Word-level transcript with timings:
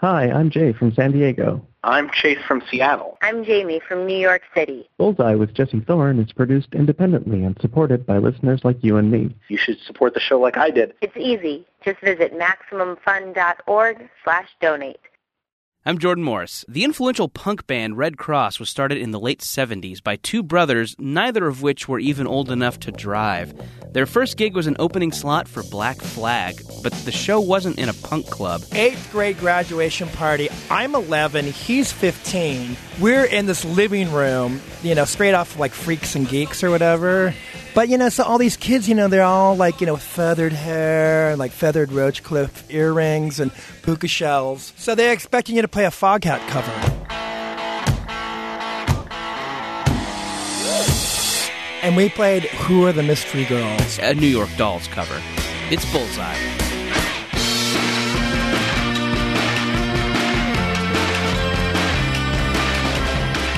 Hi, 0.00 0.30
I'm 0.30 0.50
Jay 0.50 0.74
from 0.74 0.92
San 0.92 1.12
Diego. 1.12 1.66
I'm 1.82 2.10
Chase 2.10 2.36
from 2.46 2.62
Seattle. 2.70 3.16
I'm 3.22 3.42
Jamie 3.44 3.80
from 3.80 4.04
New 4.04 4.18
York 4.18 4.42
City. 4.54 4.86
Bullseye 4.98 5.36
with 5.36 5.54
Jesse 5.54 5.80
Thorn 5.80 6.18
is 6.18 6.32
produced 6.32 6.74
independently 6.74 7.44
and 7.44 7.56
supported 7.62 8.04
by 8.04 8.18
listeners 8.18 8.60
like 8.62 8.76
you 8.84 8.98
and 8.98 9.10
me. 9.10 9.34
You 9.48 9.56
should 9.56 9.78
support 9.80 10.12
the 10.12 10.20
show 10.20 10.38
like 10.38 10.58
I 10.58 10.68
did. 10.68 10.92
It's 11.00 11.16
easy. 11.16 11.64
Just 11.82 12.00
visit 12.00 12.34
MaximumFun.org 12.38 14.06
slash 14.22 14.48
donate. 14.60 15.00
I'm 15.88 15.98
Jordan 15.98 16.24
Morris. 16.24 16.64
The 16.66 16.82
influential 16.82 17.28
punk 17.28 17.68
band 17.68 17.96
Redd 17.96 18.16
Kross 18.16 18.58
was 18.58 18.68
started 18.68 18.98
in 18.98 19.12
the 19.12 19.20
late 19.20 19.38
70s 19.38 20.02
by 20.02 20.16
two 20.16 20.42
brothers, 20.42 20.96
neither 20.98 21.46
of 21.46 21.62
which 21.62 21.86
were 21.86 22.00
even 22.00 22.26
old 22.26 22.50
enough 22.50 22.80
to 22.80 22.90
drive. 22.90 23.54
Their 23.92 24.04
first 24.04 24.36
gig 24.36 24.56
was 24.56 24.66
an 24.66 24.74
opening 24.80 25.12
slot 25.12 25.46
for 25.46 25.62
Black 25.62 25.98
Flag, 25.98 26.60
but 26.82 26.92
the 26.92 27.12
show 27.12 27.38
wasn't 27.38 27.78
in 27.78 27.88
a 27.88 27.94
punk 27.94 28.26
club. 28.26 28.62
Eighth 28.72 29.12
grade 29.12 29.38
graduation 29.38 30.08
party. 30.08 30.48
I'm 30.72 30.96
11, 30.96 31.44
he's 31.44 31.92
15. 31.92 32.76
We're 32.98 33.24
in 33.24 33.46
this 33.46 33.64
living 33.64 34.10
room, 34.10 34.60
you 34.82 34.96
know, 34.96 35.04
straight 35.04 35.34
off 35.34 35.56
like 35.56 35.70
Freaks 35.70 36.16
and 36.16 36.28
Geeks 36.28 36.64
or 36.64 36.70
whatever. 36.70 37.32
But 37.76 37.90
you 37.90 37.98
know, 37.98 38.08
so 38.08 38.24
all 38.24 38.38
these 38.38 38.56
kids, 38.56 38.88
you 38.88 38.94
know, 38.94 39.06
they're 39.06 39.22
all 39.22 39.54
like, 39.54 39.82
you 39.82 39.86
know, 39.86 39.96
feathered 39.96 40.54
hair 40.54 41.28
and 41.28 41.38
like 41.38 41.52
feathered 41.52 41.90
Roachcliffe 41.90 42.72
earrings 42.72 43.38
and 43.38 43.52
puka 43.82 44.08
shells. 44.08 44.72
So 44.78 44.94
they're 44.94 45.12
expecting 45.12 45.56
you 45.56 45.62
to 45.62 45.68
play 45.68 45.84
a 45.84 45.90
Foghat 45.90 46.40
cover. 46.48 46.72
And 51.82 51.98
we 51.98 52.08
played 52.08 52.44
Who 52.44 52.86
Are 52.86 52.92
the 52.92 53.02
Mystery 53.02 53.44
Girls? 53.44 53.98
A 53.98 54.14
New 54.14 54.26
York 54.26 54.48
Dolls 54.56 54.88
cover. 54.88 55.20
It's 55.70 55.84
Bullseye. 55.92 56.55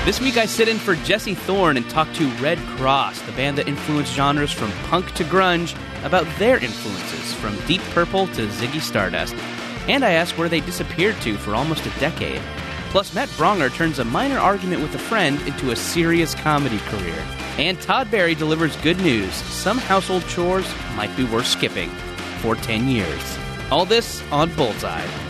This 0.09 0.23
week 0.23 0.39
I 0.39 0.47
sit 0.47 0.69
in 0.69 0.79
for 0.79 0.95
Jesse 0.95 1.35
Thorn 1.35 1.77
and 1.77 1.87
talk 1.91 2.11
to 2.15 2.31
Redd 2.37 2.57
Kross, 2.79 3.23
the 3.27 3.33
band 3.33 3.59
that 3.59 3.69
influenced 3.69 4.15
genres 4.15 4.51
from 4.51 4.73
punk 4.89 5.13
to 5.17 5.25
grunge, 5.25 5.77
about 6.03 6.27
their 6.39 6.57
influences 6.57 7.35
from 7.35 7.55
Deep 7.67 7.83
Purple 7.91 8.27
to 8.29 8.47
Ziggy 8.47 8.81
Stardust. 8.81 9.35
And 9.87 10.03
I 10.03 10.13
ask 10.13 10.39
where 10.39 10.49
they 10.49 10.61
disappeared 10.61 11.17
to 11.21 11.37
for 11.37 11.55
almost 11.55 11.85
a 11.85 11.91
decade. 12.01 12.41
Plus, 12.89 13.15
Matt 13.15 13.29
Braunger 13.37 13.69
turns 13.69 13.99
a 13.99 14.05
minor 14.05 14.39
argument 14.39 14.81
with 14.81 14.95
a 14.95 14.99
friend 14.99 15.39
into 15.43 15.73
a 15.73 15.77
serious 15.77 16.35
comedy 16.35 16.79
career. 16.87 17.23
And 17.59 17.79
Todd 17.79 18.11
Barry 18.11 18.35
delivers 18.35 18.77
good 18.77 18.99
news. 19.03 19.35
Some 19.35 19.77
household 19.77 20.27
chores 20.27 20.67
might 20.97 21.15
be 21.19 21.25
worth 21.25 21.47
skipping 21.47 21.91
for 22.41 22.55
10 22.55 22.89
years. 22.89 23.39
All 23.71 23.85
this 23.85 24.23
on 24.33 24.55
Bullseye. 24.55 25.28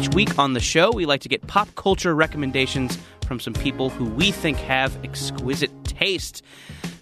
Each 0.00 0.14
week 0.14 0.38
on 0.38 0.54
the 0.54 0.60
show, 0.60 0.90
we 0.90 1.04
like 1.04 1.20
to 1.20 1.28
get 1.28 1.46
pop 1.46 1.74
culture 1.74 2.14
recommendations 2.14 2.96
from 3.26 3.38
some 3.38 3.52
people 3.52 3.90
who 3.90 4.06
we 4.06 4.30
think 4.30 4.56
have 4.56 4.96
exquisite 5.04 5.70
taste. 5.84 6.42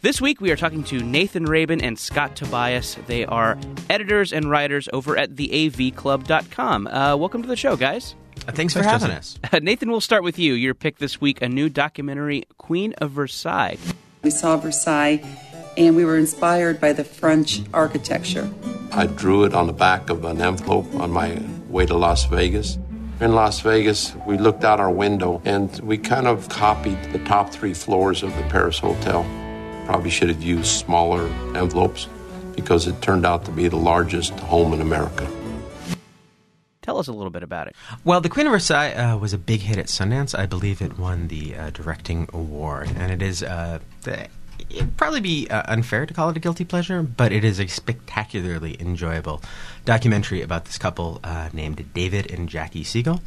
This 0.03 0.21
week, 0.21 0.41
we 0.41 0.51
are 0.51 0.57
talking 0.57 0.83
to 0.83 0.99
Nathan 0.99 1.45
Rabin 1.45 1.81
and 1.81 1.97
Scott 1.97 2.35
Tobias. 2.35 2.97
They 3.07 3.25
are 3.25 3.57
editors 3.89 4.33
and 4.33 4.51
writers 4.51 4.89
over 4.93 5.17
at 5.17 5.37
theavclub.com. 5.37 6.89
Uh, 6.89 7.17
welcome 7.17 7.43
to 7.43 7.47
the 7.47 7.55
show, 7.55 7.77
guys. 7.77 8.17
Uh, 8.49 8.51
Thanks 8.51 8.75
for 8.75 8.83
having 8.83 9.13
us. 9.13 9.39
Nathan, 9.63 9.93
we'll 9.93 10.01
start 10.01 10.25
with 10.25 10.37
you. 10.37 10.55
Your 10.55 10.75
pick 10.75 10.99
this 10.99 11.21
week 11.21 11.41
a 11.41 11.49
new 11.49 11.69
documentary, 11.69 12.47
Queen 12.57 12.95
of 12.95 13.13
Versailles. 13.13 13.79
We 14.25 14.31
saw 14.31 14.57
Versailles 14.57 15.25
and 15.77 15.95
we 15.95 16.05
were 16.05 16.19
inspired 16.19 16.81
by 16.81 16.95
the 16.95 17.05
French 17.05 17.61
architecture. 17.73 18.53
I 18.91 19.07
drew 19.07 19.45
it 19.45 19.55
on 19.55 19.69
the 19.69 19.73
back 19.73 20.11
of 20.11 20.25
an 20.25 20.43
envelope 20.43 20.93
on 20.97 21.13
my 21.13 21.41
way 21.69 21.87
to 21.87 21.97
Las 21.97 22.25
Vegas. 22.25 22.77
In 23.21 23.35
Las 23.35 23.59
Vegas, 23.61 24.15
we 24.27 24.39
looked 24.39 24.63
out 24.63 24.79
our 24.79 24.93
window 24.93 25.43
and 25.45 25.77
we 25.81 25.99
kind 25.99 26.29
of 26.29 26.49
copied 26.49 27.03
the 27.13 27.19
top 27.25 27.51
three 27.51 27.75
floors 27.75 28.23
of 28.23 28.33
the 28.37 28.43
Paris 28.45 28.79
Hotel. 28.79 29.27
Probably 29.87 30.09
should 30.09 30.29
have 30.29 30.41
used 30.41 30.67
smaller 30.67 31.27
envelopes 31.57 32.07
because 32.55 32.87
it 32.87 33.03
turned 33.03 33.27
out 33.27 33.45
to 33.47 33.51
be 33.51 33.67
the 33.67 33.77
largest 33.77 34.39
home 34.39 34.73
in 34.73 34.81
America. 34.81 35.29
Tell 36.83 36.99
us 36.99 37.09
a 37.09 37.13
little 37.13 37.31
bit 37.31 37.43
about 37.43 37.67
it. 37.67 37.75
Well, 38.05 38.21
The 38.21 38.29
Queen 38.29 38.47
of 38.47 38.53
Versailles 38.53 38.93
uh, 38.93 39.17
was 39.17 39.33
a 39.33 39.39
big 39.39 39.63
hit 39.63 39.79
at 39.79 39.87
Sundance. 39.87 40.39
I 40.39 40.47
believe 40.47 40.81
it 40.81 40.97
won 40.97 41.27
the 41.27 41.57
uh, 41.57 41.71
directing 41.71 42.29
award, 42.33 42.89
and 42.97 43.11
it 43.11 43.21
is. 43.21 43.43
Uh, 43.43 43.81
the, 44.03 44.29
It'd 44.71 44.97
probably 44.97 45.21
be 45.21 45.49
uh, 45.49 45.63
unfair 45.67 46.05
to 46.05 46.13
call 46.13 46.29
it 46.31 46.37
a 46.37 46.41
guilty 46.41 46.65
pleasure, 46.65 47.03
but 47.03 47.33
it 47.33 47.43
is 47.43 47.59
a 47.59 47.67
spectacularly 47.67 48.77
enjoyable 48.81 49.43
documentary 49.85 50.43
about 50.43 50.67
this 50.67 50.77
couple 50.77 51.21
uh, 51.25 51.49
named 51.53 51.93
David 51.95 52.31
and 52.31 52.49
Jackie 52.49 52.85
Siegel, 52.85 53.23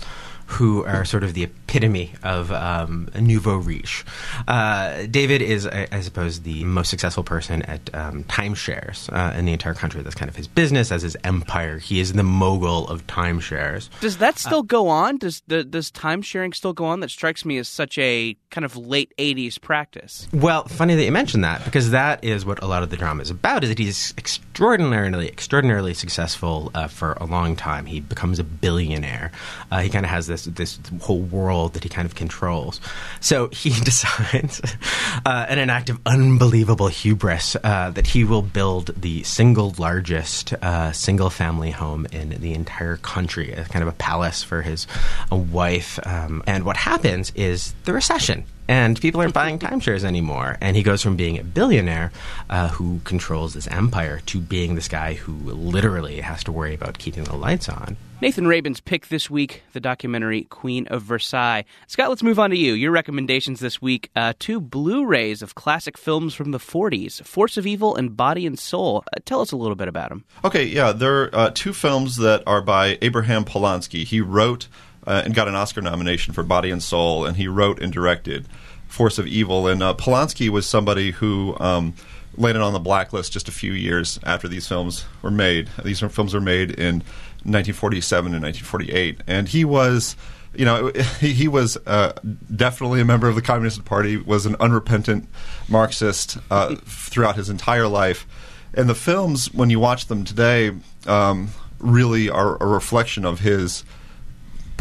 who 0.52 0.84
are 0.84 1.06
sort 1.06 1.24
of 1.24 1.34
the 1.34 1.44
epitome 1.44 2.12
of 2.24 2.52
um, 2.52 3.10
nouveau 3.18 3.56
riche. 3.56 4.04
Uh, 4.50 5.06
David 5.10 5.42
is, 5.42 5.66
I, 5.66 5.88
I, 5.92 6.02
suppose, 6.02 6.42
the 6.42 6.66
most 6.66 6.90
successful 6.90 7.24
person 7.24 7.62
at 7.64 7.90
um, 7.96 8.26
timeshares 8.26 9.12
uh, 9.14 9.38
in 9.38 9.46
the 9.46 9.54
entire 9.54 9.74
country. 9.74 10.02
That's 10.02 10.16
kind 10.16 10.28
of 10.28 10.36
his 10.36 10.48
business, 10.48 10.92
as 10.92 11.04
his 11.04 11.16
empire. 11.24 11.80
He 11.80 12.02
is 12.02 12.12
the 12.14 12.24
mogul 12.24 12.88
of 12.90 13.08
timeshares. 13.08 13.90
Does 14.02 14.18
that 14.18 14.38
still 14.38 14.62
go 14.62 14.90
on? 14.90 15.18
Does 15.18 15.42
the, 15.48 15.64
does 15.64 15.90
timesharing 15.90 16.54
still 16.54 16.74
go 16.74 16.84
on? 16.86 17.00
That 17.00 17.12
strikes 17.12 17.46
me 17.46 17.58
as 17.58 17.70
such 17.70 17.98
a 17.98 18.36
kind 18.50 18.66
of 18.66 18.76
late 18.76 19.14
'80s 19.18 19.60
practice. 19.60 20.28
Well, 20.34 20.66
funny 20.66 20.96
that 20.96 21.06
you 21.06 21.12
mentioned 21.14 21.46
that 21.46 21.64
because 21.64 21.92
that 21.92 22.24
is 22.26 22.46
what 22.46 22.62
a 22.62 22.68
lot 22.68 22.84
of 22.84 22.90
the 22.90 22.98
drama 22.98 23.22
is 23.22 23.30
about. 23.30 23.64
Is 23.64 23.70
that 23.70 23.80
he's 23.80 24.14
extraordinarily, 24.18 25.30
extraordinarily 25.30 25.94
successful 25.94 26.72
uh, 26.76 26.88
for 26.88 27.14
a 27.14 27.26
long 27.26 27.56
time. 27.56 27.86
He 27.86 28.02
becomes 28.02 28.38
a 28.38 28.44
billionaire. 28.44 29.32
Uh, 29.72 29.80
he 29.80 29.90
kind 29.90 30.06
of 30.06 30.10
has 30.10 30.28
this 30.28 30.41
this 30.46 30.80
whole 31.02 31.22
world 31.22 31.74
that 31.74 31.84
he 31.84 31.90
kind 31.90 32.06
of 32.06 32.16
controls. 32.16 32.80
So 33.20 33.48
he 33.50 33.70
decides, 33.84 34.62
uh, 35.26 35.46
in 35.50 35.60
an 35.60 35.70
act 35.70 35.90
of 35.90 36.00
unbelievable 36.06 36.88
hubris, 36.88 37.56
uh, 37.64 37.92
that 37.92 38.08
he 38.08 38.24
will 38.24 38.42
build 38.42 38.92
the 39.00 39.24
single 39.24 39.74
largest 39.78 40.54
uh, 40.54 40.92
single 40.92 41.30
family 41.30 41.72
home 41.72 42.06
in 42.12 42.30
the 42.42 42.54
entire 42.54 42.98
country, 42.98 43.52
a 43.52 43.66
kind 43.66 43.84
of 43.84 43.90
a 43.90 43.94
palace 43.94 44.44
for 44.44 44.62
his 44.62 44.88
wife. 45.32 46.00
Um, 46.06 46.44
and 46.48 46.64
what 46.64 46.78
happens 46.78 47.32
is 47.36 47.74
the 47.86 47.94
recession 47.94 48.46
and 48.72 49.02
people 49.02 49.20
aren't 49.20 49.34
buying 49.34 49.60
timeshares 49.60 50.06
anymore. 50.06 50.58
And 50.62 50.78
he 50.78 50.82
goes 50.82 51.04
from 51.04 51.18
being 51.18 51.38
a 51.38 51.44
billionaire 51.44 52.14
uh, 52.50 52.70
who 52.70 53.02
controls 53.04 53.54
this 53.54 53.68
empire 53.68 54.22
to 54.28 54.40
being 54.40 54.76
this 54.76 54.88
guy 54.88 55.16
who 55.16 55.34
literally 55.34 56.22
has 56.22 56.42
to 56.46 56.54
worry 56.54 56.74
about 56.74 56.98
keeping 56.98 57.26
the 57.26 57.36
lights 57.36 57.68
on. 57.68 57.98
Nathan 58.22 58.48
Rabin's 58.48 58.80
pick 58.80 59.10
this 59.10 59.30
week, 59.30 59.64
the 59.74 59.82
documentary 59.82 60.44
Queen 60.44 60.88
of 60.88 61.02
Versailles. 61.02 61.66
Scott, 61.88 62.08
let's 62.08 62.24
move 62.24 62.40
on 62.40 62.52
to 62.52 62.56
you. 62.56 62.72
Your 62.72 62.92
recommendations 62.92 63.60
this 63.60 63.82
week 63.82 64.10
uh, 64.16 64.34
two 64.40 64.62
Blu 64.62 65.06
rays 65.06 65.42
of 65.42 65.54
classic 65.54 65.98
films 65.98 66.34
from 66.34 66.52
the 66.52 66.58
40s 66.58 67.26
Force 67.26 67.58
of 67.58 67.68
Evil 67.68 67.98
and 67.98 68.16
Body 68.16 68.46
and 68.46 68.58
Soul. 68.58 69.04
Uh, 69.08 69.20
tell 69.26 69.42
us 69.42 69.52
a 69.52 69.58
little 69.58 69.76
bit 69.76 69.90
about 69.90 70.10
them. 70.10 70.24
Okay, 70.46 70.64
yeah, 70.64 70.94
they're 70.94 71.36
uh, 71.36 71.52
two 71.54 71.74
films 71.74 72.16
that 72.18 72.42
are 72.48 72.62
by 72.62 72.98
Abraham 73.02 73.44
Polonsky. 73.44 74.06
He 74.06 74.22
wrote 74.22 74.70
uh, 75.06 75.22
and 75.26 75.34
got 75.34 75.48
an 75.48 75.56
Oscar 75.56 75.82
nomination 75.82 76.34
for 76.34 76.44
Body 76.44 76.70
and 76.72 76.82
Soul, 76.82 77.26
and 77.26 77.38
he 77.38 77.48
wrote 77.48 77.82
and 77.82 77.92
directed 77.92 78.48
Force 78.88 79.18
of 79.18 79.28
Evil. 79.28 79.68
And 79.68 79.82
uh, 79.82 79.94
Polonsky 79.94 80.50
was 80.50 80.68
somebody 80.68 81.12
who 81.12 81.56
um, 81.60 81.94
landed 82.38 82.62
on 82.62 82.74
the 82.74 82.80
blacklist 82.80 83.32
just 83.32 83.48
a 83.48 83.52
few 83.52 83.74
years 83.74 84.20
after 84.24 84.48
these 84.48 84.68
films 84.68 85.06
were 85.22 85.32
made. 85.32 85.70
These 85.84 86.00
films 86.00 86.34
were 86.34 86.42
made 86.42 86.72
in 86.72 87.04
1947 87.44 88.34
and 88.34 88.44
1948, 88.44 89.22
and 89.28 89.48
he 89.48 89.66
was. 89.66 90.16
You 90.54 90.66
know, 90.66 90.92
he, 91.22 91.48
was 91.48 91.78
uh, 91.88 92.12
definitely 92.54 93.00
a 93.00 93.06
member 93.06 93.30
of 93.30 93.36
the 93.36 93.42
Communist 93.42 93.86
Party. 93.86 94.18
Was 94.18 94.46
an 94.46 94.58
unrepentant 94.60 95.30
Marxist 95.70 96.38
uh, 96.52 96.76
throughout 96.84 97.38
his 97.38 97.50
entire 97.50 97.88
life, 97.88 98.28
and 98.74 98.90
the 98.90 98.96
films, 98.96 99.54
when 99.54 99.70
you 99.70 99.80
watch 99.80 100.08
them 100.08 100.26
today, 100.26 100.72
um, 101.08 101.52
really 101.80 102.30
are 102.30 102.62
a 102.62 102.66
reflection 102.68 103.24
of 103.24 103.40
his 103.40 103.86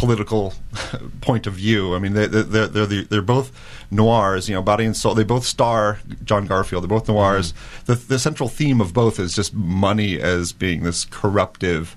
political 0.00 0.54
point 1.20 1.46
of 1.46 1.52
view. 1.52 1.94
I 1.94 1.98
mean, 1.98 2.14
they, 2.14 2.26
they're 2.26 2.42
they're 2.42 2.86
they're, 2.86 3.04
they're 3.04 3.22
both 3.22 3.52
noirs. 3.90 4.48
You 4.48 4.54
know, 4.54 4.62
Body 4.62 4.86
and 4.86 4.96
Soul. 4.96 5.14
They 5.14 5.24
both 5.24 5.44
star 5.44 5.98
John 6.24 6.46
Garfield. 6.46 6.82
They're 6.82 6.88
both 6.88 7.06
noirs. 7.06 7.52
Mm-hmm. 7.52 7.92
The 7.92 7.94
the 7.96 8.18
central 8.18 8.48
theme 8.48 8.80
of 8.80 8.94
both 8.94 9.20
is 9.20 9.34
just 9.34 9.52
money 9.54 10.18
as 10.18 10.52
being 10.52 10.84
this 10.84 11.04
corruptive 11.04 11.96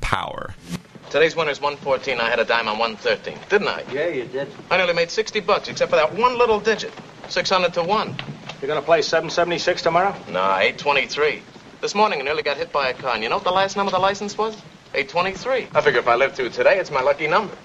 power. 0.00 0.54
Today's 1.10 1.36
winner's 1.36 1.60
114. 1.60 2.18
I 2.20 2.30
had 2.30 2.38
a 2.40 2.44
dime 2.46 2.68
on 2.68 2.78
113, 2.78 3.38
didn't 3.50 3.68
I? 3.68 3.84
Yeah, 3.92 4.08
you 4.08 4.24
did. 4.24 4.48
I 4.70 4.78
nearly 4.78 4.94
made 4.94 5.10
60 5.10 5.40
bucks, 5.40 5.68
except 5.68 5.90
for 5.90 5.96
that 5.96 6.14
one 6.14 6.38
little 6.38 6.58
digit. 6.58 6.92
600 7.28 7.74
to 7.74 7.82
1. 7.82 8.16
You're 8.62 8.68
gonna 8.68 8.80
play 8.80 9.02
776 9.02 9.82
tomorrow? 9.82 10.16
Nah, 10.30 10.56
823. 10.58 11.42
This 11.82 11.94
morning 11.94 12.20
I 12.20 12.22
nearly 12.22 12.42
got 12.42 12.56
hit 12.56 12.72
by 12.72 12.88
a 12.88 12.94
car, 12.94 13.12
and 13.12 13.22
you 13.22 13.28
know 13.28 13.36
what 13.36 13.44
the 13.44 13.52
last 13.52 13.76
number 13.76 13.90
of 13.90 13.92
the 13.92 13.98
license 13.98 14.38
was? 14.38 14.56
823. 14.94 15.68
I 15.74 15.80
figure 15.80 16.00
if 16.00 16.08
I 16.08 16.14
live 16.14 16.34
through 16.34 16.50
today, 16.50 16.78
it's 16.78 16.90
my 16.90 17.00
lucky 17.00 17.26
number. 17.26 17.56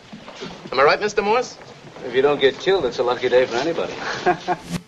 Am 0.72 0.80
I 0.80 0.84
right, 0.84 1.00
Mr. 1.00 1.24
Morse? 1.24 1.58
If 2.06 2.14
you 2.14 2.22
don't 2.22 2.40
get 2.40 2.60
killed, 2.60 2.86
it's 2.86 3.00
a 3.00 3.04
lucky 3.04 3.30
day 3.30 3.46
for 3.46 3.56
anybody. 3.56 3.94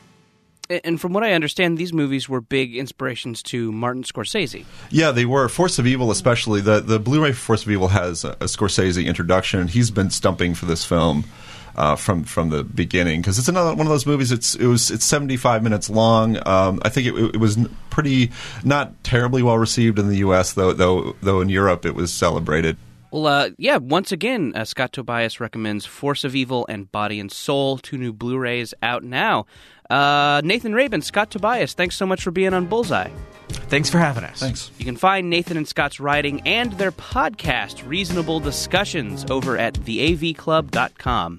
And 0.83 1.01
from 1.01 1.13
what 1.13 1.23
I 1.23 1.33
understand, 1.33 1.79
these 1.79 1.91
movies 1.91 2.29
were 2.29 2.41
big 2.41 2.75
inspirations 2.75 3.41
to 3.43 3.71
Martin 3.71 4.03
Scorsese. 4.03 4.65
Yeah, 4.91 5.09
they 5.11 5.25
were. 5.25 5.49
Force 5.49 5.79
of 5.79 5.87
Evil, 5.87 6.11
especially 6.11 6.61
the 6.61 6.79
the 6.79 6.99
Blu-ray 6.99 7.31
Force 7.31 7.63
of 7.63 7.71
Evil 7.71 7.87
has 7.87 8.23
a, 8.23 8.33
a 8.33 8.45
Scorsese 8.45 9.03
introduction. 9.03 9.67
He's 9.67 9.89
been 9.89 10.11
stumping 10.11 10.53
for 10.53 10.67
this 10.67 10.85
film 10.85 11.23
uh, 11.75 11.95
from 11.95 12.23
from 12.23 12.49
the 12.49 12.63
beginning 12.63 13.21
because 13.21 13.39
it's 13.39 13.47
another 13.47 13.71
one 13.71 13.85
of 13.85 13.89
those 13.89 14.05
movies. 14.05 14.31
It's 14.31 14.55
it 14.55 14.67
was 14.67 14.91
it's 14.91 15.05
seventy 15.05 15.37
five 15.37 15.63
minutes 15.63 15.89
long. 15.89 16.37
Um, 16.47 16.79
I 16.83 16.89
think 16.89 17.07
it, 17.07 17.35
it 17.35 17.37
was 17.37 17.57
pretty 17.89 18.31
not 18.63 19.03
terribly 19.03 19.43
well 19.43 19.57
received 19.57 19.99
in 19.99 20.07
the 20.07 20.17
U.S. 20.17 20.53
though 20.53 20.73
though 20.73 21.15
though 21.21 21.41
in 21.41 21.49
Europe 21.49 21.85
it 21.85 21.95
was 21.95 22.13
celebrated. 22.13 22.77
Well, 23.11 23.25
uh, 23.25 23.49
yeah, 23.57 23.77
once 23.77 24.11
again, 24.11 24.53
uh, 24.55 24.65
Scott 24.65 24.93
Tobias 24.93 25.39
recommends 25.39 25.83
Force 25.85 26.23
of 26.23 26.35
Evil 26.35 26.67
and 26.69 26.91
Body 26.91 27.19
and 27.19 27.31
Soul, 27.31 27.79
two 27.79 27.97
new 27.97 28.13
Blu 28.13 28.37
rays 28.37 28.75
out 28.83 29.03
now. 29.03 29.47
Uh, 29.89 30.41
Nathan 30.43 30.75
Rabin, 30.75 31.01
Scott 31.01 31.31
Tobias, 31.31 31.73
thanks 31.73 31.95
so 31.95 32.05
much 32.05 32.21
for 32.21 32.29
being 32.29 32.53
on 32.53 32.67
Bullseye. 32.67 33.09
Thanks 33.69 33.87
for 33.87 33.99
having 33.99 34.23
us. 34.23 34.39
Thanks. 34.39 34.71
You 34.79 34.85
can 34.85 34.95
find 34.95 35.29
Nathan 35.29 35.55
and 35.55 35.67
Scott's 35.67 35.99
writing 35.99 36.41
and 36.47 36.73
their 36.73 36.91
podcast, 36.91 37.87
Reasonable 37.87 38.39
Discussions, 38.39 39.25
over 39.29 39.59
at 39.59 39.75
theavclub.com. 39.75 41.37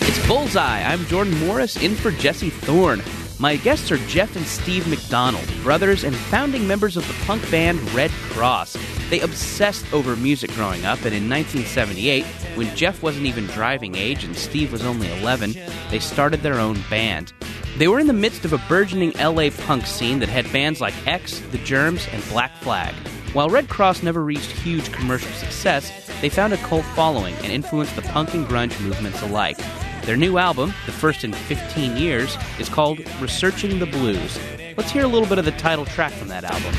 It's 0.00 0.26
Bullseye. 0.26 0.82
I'm 0.84 1.04
Jordan 1.04 1.38
Morris 1.40 1.76
in 1.82 1.94
for 1.94 2.12
Jesse 2.12 2.48
Thorn. 2.48 3.02
My 3.44 3.56
guests 3.56 3.92
are 3.92 3.98
Jeff 4.06 4.36
and 4.36 4.46
Steve 4.46 4.88
McDonald, 4.88 5.46
brothers 5.62 6.02
and 6.02 6.16
founding 6.16 6.66
members 6.66 6.96
of 6.96 7.06
the 7.06 7.26
punk 7.26 7.42
band 7.50 7.78
Redd 7.92 8.10
Kross. 8.30 8.74
They 9.10 9.20
obsessed 9.20 9.84
over 9.92 10.16
music 10.16 10.50
growing 10.52 10.86
up, 10.86 11.04
and 11.04 11.14
in 11.14 11.28
1978, 11.28 12.24
when 12.56 12.74
Jeff 12.74 13.02
wasn't 13.02 13.26
even 13.26 13.44
driving 13.48 13.96
age 13.96 14.24
and 14.24 14.34
Steve 14.34 14.72
was 14.72 14.82
only 14.82 15.12
11, 15.20 15.54
they 15.90 15.98
started 15.98 16.40
their 16.40 16.58
own 16.58 16.82
band. 16.88 17.34
They 17.76 17.86
were 17.86 18.00
in 18.00 18.06
the 18.06 18.14
midst 18.14 18.46
of 18.46 18.54
a 18.54 18.62
burgeoning 18.66 19.12
LA 19.20 19.50
punk 19.50 19.84
scene 19.84 20.20
that 20.20 20.30
had 20.30 20.50
bands 20.50 20.80
like 20.80 20.94
X, 21.06 21.40
The 21.50 21.58
Germs, 21.58 22.08
and 22.12 22.26
Black 22.30 22.56
Flag. 22.62 22.94
While 23.34 23.50
Redd 23.50 23.68
Kross 23.68 24.02
never 24.02 24.24
reached 24.24 24.52
huge 24.52 24.90
commercial 24.90 25.32
success, 25.32 25.92
they 26.22 26.30
found 26.30 26.54
a 26.54 26.56
cult 26.56 26.86
following 26.96 27.34
and 27.34 27.52
influenced 27.52 27.94
the 27.94 28.00
punk 28.00 28.32
and 28.32 28.46
grunge 28.46 28.80
movements 28.80 29.20
alike. 29.20 29.58
Their 30.04 30.16
new 30.18 30.36
album, 30.36 30.74
the 30.84 30.92
first 30.92 31.24
in 31.24 31.32
15 31.32 31.96
years, 31.96 32.36
is 32.58 32.68
called 32.68 33.00
Researching 33.22 33.78
the 33.78 33.86
Blues. 33.86 34.38
Let's 34.76 34.90
hear 34.90 35.04
a 35.04 35.08
little 35.08 35.26
bit 35.26 35.38
of 35.38 35.46
the 35.46 35.52
title 35.52 35.86
track 35.86 36.12
from 36.12 36.28
that 36.28 36.44
album. 36.44 36.74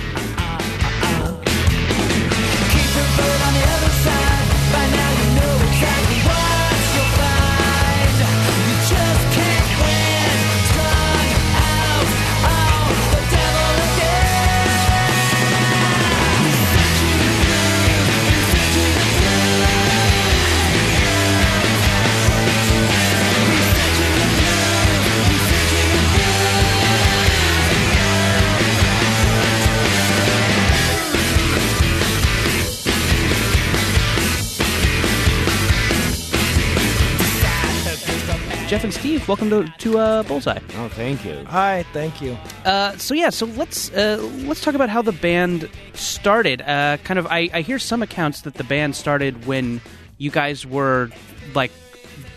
Jeff 38.76 38.84
and 38.84 38.94
Steve, 38.94 39.26
welcome 39.26 39.50
to, 39.52 39.64
to 39.78 39.98
uh, 39.98 40.24
Bullseye. 40.24 40.60
Oh, 40.76 40.90
thank 40.90 41.24
you. 41.24 41.46
Hi, 41.46 41.86
thank 41.94 42.22
you. 42.22 42.38
Uh, 42.66 42.92
so 42.98 43.14
yeah, 43.14 43.30
so 43.30 43.46
let's 43.46 43.90
uh, 43.94 44.18
let's 44.48 44.60
talk 44.60 44.76
about 44.76 44.90
how 44.90 45.02
the 45.02 45.14
band 45.14 45.70
started. 45.94 46.62
Uh, 46.62 46.98
kind 47.06 47.18
of, 47.18 47.26
I, 47.28 47.50
I 47.54 47.62
hear 47.62 47.80
some 47.80 48.04
accounts 48.04 48.42
that 48.42 48.56
the 48.56 48.66
band 48.66 48.98
started 48.98 49.46
when 49.46 49.80
you 50.18 50.30
guys 50.30 50.66
were 50.66 51.10
like 51.54 51.72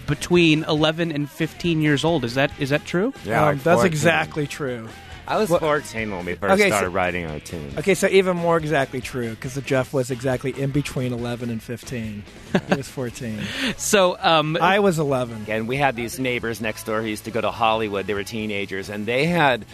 between 0.06 0.62
eleven 0.62 1.10
and 1.10 1.28
fifteen 1.28 1.82
years 1.82 2.04
old. 2.04 2.24
Is 2.24 2.36
that 2.36 2.52
is 2.60 2.70
that 2.70 2.84
true? 2.84 3.12
Yeah, 3.24 3.40
Um, 3.40 3.56
like 3.56 3.64
that's 3.64 3.78
14. 3.78 3.86
exactly 3.92 4.46
true. 4.46 4.88
I 5.28 5.36
was 5.36 5.50
What- 5.50 5.60
14 5.60 6.10
when 6.10 6.24
we 6.24 6.34
first 6.34 6.54
Okay, 6.54 6.70
so- 6.70 6.76
started 6.76 6.90
writing 6.90 7.26
our 7.26 7.38
tunes. 7.38 7.76
Okay, 7.78 7.94
so 7.94 8.08
even 8.08 8.36
more 8.36 8.56
exactly 8.56 9.00
true 9.02 9.30
because 9.30 9.54
Jeff 9.64 9.92
was 9.92 10.10
exactly 10.10 10.50
in 10.58 10.70
between 10.70 11.12
11 11.12 11.50
and 11.50 11.62
15. 11.62 12.24
He 12.68 12.74
was 12.74 12.88
14. 12.88 13.38
So 13.76 14.16
um, 14.20 14.56
I 14.60 14.78
was 14.78 14.98
11. 14.98 15.44
And 15.48 15.68
we 15.68 15.76
had 15.76 15.94
these 15.96 16.18
neighbors 16.18 16.60
next 16.60 16.84
door 16.86 17.02
who 17.02 17.08
used 17.08 17.24
to 17.26 17.30
go 17.30 17.40
to 17.40 17.50
Hollywood. 17.50 18.06
They 18.06 18.14
were 18.14 18.24
teenagers, 18.24 18.88
and 18.88 19.04
they 19.06 19.26
had, 19.26 19.66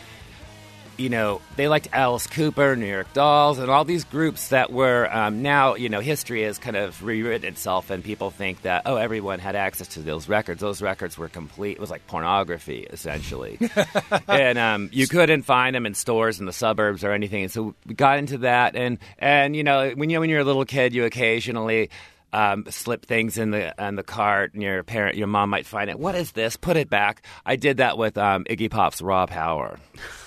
you 0.97 1.09
know, 1.09 1.41
they 1.57 1.69
liked 1.69 1.89
Alice 1.93 2.27
Cooper, 2.27 2.77
New 2.77 2.87
York 2.87 3.13
Dolls, 3.13 3.59
and 3.59 3.71
all 3.71 3.85
these 3.85 4.05
groups 4.05 4.49
that 4.49 4.73
were 4.73 5.09
um, 5.13 5.43
now, 5.43 5.75
you 5.75 5.89
know, 5.89 6.01
history 6.01 6.43
has 6.43 6.59
kind 6.59 6.77
of 6.77 7.03
rewritten 7.03 7.49
itself, 7.49 7.91
and 7.91 8.03
people 8.03 8.31
think 8.31 8.63
that 8.63 8.83
oh, 8.87 8.97
everyone 8.97 9.39
had 9.39 9.57
access 9.57 9.89
to 9.89 10.01
those 10.01 10.29
records. 10.29 10.61
Those 10.61 10.83
records 10.83 11.19
were 11.19 11.29
complete. 11.29 11.73
It 11.73 11.81
was 11.81 11.91
like 11.91 12.07
pornography, 12.07 12.87
essentially, 12.91 13.59
and 14.29 14.59
um, 14.59 14.91
you 14.93 15.07
couldn't 15.07 15.43
find 15.43 15.75
them 15.75 15.87
in 15.87 15.95
stores 15.95 16.41
in 16.41 16.47
the 16.47 16.53
suburbs 16.53 17.05
or 17.05 17.13
anything. 17.13 17.45
And 17.45 17.53
so 17.53 17.75
we 17.87 17.95
got 17.95 18.19
into 18.19 18.39
that, 18.39 18.77
and 18.77 18.99
and 19.19 19.57
you 19.57 19.65
know, 19.65 19.91
when 19.91 20.11
you 20.11 20.21
when 20.21 20.31
you're 20.31 20.41
a 20.41 20.45
little 20.45 20.65
kid, 20.65 20.95
you 20.95 21.05
occasionally 21.05 21.91
um, 22.35 22.65
slip 22.69 23.07
things 23.07 23.39
in 23.39 23.53
the 23.53 23.75
in 23.79 23.95
the 23.95 24.03
cart, 24.03 24.55
and 24.55 24.63
your 24.63 24.83
parent, 24.83 25.17
your 25.17 25.29
mom 25.29 25.51
might 25.51 25.67
find 25.67 25.89
it. 25.89 25.99
What 25.99 26.15
is 26.15 26.33
this? 26.33 26.57
Put 26.57 26.77
it 26.77 26.91
back. 26.91 27.23
I 27.47 27.57
did 27.57 27.77
that 27.77 27.97
with 27.97 28.19
um, 28.19 28.45
Iggy 28.45 28.71
Pop's 28.71 29.01
Raw 29.01 29.27
Power. 29.27 29.79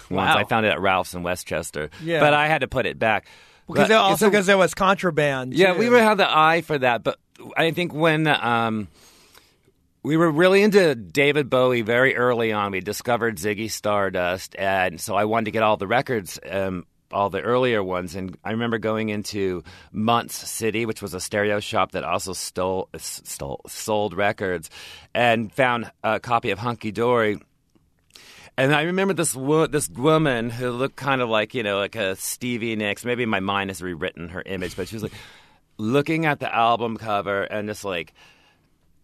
Once 0.09 0.33
Wow. 0.33 0.37
I 0.37 0.43
found 0.45 0.65
it 0.65 0.69
at 0.69 0.79
Ralph's 0.81 1.13
in 1.13 1.23
Westchester, 1.23 1.89
Yeah. 2.03 2.19
but 2.19 2.33
I 2.33 2.47
had 2.47 2.61
to 2.61 2.67
put 2.67 2.85
it 2.85 2.97
back. 2.99 3.27
Because 3.67 3.89
But- 3.89 3.97
also 3.97 4.29
because 4.29 4.45
there 4.45 4.57
was 4.57 4.73
contraband. 4.73 5.53
yeah, 5.53 5.73
too. 5.73 5.79
we 5.79 5.89
would 5.89 6.01
have 6.01 6.17
the 6.17 6.29
eye 6.29 6.61
for 6.61 6.77
that, 6.77 7.03
but 7.03 7.17
I 7.57 7.71
think 7.71 7.93
when 7.93 8.25
um, 8.27 8.87
we 10.03 10.15
were 10.15 10.31
really 10.31 10.61
into 10.63 10.95
David 10.95 11.49
Bowie 11.49 11.81
very 11.81 12.15
early 12.15 12.53
on, 12.53 12.71
we 12.71 12.79
discovered 12.79 13.35
Ziggy 13.37 13.69
Stardust, 13.69 14.55
and 14.57 15.01
so 15.01 15.15
I 15.15 15.25
wanted 15.25 15.45
to 15.45 15.51
get 15.51 15.63
all 15.63 15.75
the 15.77 15.87
records. 15.87 16.39
Um, 16.49 16.85
all 17.09 17.29
the 17.29 17.39
earlier 17.39 17.81
ones, 17.81 18.15
and 18.15 18.37
I 18.43 18.51
remember 18.51 18.79
going 18.79 19.07
into 19.07 19.63
Muntz 19.93 20.35
City, 20.35 20.85
which 20.85 21.01
was 21.01 21.13
a 21.13 21.21
stereo 21.21 21.61
shop 21.61 21.93
that 21.93 22.03
also 22.03 22.33
stole, 22.33 22.89
stole 22.97 23.61
sold 23.65 24.13
records, 24.13 24.69
and 25.13 25.49
found 25.49 25.89
a 26.03 26.19
copy 26.19 26.49
of 26.51 26.59
Hunky 26.59 26.91
Dory. 26.91 27.39
And 28.57 28.73
I 28.73 28.83
remember 28.83 29.13
this 29.13 29.35
wo- 29.35 29.67
this 29.67 29.87
woman 29.87 30.49
who 30.49 30.71
looked 30.71 30.95
kind 30.95 31.21
of 31.21 31.29
like 31.29 31.53
you 31.53 31.61
know 31.61 31.77
like 31.77 31.95
a 31.95 32.15
Stevie 32.15 32.75
Nicks. 32.75 33.05
Maybe 33.05 33.25
my 33.25 33.39
mind 33.39 33.69
has 33.69 33.81
rewritten 33.81 34.29
her 34.29 34.41
image, 34.45 34.75
but 34.75 34.87
she 34.87 34.95
was 34.95 35.03
like 35.03 35.13
looking 35.77 36.25
at 36.25 36.39
the 36.39 36.53
album 36.53 36.97
cover 36.97 37.43
and 37.43 37.67
just 37.67 37.85
like, 37.85 38.13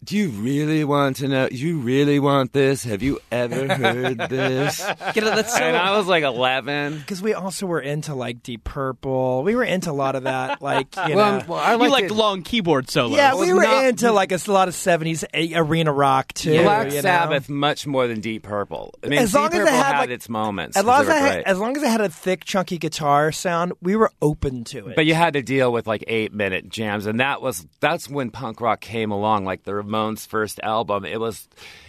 "Do 0.04 0.16
you 0.16 0.28
really 0.30 0.84
want 0.84 1.16
to 1.16 1.28
know? 1.28 1.48
You 1.50 1.78
really 1.78 2.18
want 2.18 2.52
this? 2.52 2.84
Have 2.84 3.02
you 3.02 3.20
ever 3.32 3.74
heard 3.74 4.18
this?" 4.28 4.78
Get 4.78 5.16
it, 5.18 5.24
that's 5.24 5.56
so- 5.56 5.62
and 5.64 5.76
I 5.76 5.96
was 5.96 6.06
like 6.06 6.24
eleven. 6.24 6.98
Because 6.98 7.22
we 7.22 7.34
also 7.34 7.66
were 7.66 7.80
into 7.80 8.14
like 8.14 8.42
Deep 8.42 8.64
Purple. 8.64 9.42
We 9.42 9.54
were 9.56 9.64
into 9.64 9.90
a 9.90 9.92
lot 9.92 10.14
of 10.16 10.24
that. 10.24 10.60
Like, 10.62 10.94
you 11.08 11.16
Well, 11.16 11.38
know. 11.40 11.44
well, 11.48 11.58
I 11.58 11.72
you 11.72 11.78
liked 11.78 11.92
like 11.92 12.04
it- 12.04 12.10
long 12.12 12.42
keyboard 12.42 12.90
solos. 12.90 13.16
yeah, 13.16 13.34
we 13.34 13.52
were 13.52 13.62
not- 13.62 13.86
into 13.86 14.12
like 14.12 14.32
a 14.32 14.38
lot 14.50 14.68
of 14.68 14.74
70s 14.74 15.24
a- 15.34 15.54
arena 15.54 15.92
rock 15.92 16.32
too. 16.32 16.62
Black 16.62 16.88
you 16.88 16.94
know? 16.96 17.00
Sabbath 17.02 17.48
much 17.48 17.86
more 17.86 18.06
than 18.06 18.20
Deep 18.20 18.42
Purple. 18.42 18.94
I 19.04 19.08
mean, 19.08 19.18
As 19.18 19.32
Deep 19.32 19.40
long 19.40 19.54
as 19.54 19.60
it 19.60 19.68
had, 19.68 19.84
had, 19.94 19.98
like- 20.00 20.10
its 20.10 20.28
moments. 20.28 20.76
As 20.76 20.82
'cause 20.84 20.86
long 20.86 21.02
as, 21.02 21.08
I 21.08 21.16
had, 21.28 21.42
as 21.44 21.58
long 21.58 21.76
as 21.76 21.82
it 21.82 21.88
had 21.88 22.00
a 22.00 22.08
thick, 22.08 22.44
chunky 22.44 22.78
guitar 22.78 23.32
sound, 23.32 23.72
we 23.82 23.96
were 23.96 24.10
open 24.22 24.64
to 24.64 24.88
it. 24.88 24.96
But 24.96 25.06
you 25.06 25.14
had 25.14 25.32
to 25.34 25.42
deal 25.42 25.72
with 25.72 25.86
like 25.86 26.04
eight 26.06 26.32
minute 26.32 26.68
jams, 26.68 27.06
and 27.06 27.20
that 27.20 27.40
was 27.42 27.66
that's 27.80 28.08
when 28.08 28.30
punk 28.30 28.60
rock 28.60 28.80
came 28.80 29.10
along. 29.10 29.44
Like 29.44 29.64
the 29.64 29.74
Ramones' 29.94 30.26
first 30.26 30.60
album, 30.62 31.04
it 31.04 31.20
was 31.20 31.48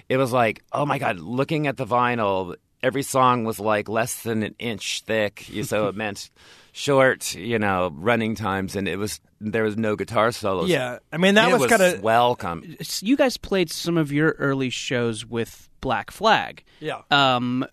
it 0.09 0.17
was 0.17 0.31
like 0.31 0.63
oh 0.71 0.85
my 0.85 0.99
god, 0.99 1.19
looking 1.19 1.67
at 1.67 1.77
the 1.77 1.85
vinyl, 1.85 2.55
every 2.83 3.03
song 3.03 3.43
was 3.43 3.59
like 3.59 3.89
less 3.89 4.21
than 4.23 4.43
an 4.43 4.55
inch 4.59 5.01
thick, 5.05 5.49
you- 5.49 5.63
so 5.63 5.87
it 5.87 5.95
meant 6.03 6.29
short, 6.71 7.33
you 7.35 7.57
know, 7.59 7.91
running 7.95 8.35
times, 8.35 8.75
and 8.75 8.87
it 8.87 8.97
was 8.97 9.19
there 9.41 9.63
was 9.63 9.77
no 9.77 9.95
guitar 9.95 10.31
solos. 10.31 10.69
Yeah, 10.69 10.99
I 11.11 11.17
mean, 11.17 11.35
that 11.35 11.49
It 11.49 11.53
was 11.53 11.61
was 11.63 11.71
kinda- 11.71 11.99
welcome. 12.01 12.75
You 13.01 13.17
guys 13.17 13.37
played 13.37 13.69
some 13.71 13.97
of 13.97 14.11
your 14.11 14.31
early 14.39 14.69
shows 14.69 15.25
with 15.25 15.69
Black 15.81 16.09
Flag. 16.11 16.63
Yeah. 16.79 17.01
Um, 17.11 17.65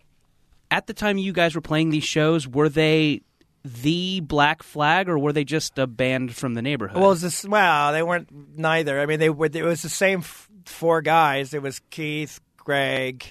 at 0.70 0.86
the 0.86 0.94
time 0.94 1.18
you 1.18 1.32
guys 1.32 1.54
were 1.54 1.60
playing 1.60 1.90
these 1.90 2.04
shows, 2.04 2.48
were 2.48 2.68
they 2.68 3.22
the 3.64 4.21
Black 4.21 4.62
Flag, 4.62 5.09
or 5.09 5.19
were 5.19 5.33
they 5.33 5.45
just 5.45 5.78
a 5.78 5.87
band 5.87 6.35
from 6.35 6.54
the 6.54 6.62
neighborhood? 6.62 6.97
Well, 6.99 7.07
it 7.07 7.11
was 7.11 7.21
this, 7.23 7.45
well, 7.45 7.92
they 7.92 8.02
weren't 8.02 8.28
neither. 8.59 9.00
I 9.00 9.07
mean, 9.07 9.19
they 9.21 9.31
were. 9.31 9.47
It 9.52 9.62
was 9.64 9.83
the 9.83 9.88
same 9.88 10.21
f- 10.21 10.49
four 10.64 11.00
guys. 11.02 11.54
It 11.54 11.62
was 11.62 11.81
Keith, 11.90 12.40
Greg, 12.57 13.25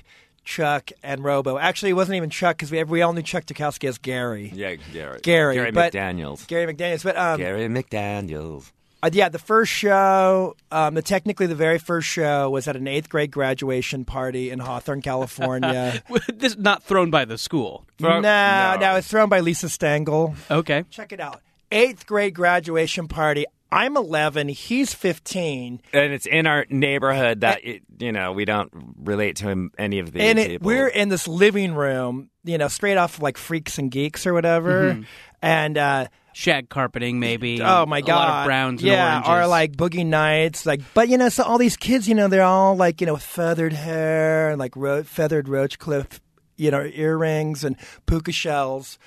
Chuck, 0.44 0.92
and 1.04 1.24
Robo. 1.24 1.58
Actually, 1.58 1.92
it 1.92 1.96
wasn't 1.96 2.16
even 2.16 2.30
Chuck 2.30 2.58
because 2.58 2.72
we 2.72 2.84
we 2.84 3.02
all 3.02 3.14
knew 3.14 3.22
Chuck 3.22 3.46
Dukowski 3.46 3.88
as 3.90 3.98
Gary. 3.98 4.52
Yeah, 4.56 4.76
Gary. 4.94 5.20
Gary, 5.22 5.56
Gary 5.56 5.72
but- 5.72 5.94
McDaniels. 5.94 6.48
Gary 6.48 6.74
McDaniels. 6.74 7.04
But 7.04 7.18
um, 7.18 7.38
Gary 7.40 7.68
McDaniels. 7.68 8.72
Uh, 9.03 9.10
yeah, 9.12 9.29
the 9.29 9.39
first 9.39 9.72
show, 9.72 10.55
um, 10.72 10.93
the 10.93 11.01
technically 11.01 11.48
the 11.48 11.55
very 11.55 11.79
first 11.79 12.08
show 12.08 12.50
was 12.50 12.67
at 12.67 12.75
an 12.75 12.88
eighth 12.88 13.10
grade 13.10 13.31
graduation 13.31 14.05
party 14.05 14.50
in 14.51 14.60
Hawthorne, 14.60 15.01
California. 15.01 16.01
this 16.34 16.58
not 16.58 16.84
thrown 16.84 17.10
by 17.10 17.25
the 17.25 17.38
school. 17.38 17.86
no, 18.00 18.20
no, 18.20 18.96
it's 18.98 19.08
thrown 19.08 19.29
by 19.29 19.39
Lisa 19.39 19.70
Stengel. 19.70 20.36
Okay. 20.50 20.84
Check 20.89 21.12
it 21.12 21.20
out. 21.20 21.41
Eighth 21.72 22.05
grade 22.05 22.36
graduation 22.36 23.08
party. 23.08 23.46
I'm 23.74 23.96
11. 23.96 24.50
He's 24.50 24.93
15. 24.93 25.81
And 25.93 26.13
it's 26.13 26.25
in 26.25 26.46
our 26.46 26.65
neighborhood 26.70 27.39
that, 27.41 27.63
it, 27.63 27.84
you 28.00 28.12
know, 28.12 28.34
we 28.34 28.43
don't 28.43 28.70
relate 29.01 29.38
to 29.38 29.48
him, 29.48 29.72
any 29.77 30.00
of 30.00 30.12
these 30.12 30.22
and 30.24 30.38
it, 30.38 30.48
people. 30.50 30.67
we're 30.67 30.89
in 30.89 31.08
this 31.08 31.25
living 31.25 31.74
room, 31.74 32.29
you 32.43 32.58
know, 32.58 32.67
straight 32.67 32.98
off 32.98 33.22
like 33.22 33.38
Freaks 33.38 33.77
and 33.77 33.89
Geeks 33.89 34.27
or 34.27 34.34
whatever. 34.34 34.96
Mhm. 34.96 35.05
And 35.41 35.77
uh, 35.77 36.08
shag 36.34 36.70
carpeting, 36.70 37.20
maybe. 37.20 37.62
Oh 37.72 37.86
my 37.86 38.02
god! 38.02 38.10
A 38.10 38.16
lot 38.16 38.40
of 38.42 38.46
browns 38.48 38.82
and 38.82 38.90
yeah, 38.92 39.16
oranges. 39.18 39.30
or 39.30 39.48
like 39.48 39.72
boogie 39.74 40.06
nights, 40.06 40.66
like. 40.66 40.82
But 40.94 41.10
you 41.10 41.18
know, 41.18 41.30
so 41.30 41.44
all 41.44 41.58
these 41.58 41.78
kids, 41.78 42.08
you 42.08 42.16
know, 42.16 42.28
they're 42.28 42.44
all 42.44 42.76
like, 42.76 43.02
you 43.02 43.08
know, 43.08 43.18
feathered 43.18 43.74
hair 43.74 44.50
and 44.50 44.60
like 44.60 44.76
ro- 44.76 45.04
feathered 45.04 45.48
roach 45.48 45.80
cliff, 45.80 46.20
you 46.58 46.72
know, 46.72 46.84
earrings 46.84 47.64
and 47.64 47.76
puka 48.06 48.32
shells. 48.32 48.98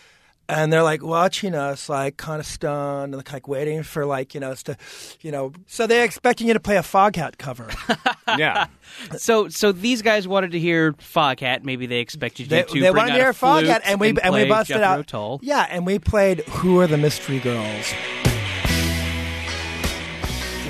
And 0.47 0.71
they're 0.73 0.83
like 0.83 1.03
watching 1.03 1.55
us, 1.55 1.89
like 1.89 2.19
kind 2.19 2.39
of 2.39 2.47
stunned, 2.47 3.15
and 3.15 3.33
like 3.33 3.49
waiting 3.49 3.83
for 3.83 4.05
like 4.05 4.35
you 4.35 4.41
know 4.41 4.51
us 4.51 4.63
to, 4.65 4.77
you 5.21 5.31
know. 5.33 5.53
So 5.67 5.87
they're 5.87 6.05
expecting 6.05 6.47
you 6.49 6.55
to 6.55 6.61
play 6.61 6.77
a 6.77 6.83
Foghat 6.83 7.39
cover. 7.39 7.71
yeah. 8.29 8.67
So, 9.17 9.49
so 9.49 9.73
these 9.73 10.03
guys 10.03 10.29
wanted 10.29 10.53
to 10.53 10.59
hear 10.61 10.93
Foghat. 10.93 11.65
Maybe 11.65 11.87
they 11.87 11.99
expected 11.99 12.49
They, 12.49 12.59
you 12.59 12.65
to 12.65 12.73
they 12.75 12.81
bring 12.91 12.95
wanted 12.97 13.13
out 13.13 13.17
to 13.17 13.23
hear 13.23 13.33
Foghat, 13.33 13.81
and 13.85 13.99
we 13.99 14.15
and, 14.23 14.33
we 14.33 14.45
busted 14.45 14.77
Jethro 14.77 14.87
out. 15.01 15.07
Tull. 15.09 15.41
Yeah, 15.43 15.67
and 15.69 15.85
we 15.85 15.99
played 15.99 16.41
"Who 16.47 16.81
Are 16.81 16.87
the 16.87 16.97
Mystery 16.97 17.41
Girls." 17.41 17.93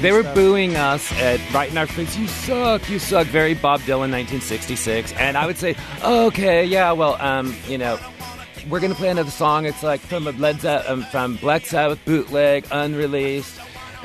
They 0.01 0.13
were 0.13 0.23
booing 0.35 0.77
us 0.77 1.11
at, 1.21 1.41
right 1.55 1.71
in 1.71 1.79
our 1.79 1.87
face. 1.87 2.17
You 2.17 2.27
suck, 2.29 2.89
you 2.91 2.99
suck. 2.99 3.27
Very 3.29 3.55
Bob 3.55 3.81
Dylan, 3.81 4.11
1966. 4.13 5.13
And 5.15 5.37
I 5.39 5.47
would 5.47 5.57
say, 5.57 5.77
okay, 6.03 6.65
yeah, 6.65 6.93
well, 6.93 7.17
um, 7.23 7.57
you 7.69 7.79
know, 7.79 7.99
we're 8.69 8.81
gonna 8.81 8.95
play 8.95 9.09
another 9.09 9.31
song. 9.31 9.65
It's 9.65 9.83
like 9.83 10.01
from 10.01 10.27
a 10.27 10.33
Led 10.33 10.61
Ze- 10.61 10.69
um, 10.69 11.05
from 11.05 11.37
Black 11.37 11.65
Sabbath 11.65 12.05
bootleg, 12.05 12.67
unreleased. 12.71 13.59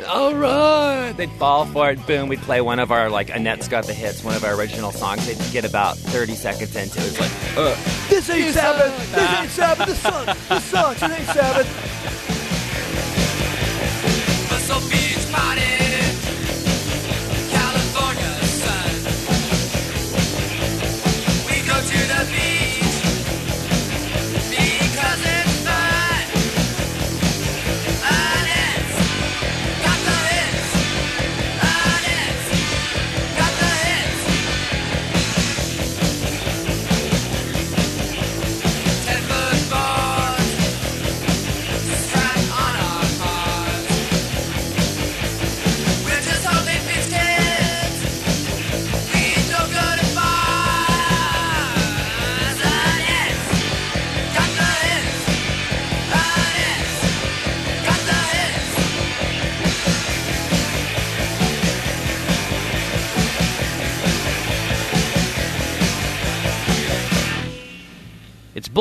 All 0.08 0.34
right, 0.34 1.12
they'd 1.14 1.32
fall 1.32 1.66
for 1.66 1.90
it. 1.92 2.06
Boom, 2.08 2.30
we'd 2.30 2.42
play 2.42 2.62
one 2.62 2.80
of 2.80 2.92
our 2.92 3.10
like 3.10 3.30
Annette's 3.30 3.68
Got 3.68 3.86
the 3.86 3.94
Hits, 3.94 4.24
one 4.24 4.36
of 4.36 4.44
our 4.44 4.56
original 4.56 4.92
songs. 4.92 5.26
They'd 5.28 5.52
get 5.52 5.66
about 5.66 5.98
30 5.98 6.36
seconds 6.36 6.76
into 6.76 7.00
it. 7.00 7.06
It's 7.08 7.20
like, 7.20 7.58
uh, 7.58 7.76
This 8.10 8.30
ain't 8.30 8.54
Sabbath. 8.54 9.12
This 9.12 9.40
ain't 9.40 9.50
Sabbath. 9.50 9.88
This 9.88 10.00
sucks. 10.00 10.48
This 10.50 10.64
sucks. 10.66 11.00
This 11.02 11.12
ain't 11.12 11.28
Sabbath. 11.28 12.39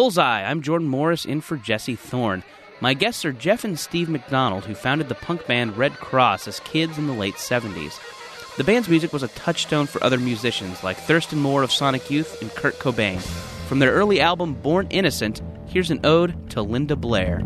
Bullseye. 0.09 0.43
I'm 0.43 0.63
Jordan 0.63 0.89
Morris 0.89 1.27
in 1.27 1.43
for 1.43 1.59
Jesse 1.59 1.95
Thorn. 1.95 2.43
My 2.81 2.95
guests 2.95 3.27
are 3.27 3.33
Jeff 3.35 3.63
and 3.63 3.79
Steve 3.79 4.09
McDonald, 4.09 4.65
who 4.65 4.75
founded 4.75 5.11
the 5.11 5.15
punk 5.15 5.47
band 5.47 5.77
Redd 5.77 5.93
Kross 5.93 6.49
as 6.49 6.61
kids 6.61 6.97
in 6.97 7.07
the 7.07 7.13
late 7.13 7.35
70s. 7.35 8.01
The 8.57 8.65
band's 8.65 8.89
music 8.89 9.13
was 9.13 9.23
a 9.23 9.29
touchstone 9.29 9.87
for 9.87 10.03
other 10.03 10.17
musicians 10.17 10.83
like 10.83 10.97
Thurston 10.97 11.41
Moore 11.41 11.63
of 11.63 11.71
Sonic 11.71 12.11
Youth 12.11 12.41
and 12.41 12.51
Kurt 12.53 12.79
Cobain. 12.79 13.21
From 13.69 13.81
their 13.81 13.93
early 13.93 14.19
album 14.19 14.55
Born 14.55 14.87
Innocent, 14.89 15.43
here's 15.67 15.91
an 15.91 16.01
ode 16.05 16.49
to 16.53 16.63
Linda 16.63 16.97
Blair. 16.97 17.43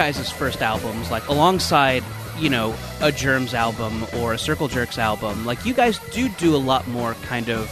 Guys' 0.00 0.30
first 0.32 0.62
albums, 0.62 1.10
like 1.10 1.28
alongside, 1.28 2.02
you 2.38 2.48
know, 2.48 2.74
a 3.02 3.12
Germs 3.12 3.52
album 3.52 4.02
or 4.16 4.32
a 4.32 4.38
Circle 4.38 4.66
Jerks 4.68 4.96
album, 4.96 5.44
like 5.44 5.66
you 5.66 5.74
guys 5.74 5.98
do 6.14 6.30
do 6.38 6.56
a 6.56 6.62
lot 6.72 6.88
more 6.88 7.12
kind 7.28 7.50
of 7.50 7.68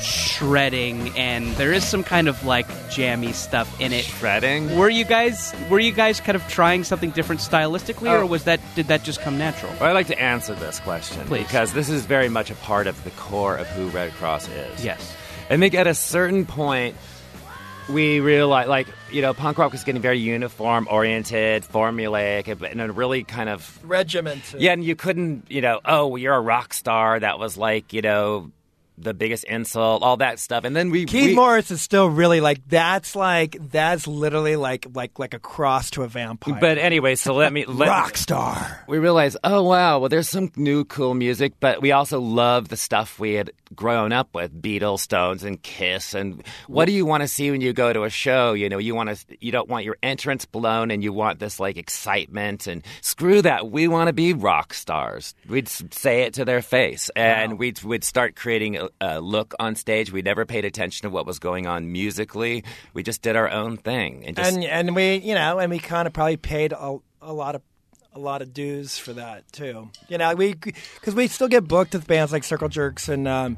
shredding 0.00 1.08
and 1.18 1.48
there 1.56 1.72
is 1.72 1.84
some 1.84 2.04
kind 2.04 2.28
of 2.28 2.44
like 2.44 2.68
jammy 2.90 3.32
stuff 3.32 3.80
in 3.80 3.92
it. 3.92 4.04
Shredding? 4.04 4.76
Were 4.76 4.88
you 4.88 5.04
guys 5.04 5.52
were 5.68 5.80
you 5.80 5.90
guys 5.90 6.20
kind 6.20 6.36
of 6.36 6.46
trying 6.46 6.84
something 6.84 7.10
different 7.10 7.40
stylistically 7.40 8.08
or 8.08 8.18
Oh. 8.18 8.26
was 8.26 8.44
that 8.44 8.60
did 8.76 8.86
that 8.86 9.02
just 9.02 9.20
come 9.22 9.36
natural? 9.36 9.72
Well, 9.80 9.90
I'd 9.90 9.94
like 9.94 10.06
to 10.06 10.22
answer 10.22 10.54
this 10.54 10.78
question 10.78 11.26
Please. 11.26 11.42
because 11.42 11.72
this 11.72 11.88
is 11.88 12.06
very 12.06 12.28
much 12.28 12.52
a 12.52 12.54
part 12.54 12.86
of 12.86 13.02
the 13.02 13.10
core 13.10 13.56
of 13.56 13.66
who 13.70 13.88
Redd 13.88 14.12
Kross 14.12 14.48
is. 14.48 14.84
Yes. 14.84 15.12
I 15.50 15.56
think 15.56 15.74
at 15.74 15.88
a 15.88 15.94
certain 15.94 16.46
point, 16.46 16.96
we 17.88 18.20
realized, 18.20 18.68
like, 18.68 18.88
you 19.10 19.22
know, 19.22 19.34
punk 19.34 19.58
rock 19.58 19.72
was 19.72 19.84
getting 19.84 20.00
very 20.00 20.18
uniform 20.18 20.88
oriented, 20.90 21.64
formulaic, 21.64 22.70
and 22.70 22.80
a 22.80 22.92
really 22.92 23.24
kind 23.24 23.48
of. 23.48 23.78
Regimented. 23.84 24.60
Yeah, 24.60 24.72
and 24.72 24.84
you 24.84 24.96
couldn't, 24.96 25.50
you 25.50 25.60
know, 25.60 25.80
oh, 25.84 26.08
well, 26.08 26.18
you're 26.18 26.34
a 26.34 26.40
rock 26.40 26.72
star. 26.72 27.20
That 27.20 27.38
was 27.38 27.56
like, 27.56 27.92
you 27.92 28.02
know, 28.02 28.50
the 28.96 29.14
biggest 29.14 29.44
insult, 29.44 30.02
all 30.02 30.18
that 30.18 30.38
stuff. 30.38 30.64
And 30.64 30.74
then 30.74 30.90
we. 30.90 31.04
Keith 31.06 31.30
we, 31.30 31.34
Morris 31.34 31.70
is 31.70 31.82
still 31.82 32.08
really 32.08 32.40
like 32.40 32.66
that's 32.68 33.16
like 33.16 33.56
that's 33.70 34.06
literally 34.06 34.56
like 34.56 34.86
like 34.94 35.18
like 35.18 35.34
a 35.34 35.38
cross 35.38 35.90
to 35.90 36.02
a 36.02 36.08
vampire. 36.08 36.58
But 36.60 36.78
anyway, 36.78 37.16
so 37.16 37.34
let 37.34 37.52
me 37.52 37.64
let, 37.66 37.88
rock 37.88 38.16
star. 38.16 38.84
We 38.86 38.98
realized, 38.98 39.36
oh 39.42 39.62
wow, 39.62 39.98
well, 39.98 40.08
there's 40.08 40.28
some 40.28 40.50
new 40.56 40.84
cool 40.84 41.14
music, 41.14 41.54
but 41.60 41.82
we 41.82 41.92
also 41.92 42.20
love 42.20 42.68
the 42.68 42.76
stuff 42.76 43.18
we 43.18 43.34
had 43.34 43.50
grown 43.74 44.12
up 44.12 44.34
with: 44.34 44.60
Beatles, 44.60 45.00
Stones, 45.00 45.42
and 45.42 45.60
Kiss. 45.62 46.14
And 46.14 46.42
what 46.68 46.84
do 46.84 46.92
you 46.92 47.04
want 47.04 47.22
to 47.22 47.28
see 47.28 47.50
when 47.50 47.60
you 47.60 47.72
go 47.72 47.92
to 47.92 48.04
a 48.04 48.10
show? 48.10 48.52
You 48.52 48.68
know, 48.68 48.78
you 48.78 48.94
want 48.94 49.10
to, 49.10 49.36
you 49.40 49.50
don't 49.50 49.68
want 49.68 49.84
your 49.84 49.96
entrance 50.02 50.44
blown, 50.44 50.90
and 50.90 51.02
you 51.02 51.12
want 51.12 51.40
this 51.40 51.58
like 51.58 51.76
excitement. 51.76 52.66
And 52.66 52.84
screw 53.00 53.42
that, 53.42 53.70
we 53.70 53.88
want 53.88 54.08
to 54.08 54.12
be 54.12 54.32
rock 54.32 54.72
stars. 54.72 55.34
We'd 55.48 55.68
say 55.68 56.22
it 56.22 56.34
to 56.34 56.44
their 56.44 56.62
face, 56.62 57.10
and 57.16 57.58
we'd 57.58 57.82
we'd 57.82 58.04
start 58.04 58.36
creating 58.36 58.83
uh, 59.00 59.04
uh, 59.04 59.18
look 59.18 59.54
on 59.58 59.76
stage. 59.76 60.12
We 60.12 60.22
never 60.22 60.44
paid 60.44 60.64
attention 60.64 61.08
to 61.08 61.10
what 61.10 61.26
was 61.26 61.38
going 61.38 61.66
on 61.66 61.90
musically. 61.92 62.64
We 62.92 63.02
just 63.02 63.22
did 63.22 63.36
our 63.36 63.50
own 63.50 63.76
thing 63.76 64.24
and 64.26 64.36
just 64.36 64.54
and 64.54 64.64
and 64.64 64.94
we 64.96 65.16
you 65.16 65.34
know 65.34 65.58
and 65.58 65.70
we 65.70 65.78
kind 65.78 66.06
of 66.06 66.12
probably 66.12 66.36
paid 66.36 66.72
a, 66.72 66.98
a 67.22 67.32
lot 67.32 67.54
of 67.54 67.62
a 68.12 68.18
lot 68.18 68.42
of 68.42 68.54
dues 68.54 68.96
for 68.96 69.12
that 69.14 69.50
too. 69.52 69.90
You 70.08 70.18
know, 70.18 70.34
we 70.34 70.54
because 70.54 71.14
we 71.14 71.26
still 71.28 71.48
get 71.48 71.66
booked 71.66 71.94
with 71.94 72.06
bands 72.06 72.32
like 72.32 72.44
Circle 72.44 72.68
Jerks 72.68 73.08
and 73.08 73.26
um, 73.26 73.56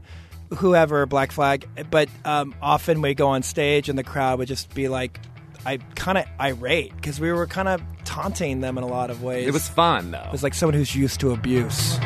whoever 0.56 1.04
Black 1.06 1.32
Flag, 1.32 1.68
but 1.90 2.08
um, 2.24 2.54
often 2.62 3.02
we 3.02 3.14
go 3.14 3.28
on 3.28 3.42
stage 3.42 3.88
and 3.88 3.98
the 3.98 4.04
crowd 4.04 4.38
would 4.38 4.48
just 4.48 4.74
be 4.74 4.88
like. 4.88 5.20
I 5.64 5.78
kind 5.96 6.16
of 6.16 6.26
irate 6.40 6.94
because 6.94 7.18
we 7.18 7.32
were 7.32 7.48
kind 7.48 7.66
of 7.66 7.82
taunting 8.04 8.60
them 8.60 8.78
in 8.78 8.84
a 8.84 8.86
lot 8.86 9.10
of 9.10 9.24
ways. 9.24 9.48
It 9.48 9.52
was 9.52 9.66
fun 9.66 10.12
though. 10.12 10.22
It 10.22 10.30
was 10.30 10.44
like 10.44 10.54
someone 10.54 10.74
who's 10.74 10.94
used 10.94 11.18
to 11.18 11.32
abuse. 11.32 11.98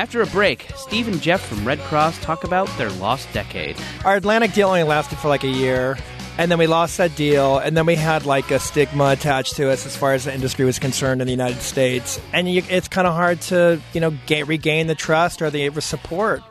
After 0.00 0.22
a 0.22 0.26
break, 0.28 0.66
Steve 0.76 1.08
and 1.08 1.20
Jeff 1.20 1.42
from 1.46 1.62
Redd 1.62 1.78
Kross 1.80 2.18
talk 2.22 2.44
about 2.44 2.68
their 2.78 2.88
lost 2.88 3.30
decade. 3.34 3.76
Our 4.02 4.16
Atlantic 4.16 4.54
deal 4.54 4.68
only 4.68 4.82
lasted 4.82 5.18
for 5.18 5.28
like 5.28 5.44
a 5.44 5.48
year, 5.48 5.98
and 6.38 6.50
then 6.50 6.58
we 6.58 6.66
lost 6.66 6.96
that 6.96 7.14
deal, 7.16 7.58
and 7.58 7.76
then 7.76 7.84
we 7.84 7.96
had 7.96 8.24
like 8.24 8.50
a 8.50 8.58
stigma 8.58 9.10
attached 9.10 9.56
to 9.56 9.68
us 9.68 9.84
as 9.84 9.94
far 9.94 10.14
as 10.14 10.24
the 10.24 10.32
industry 10.32 10.64
was 10.64 10.78
concerned 10.78 11.20
in 11.20 11.26
the 11.26 11.32
United 11.32 11.60
States, 11.60 12.18
and 12.32 12.50
you, 12.50 12.62
it's 12.70 12.88
kind 12.88 13.06
of 13.06 13.12
hard 13.12 13.42
to 13.42 13.78
you 13.92 14.00
know 14.00 14.16
ga- 14.26 14.44
regain 14.44 14.86
the 14.86 14.94
trust 14.94 15.42
or 15.42 15.50
the 15.50 15.68
support. 15.82 16.42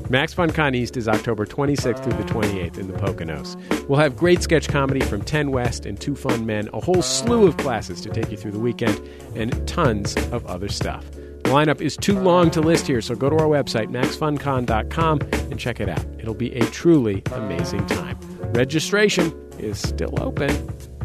Max 0.09 0.35
FunCon 0.35 0.75
East 0.75 0.97
is 0.97 1.07
October 1.07 1.47
26th 1.47 2.03
through 2.03 2.13
the 2.13 2.31
28th 2.31 2.77
in 2.77 2.87
the 2.87 2.93
Poconos. 2.93 3.55
We'll 3.87 3.97
have 3.97 4.15
great 4.15 4.43
sketch 4.43 4.67
comedy 4.67 5.01
from 5.01 5.23
10 5.23 5.49
West 5.49 5.87
and 5.87 5.99
Two 5.99 6.15
Fun 6.15 6.45
Men, 6.45 6.69
a 6.73 6.79
whole 6.79 7.01
slew 7.01 7.47
of 7.47 7.57
classes 7.57 8.01
to 8.01 8.09
take 8.09 8.29
you 8.29 8.37
through 8.37 8.51
the 8.51 8.59
weekend, 8.59 9.01
and 9.35 9.67
tons 9.67 10.15
of 10.31 10.45
other 10.45 10.69
stuff. 10.69 11.09
The 11.11 11.49
lineup 11.49 11.81
is 11.81 11.97
too 11.97 12.19
long 12.19 12.51
to 12.51 12.61
list 12.61 12.85
here, 12.85 13.01
so 13.01 13.15
go 13.15 13.31
to 13.31 13.35
our 13.35 13.47
website, 13.47 13.87
maxfuncon.com, 13.87 15.21
and 15.21 15.59
check 15.59 15.79
it 15.79 15.89
out. 15.89 16.05
It'll 16.19 16.35
be 16.35 16.53
a 16.53 16.65
truly 16.67 17.23
amazing 17.31 17.87
time. 17.87 18.19
Registration 18.53 19.33
is 19.57 19.79
still 19.79 20.13
open 20.21 20.51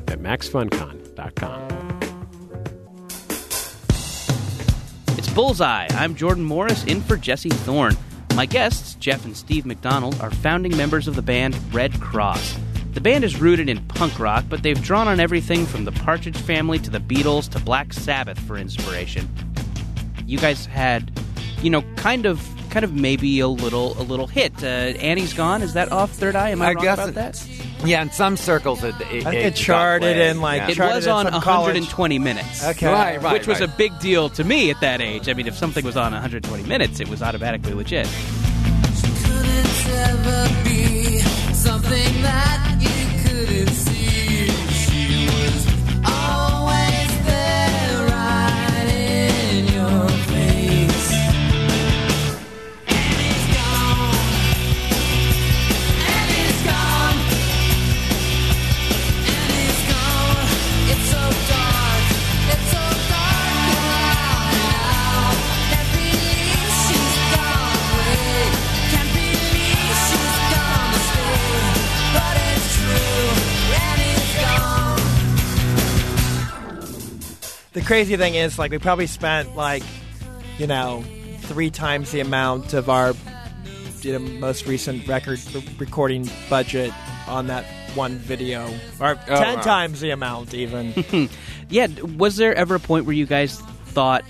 at 0.09 0.21
maxfuncon.com. 0.21 1.69
It's 5.17 5.29
Bullseye. 5.31 5.89
I'm 5.93 6.15
Jordan 6.15 6.45
Morris 6.45 6.85
in 6.85 7.01
for 7.01 7.17
Jesse 7.17 7.49
Thorn. 7.49 7.97
My 8.37 8.47
guests, 8.47 8.95
Jeff 8.95 9.25
and 9.25 9.37
Steve 9.37 9.67
McDonald, 9.67 10.19
are 10.21 10.31
founding 10.31 10.77
members 10.77 11.07
of 11.07 11.17
the 11.17 11.23
band 11.23 11.57
Redd 11.75 11.93
Kross. 11.95 12.59
The 12.95 13.01
band 13.01 13.23
is 13.23 13.41
rooted 13.41 13.69
in 13.69 13.85
punk 13.87 14.19
rock, 14.19 14.45
but 14.49 14.63
they've 14.63 14.81
drawn 14.81 15.09
on 15.09 15.21
everything 15.21 15.67
from 15.67 15.85
the 15.85 15.93
Partridge 15.93 16.37
Family 16.37 16.79
to 16.81 16.91
the 16.91 17.01
Beatles 17.01 17.49
to 17.51 17.61
Black 17.61 17.93
Sabbath 17.93 18.39
for 18.41 18.57
inspiration. 18.57 19.29
You 20.27 20.39
guys 20.39 20.67
had, 20.67 21.13
you 21.63 21.71
know, 21.71 21.83
kind 21.97 22.27
of, 22.27 22.47
kind 22.71 22.85
of 22.85 22.95
maybe 22.95 23.41
a 23.41 23.49
little, 23.49 23.93
a 24.01 24.05
little 24.05 24.27
hit. 24.27 24.53
Uh, 24.63 24.67
Annie's 24.67 25.33
gone. 25.35 25.63
Is 25.63 25.75
that 25.75 25.91
off 25.93 26.11
Third 26.13 26.37
Eye? 26.37 26.51
Am 26.51 26.63
I, 26.63 26.67
I 26.71 26.73
wrong 26.75 26.85
guess 26.85 26.95
about 26.99 27.09
it- 27.11 27.15
that? 27.15 27.47
Yeah, 27.83 28.03
in 28.03 28.11
some 28.11 28.37
circles 28.37 28.85
it 28.85 28.95
it, 29.11 29.27
I 29.27 29.31
think 29.31 29.35
it 29.37 29.43
got 29.51 29.55
charted 29.55 30.17
played. 30.17 30.31
in, 30.31 30.41
like, 30.43 30.77
Yeah. 30.77 30.91
It 30.91 30.95
was 30.97 31.07
on 31.07 31.25
some 31.25 31.33
120 31.33 32.19
minutes. 32.19 32.63
Okay. 32.63 32.87
Right, 32.87 33.23
right, 33.23 33.33
Which 33.33 33.47
was 33.47 33.63
a 33.63 33.69
big 33.69 33.99
deal 34.01 34.29
to 34.31 34.45
me 34.45 34.71
at 34.71 34.79
that 34.83 35.01
age. 35.01 35.31
I 35.31 35.33
mean, 35.33 35.47
if 35.47 35.57
something 35.57 35.83
was 35.83 35.97
on 35.97 36.13
120 36.13 36.65
minutes, 36.65 37.01
it 37.01 37.09
was 37.09 37.23
automatically 37.23 37.73
legit. 37.73 38.07
The 77.73 77.81
crazy 77.83 78.17
thing 78.17 78.35
is, 78.35 78.59
like, 78.59 78.71
we 78.73 78.79
probably 78.79 79.07
spent 79.07 79.55
like, 79.57 79.83
you 80.59 80.67
know, 80.67 81.05
three 81.43 81.71
times 81.71 82.11
the 82.11 82.21
amount 82.21 82.73
of 82.75 82.89
our 82.91 83.15
you 84.03 84.13
know, 84.15 84.19
most 84.19 84.67
recent 84.67 85.07
record 85.07 85.39
recording 85.79 86.29
budget 86.49 86.93
on 87.29 87.47
that 87.49 87.65
one 87.95 88.17
video, 88.17 88.67
or 88.99 89.11
Oh, 89.29 89.37
ten 89.41 89.57
wow. 89.57 89.63
times 89.63 90.01
the 90.01 90.11
amount 90.11 90.55
even. 90.55 91.29
yeah, 91.69 91.87
was 92.17 92.37
there 92.37 92.55
ever 92.55 92.77
a 92.77 92.81
point 92.81 93.05
where 93.05 93.15
you 93.15 93.27
guys 93.27 93.61
thought 93.87 94.25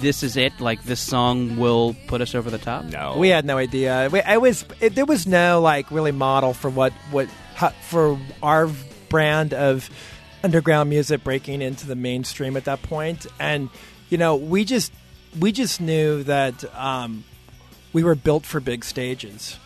this 0.00 0.22
is 0.22 0.36
it? 0.36 0.58
Like 0.60 0.82
this 0.84 1.00
song 1.00 1.56
will 1.58 1.94
put 2.06 2.20
us 2.22 2.34
over 2.34 2.48
the 2.50 2.58
top? 2.58 2.84
No. 2.86 3.16
We 3.18 3.28
had 3.28 3.44
no 3.44 3.58
idea. 3.58 4.08
We, 4.10 4.22
I 4.22 4.38
was 4.38 4.64
it, 4.80 4.94
there 4.94 5.04
was 5.06 5.26
no 5.26 5.60
like 5.60 5.90
really 5.90 6.12
model 6.12 6.54
for 6.54 6.70
what 6.70 6.92
what 7.10 7.28
how, 7.54 7.68
for 7.70 8.18
our 8.42 8.68
brand 9.10 9.52
of 9.52 9.90
underground 10.46 10.88
music 10.88 11.24
breaking 11.24 11.60
into 11.60 11.88
the 11.88 11.96
mainstream 11.96 12.56
at 12.56 12.66
that 12.66 12.80
point, 12.82 13.26
and 13.40 13.68
you 14.08 14.16
know 14.16 14.36
we 14.36 14.64
just 14.64 14.92
we 15.40 15.50
just 15.50 15.80
knew 15.80 16.22
that 16.22 16.64
um, 16.72 17.24
we 17.92 18.04
were 18.04 18.14
built 18.14 18.46
for 18.46 18.60
big 18.60 18.84
stages, 18.84 19.58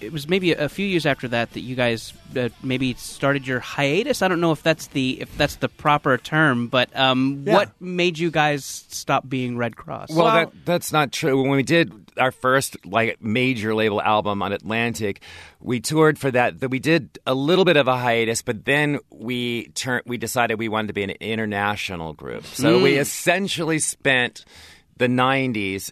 it 0.00 0.12
was 0.12 0.28
maybe 0.28 0.52
a, 0.52 0.64
a 0.64 0.68
few 0.68 0.86
years 0.86 1.06
after 1.06 1.28
that 1.28 1.52
that 1.52 1.60
you 1.60 1.74
guys 1.74 2.12
uh, 2.36 2.48
maybe 2.62 2.94
started 2.94 3.46
your 3.46 3.60
hiatus. 3.60 4.22
I 4.22 4.28
don't 4.28 4.40
know 4.40 4.52
if 4.52 4.62
that's 4.62 4.88
the 4.88 5.20
if 5.20 5.36
that's 5.38 5.56
the 5.56 5.68
proper 5.68 6.16
term, 6.18 6.68
but 6.68 6.94
um, 6.96 7.44
Yeah. 7.46 7.54
what 7.54 7.80
made 7.80 8.18
you 8.18 8.30
guys 8.30 8.64
stop 8.64 9.28
being 9.28 9.56
Redd 9.56 9.76
Kross? 9.76 10.06
Well, 10.14 10.26
that, 10.26 10.52
that's 10.64 10.92
not 10.92 11.12
true. 11.12 11.40
When 11.42 11.50
we 11.52 11.62
did 11.62 11.92
our 12.16 12.30
first 12.32 12.76
like 12.86 13.20
major 13.22 13.74
label 13.74 14.00
album 14.00 14.42
on 14.42 14.52
Atlantic, 14.52 15.20
we 15.60 15.80
toured 15.80 16.18
for 16.18 16.30
that. 16.30 16.60
That 16.60 16.68
we 16.70 16.78
did 16.78 17.18
a 17.26 17.34
little 17.34 17.64
bit 17.64 17.76
of 17.76 17.88
a 17.88 17.96
hiatus, 17.96 18.42
but 18.42 18.64
then 18.64 18.98
we 19.10 19.68
turned. 19.74 20.02
We 20.06 20.16
decided 20.16 20.58
we 20.58 20.68
wanted 20.68 20.88
to 20.88 20.92
be 20.94 21.02
an 21.02 21.10
international 21.10 22.12
group. 22.12 22.44
So 22.46 22.82
we 22.82 22.92
Mm. 22.94 23.00
essentially 23.00 23.78
spent 23.78 24.44
the 24.96 25.08
'90s 25.08 25.90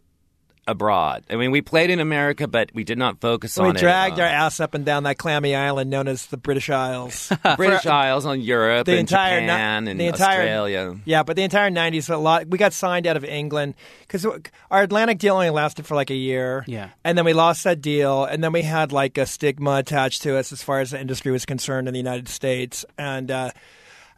abroad. 0.68 1.24
I 1.28 1.36
mean, 1.36 1.50
we 1.50 1.60
played 1.60 1.90
in 1.90 1.98
America, 2.00 2.46
but 2.46 2.70
we 2.72 2.84
did 2.84 2.96
not 2.98 3.20
focus 3.20 3.52
So 3.54 3.64
we 3.64 3.70
on 3.70 3.74
dragged 3.74 4.18
it. 4.18 4.22
uh, 4.22 4.24
our 4.24 4.30
ass 4.30 4.60
up 4.60 4.74
and 4.74 4.84
down 4.84 5.02
that 5.04 5.18
clammy 5.18 5.54
island 5.56 5.90
known 5.90 6.06
as 6.08 6.26
the 6.26 6.36
British 6.36 6.70
Isles. 6.70 7.32
British 7.56 7.82
For- 7.82 7.90
Isles 7.90 8.24
on 8.26 8.40
Europe 8.40 8.86
the 8.86 8.92
and 8.92 9.00
entire 9.00 9.40
ni- 9.40 9.46
Japan 9.48 9.88
and 9.88 9.98
the 10.00 10.06
entire, 10.06 10.38
Australia. 10.40 10.96
Yeah, 11.04 11.22
but 11.24 11.36
the 11.36 11.42
entire 11.42 11.70
'90s, 11.70 12.08
a 12.12 12.16
lot. 12.16 12.46
We 12.46 12.58
got 12.58 12.72
signed 12.72 13.06
out 13.06 13.16
of 13.16 13.24
England 13.24 13.74
because 14.02 14.24
our 14.70 14.82
Atlantic 14.82 15.18
deal 15.18 15.34
only 15.34 15.50
lasted 15.50 15.84
for 15.86 15.94
like 15.96 16.10
a 16.10 16.14
year. 16.16 16.64
Yeah. 16.68 16.90
and 17.04 17.18
then 17.18 17.24
we 17.24 17.32
lost 17.32 17.64
that 17.64 17.80
deal, 17.80 18.24
and 18.24 18.42
then 18.44 18.52
we 18.52 18.62
had 18.62 18.92
like 18.92 19.18
a 19.18 19.26
stigma 19.26 19.76
attached 19.78 20.22
to 20.22 20.36
us 20.36 20.52
as 20.52 20.62
far 20.62 20.80
as 20.80 20.92
the 20.92 21.00
industry 21.00 21.32
was 21.32 21.44
concerned 21.44 21.88
in 21.88 21.94
the 21.94 22.00
United 22.00 22.28
States, 22.28 22.84
and. 22.96 23.30
uh 23.30 23.50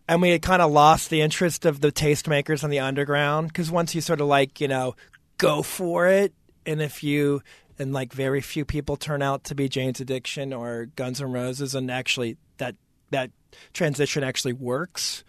and 0.07 0.21
we 0.21 0.29
had 0.29 0.43
kind 0.43 0.61
of 0.61 0.71
lost 0.71 1.09
the 1.09 1.23
interest 1.23 1.65
of 1.65 1.81
the 1.81 1.91
tastemakers 1.91 2.63
on 2.63 2.69
the 2.69 2.79
underground 2.79 3.49
because 3.49 3.71
once 3.71 3.95
you 3.95 4.03
sort 4.03 4.21
of 4.21 4.27
like 4.27 4.61
you 4.61 4.69
know 4.69 4.95
go 5.39 5.63
for 5.63 6.07
it, 6.07 6.33
and 6.67 6.81
if 6.81 7.03
you 7.03 7.43
and 7.79 7.93
like 7.93 8.13
very 8.13 8.41
few 8.41 8.65
people 8.65 8.97
turn 8.97 9.23
out 9.23 9.45
to 9.45 9.55
be 9.55 9.69
Jane's 9.69 10.01
Addiction 10.01 10.53
or 10.53 10.87
Guns 10.97 11.21
N' 11.21 11.33
Roses, 11.33 11.75
and 11.75 11.91
actually 11.91 12.37
that 12.59 12.77
that 13.11 13.31
transition 13.73 14.23
actually 14.23 14.53
works. 14.53 15.25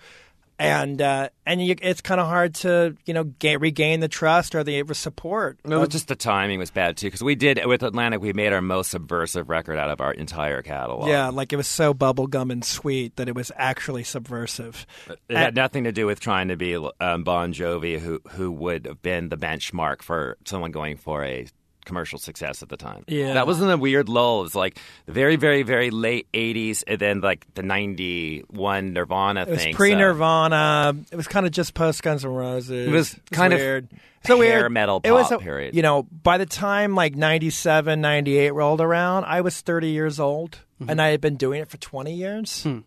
And 0.58 1.02
uh, 1.02 1.30
and 1.46 1.66
you, 1.66 1.76
it's 1.82 2.02
kind 2.02 2.22
of 2.22 2.28
hard 2.28 2.56
to 2.56 2.96
you 3.06 3.14
know 3.14 3.26
ga- 3.26 3.58
regain 3.58 4.00
the 4.00 4.08
trust 4.08 4.56
or 4.56 4.64
the 4.64 4.84
support. 4.94 5.60
It 5.66 5.70
was 5.70 5.90
just 5.90 6.08
the 6.08 6.16
timing 6.16 6.60
was 6.60 6.72
bad 6.72 6.96
too 6.98 7.08
because 7.08 7.24
we 7.24 7.36
did 7.36 7.60
with 7.66 7.84
Atlantic 7.84 8.22
we 8.22 8.32
made 8.34 8.54
our 8.54 8.62
most 8.62 8.92
subversive 8.92 9.50
record 9.50 9.78
out 9.78 9.90
of 9.90 10.00
our 10.00 10.14
entire 10.14 10.62
catalog. 10.62 11.10
yeah, 11.10 11.30
like 11.30 11.52
it 11.52 11.58
was 11.58 11.68
so 11.68 11.94
bubblegum 11.94 12.52
and 12.52 12.64
sweet 12.64 13.16
that 13.18 13.28
it 13.28 13.36
was 13.36 13.52
actually 13.56 14.04
subversive. 14.04 14.86
It 15.28 15.38
had 15.38 15.56
nothing 15.56 15.84
to 15.84 15.92
do 15.92 16.06
with 16.06 16.20
trying 16.20 16.48
to 16.48 16.56
be 16.56 16.76
um, 16.76 17.24
Bon 17.24 17.54
Jovi, 17.54 18.00
who 18.00 18.22
who 18.30 18.52
would 18.52 18.86
have 18.86 19.02
been 19.02 19.30
the 19.30 19.38
benchmark 19.38 20.02
for 20.02 20.38
someone 20.46 20.72
going 20.72 20.98
for 20.98 21.24
a 21.24 21.48
commercial 21.86 22.20
success 22.20 22.62
at 22.62 22.70
the 22.70 22.78
time. 22.78 23.04
Yeah. 23.08 23.34
that 23.36 23.48
wasn't 23.48 23.72
a 23.72 23.78
weird 23.78 24.10
lull. 24.10 24.42
It 24.42 24.44
was 24.44 24.56
like 24.56 24.80
the 25.06 25.12
very, 25.14 25.36
very, 25.38 25.64
very 25.64 25.90
late 25.92 26.28
'80s, 26.34 26.84
and 26.88 27.00
then 27.00 27.22
like 27.22 27.46
the 27.54 27.64
'91 27.64 28.94
Nirvana 28.94 29.42
It 29.44 29.50
was 29.50 29.64
thing. 29.64 29.76
pre 29.76 29.92
so- 29.92 29.98
Nirvana. 29.98 30.96
It 31.12 31.16
was 31.16 31.28
kind 31.28 31.46
of 31.46 31.52
just 31.52 31.74
post 31.74 32.04
Guns 32.04 32.26
N' 32.26 32.32
Roses. 32.32 32.88
It 32.88 32.92
was 32.92 33.16
kind 33.32 33.54
of 33.54 33.60
weird. 33.60 33.88
hair 34.24 34.38
weird. 34.38 34.72
metal 34.72 35.02
It 35.04 35.12
was 35.12 35.28
pop 35.30 35.40
a- 35.42 35.44
period. 35.44 35.76
You 35.76 35.82
know, 35.82 36.04
by 36.04 36.38
the 36.38 36.46
time 36.46 36.96
like 36.96 37.16
97, 37.16 38.02
98 38.02 38.52
rolled 38.52 38.82
around, 38.82 39.26
I 39.26 39.42
was 39.42 39.60
30 39.62 39.90
years 39.90 40.20
old 40.20 40.60
Mm-hmm. 40.82 40.90
and 40.90 41.02
I 41.02 41.08
had 41.12 41.22
been 41.22 41.38
doing 41.38 41.62
it 41.62 41.70
for 41.70 41.78
20 41.78 42.14
years. 42.14 42.64
Hmm. 42.64 42.80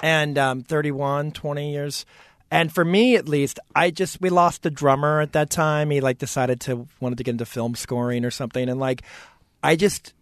And 0.00 0.36
um, 0.36 0.60
31, 0.62 1.30
20 1.32 1.72
years. 1.72 2.04
And 2.54 2.72
for 2.72 2.84
me, 2.84 3.16
at 3.16 3.28
least, 3.28 3.58
I 3.74 3.90
just 3.90 4.20
we 4.20 4.30
lost 4.30 4.62
the 4.62 4.70
drummer 4.70 5.20
at 5.20 5.32
that 5.32 5.50
time. 5.50 5.90
He 5.90 6.00
like 6.00 6.18
decided 6.18 6.60
to 6.60 6.86
wanted 7.00 7.18
to 7.18 7.24
get 7.24 7.32
into 7.32 7.44
film 7.44 7.74
scoring 7.74 8.24
or 8.24 8.30
something, 8.30 8.68
and 8.68 8.78
like 8.78 9.02
I 9.60 9.74
just 9.74 10.14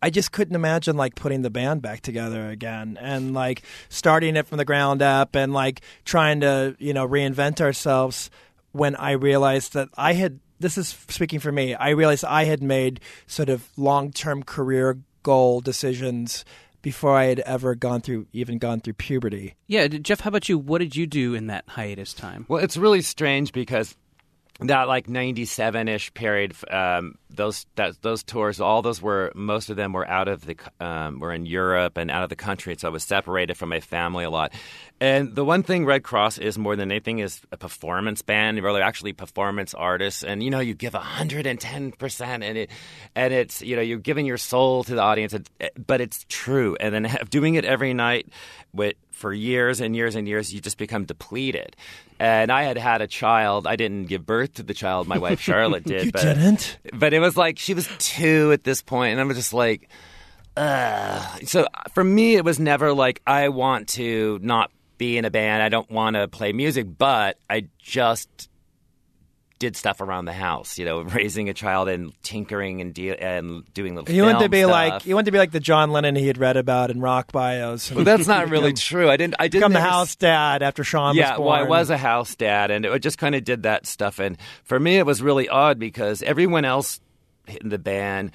I 0.00 0.10
just 0.10 0.30
couldn't 0.30 0.54
imagine 0.54 0.96
like 0.96 1.16
putting 1.16 1.42
the 1.42 1.50
band 1.50 1.82
back 1.82 2.02
together 2.02 2.50
again 2.50 2.96
and 3.00 3.34
like 3.34 3.62
starting 3.88 4.36
it 4.36 4.46
from 4.46 4.58
the 4.58 4.64
ground 4.64 5.02
up 5.02 5.34
and 5.34 5.52
like 5.52 5.80
trying 6.04 6.38
to 6.42 6.76
you 6.78 6.94
know 6.94 7.06
reinvent 7.08 7.60
ourselves 7.60 8.30
when 8.70 8.94
I 8.94 9.12
realized 9.12 9.72
that 9.72 9.88
I 9.96 10.12
had 10.12 10.38
this 10.60 10.78
is 10.78 10.96
speaking 11.08 11.40
for 11.40 11.50
me 11.50 11.74
I 11.74 11.90
realized 11.90 12.24
I 12.24 12.44
had 12.44 12.62
made 12.62 13.00
sort 13.26 13.48
of 13.48 13.68
long-term 13.76 14.44
career 14.44 14.98
goal 15.24 15.60
decisions 15.60 16.44
before 16.86 17.16
I 17.16 17.24
had 17.24 17.40
ever 17.40 17.74
gone 17.74 18.00
through 18.00 18.28
even 18.32 18.58
gone 18.58 18.78
through 18.78 18.92
puberty. 18.92 19.56
Yeah, 19.66 19.88
Jeff, 19.88 20.20
how 20.20 20.28
about 20.28 20.48
you? 20.48 20.56
What 20.56 20.78
did 20.78 20.94
you 20.94 21.04
do 21.04 21.34
in 21.34 21.48
that 21.48 21.64
hiatus 21.66 22.14
time? 22.14 22.46
Well, 22.46 22.62
it's 22.62 22.76
really 22.76 23.02
strange 23.02 23.50
because 23.50 23.96
that 24.60 24.88
like 24.88 25.08
97 25.08 25.88
ish 25.88 26.14
period 26.14 26.54
um, 26.70 27.16
those 27.28 27.66
that, 27.74 28.00
those 28.02 28.22
tours 28.22 28.60
all 28.60 28.80
those 28.80 29.02
were 29.02 29.30
most 29.34 29.68
of 29.68 29.76
them 29.76 29.92
were 29.92 30.08
out 30.08 30.28
of 30.28 30.46
the 30.46 30.56
um, 30.80 31.20
were 31.20 31.32
in 31.32 31.44
Europe 31.44 31.98
and 31.98 32.10
out 32.10 32.22
of 32.22 32.30
the 32.30 32.36
country 32.36 32.74
so 32.78 32.88
I 32.88 32.90
was 32.90 33.04
separated 33.04 33.56
from 33.56 33.68
my 33.68 33.80
family 33.80 34.24
a 34.24 34.30
lot. 34.30 34.52
And 34.98 35.34
the 35.34 35.44
one 35.44 35.62
thing 35.62 35.84
Redd 35.84 36.02
Kross 36.02 36.38
is 36.38 36.56
more 36.56 36.74
than 36.74 36.90
anything 36.90 37.18
is 37.18 37.42
a 37.52 37.58
performance 37.58 38.22
band 38.22 38.62
we're 38.62 38.80
actually 38.80 39.12
performance 39.12 39.74
artists. 39.74 40.24
And 40.24 40.42
you 40.42 40.50
know 40.50 40.60
you 40.60 40.74
give 40.74 40.94
110% 40.94 42.20
and 42.20 42.42
it 42.58 42.70
and 43.14 43.34
it's 43.34 43.60
you 43.60 43.76
know 43.76 43.82
you're 43.82 43.98
giving 43.98 44.24
your 44.24 44.38
soul 44.38 44.84
to 44.84 44.94
the 44.94 45.02
audience 45.02 45.34
but 45.86 46.00
it's 46.00 46.24
true. 46.28 46.76
And 46.80 46.94
then 46.94 47.16
doing 47.30 47.56
it 47.56 47.66
every 47.66 47.92
night 47.92 48.28
with 48.72 48.94
for 49.16 49.32
years 49.32 49.80
and 49.80 49.96
years 49.96 50.14
and 50.14 50.28
years 50.28 50.52
you 50.52 50.60
just 50.60 50.76
become 50.78 51.04
depleted 51.06 51.74
and 52.20 52.52
I 52.52 52.64
had 52.64 52.76
had 52.78 53.00
a 53.00 53.06
child 53.06 53.66
I 53.66 53.74
didn't 53.76 54.04
give 54.06 54.26
birth 54.26 54.54
to 54.54 54.62
the 54.62 54.74
child 54.74 55.08
my 55.08 55.18
wife 55.18 55.40
Charlotte 55.48 55.84
did 55.84 56.04
You 56.06 56.12
but 56.12 56.22
didn't? 56.22 56.78
but 56.92 57.12
it 57.14 57.20
was 57.20 57.36
like 57.36 57.58
she 57.58 57.74
was 57.74 57.88
two 57.98 58.52
at 58.52 58.62
this 58.62 58.82
point, 58.82 59.12
and 59.12 59.20
I 59.20 59.24
was 59.24 59.36
just 59.36 59.52
like, 59.54 59.88
Ugh. 60.56 61.46
so 61.46 61.62
uh, 61.64 61.82
for 61.92 62.02
me, 62.04 62.36
it 62.36 62.44
was 62.44 62.58
never 62.58 62.92
like 62.92 63.20
I 63.26 63.48
want 63.50 63.88
to 63.90 64.38
not 64.42 64.70
be 64.98 65.18
in 65.18 65.24
a 65.24 65.30
band. 65.30 65.62
I 65.62 65.68
don't 65.68 65.90
want 65.90 66.16
to 66.16 66.28
play 66.28 66.52
music, 66.52 66.86
but 66.96 67.38
I 67.50 67.68
just 67.78 68.48
did 69.58 69.76
stuff 69.76 70.00
around 70.00 70.26
the 70.26 70.32
house, 70.32 70.78
you 70.78 70.84
know, 70.84 71.00
raising 71.02 71.48
a 71.48 71.54
child 71.54 71.88
and 71.88 72.12
tinkering 72.22 72.80
and 72.80 72.92
de- 72.94 73.16
and 73.16 73.64
doing 73.72 73.94
little. 73.94 74.14
You 74.14 74.22
want 74.22 74.40
to 74.40 74.48
be 74.48 74.60
stuff. 74.62 74.70
like 74.70 75.06
you 75.06 75.14
want 75.14 75.26
to 75.26 75.32
be 75.32 75.38
like 75.38 75.52
the 75.52 75.60
John 75.60 75.90
Lennon 75.90 76.16
he 76.16 76.26
had 76.26 76.38
read 76.38 76.56
about 76.56 76.90
in 76.90 77.00
rock 77.00 77.32
bios. 77.32 77.90
Well, 77.90 78.04
that's 78.04 78.26
not 78.26 78.48
really 78.48 78.70
Become- 78.70 78.76
true. 78.80 79.10
I 79.10 79.16
didn't. 79.16 79.34
I 79.38 79.48
didn't 79.48 79.60
become 79.60 79.72
the 79.72 79.80
house 79.80 80.16
dad 80.16 80.62
after 80.62 80.84
Sean 80.84 81.14
yeah, 81.16 81.30
was 81.30 81.36
born. 81.38 81.48
well, 81.48 81.58
I 81.58 81.62
was 81.62 81.90
a 81.90 81.96
house 81.96 82.34
dad, 82.34 82.70
and 82.70 82.84
it 82.84 82.98
just 83.00 83.18
kind 83.18 83.34
of 83.34 83.44
did 83.44 83.62
that 83.64 83.86
stuff. 83.86 84.18
And 84.18 84.36
for 84.64 84.78
me, 84.78 84.98
it 84.98 85.06
was 85.06 85.22
really 85.22 85.48
odd 85.48 85.78
because 85.78 86.22
everyone 86.22 86.64
else 86.64 87.00
in 87.46 87.68
the 87.68 87.78
band 87.78 88.32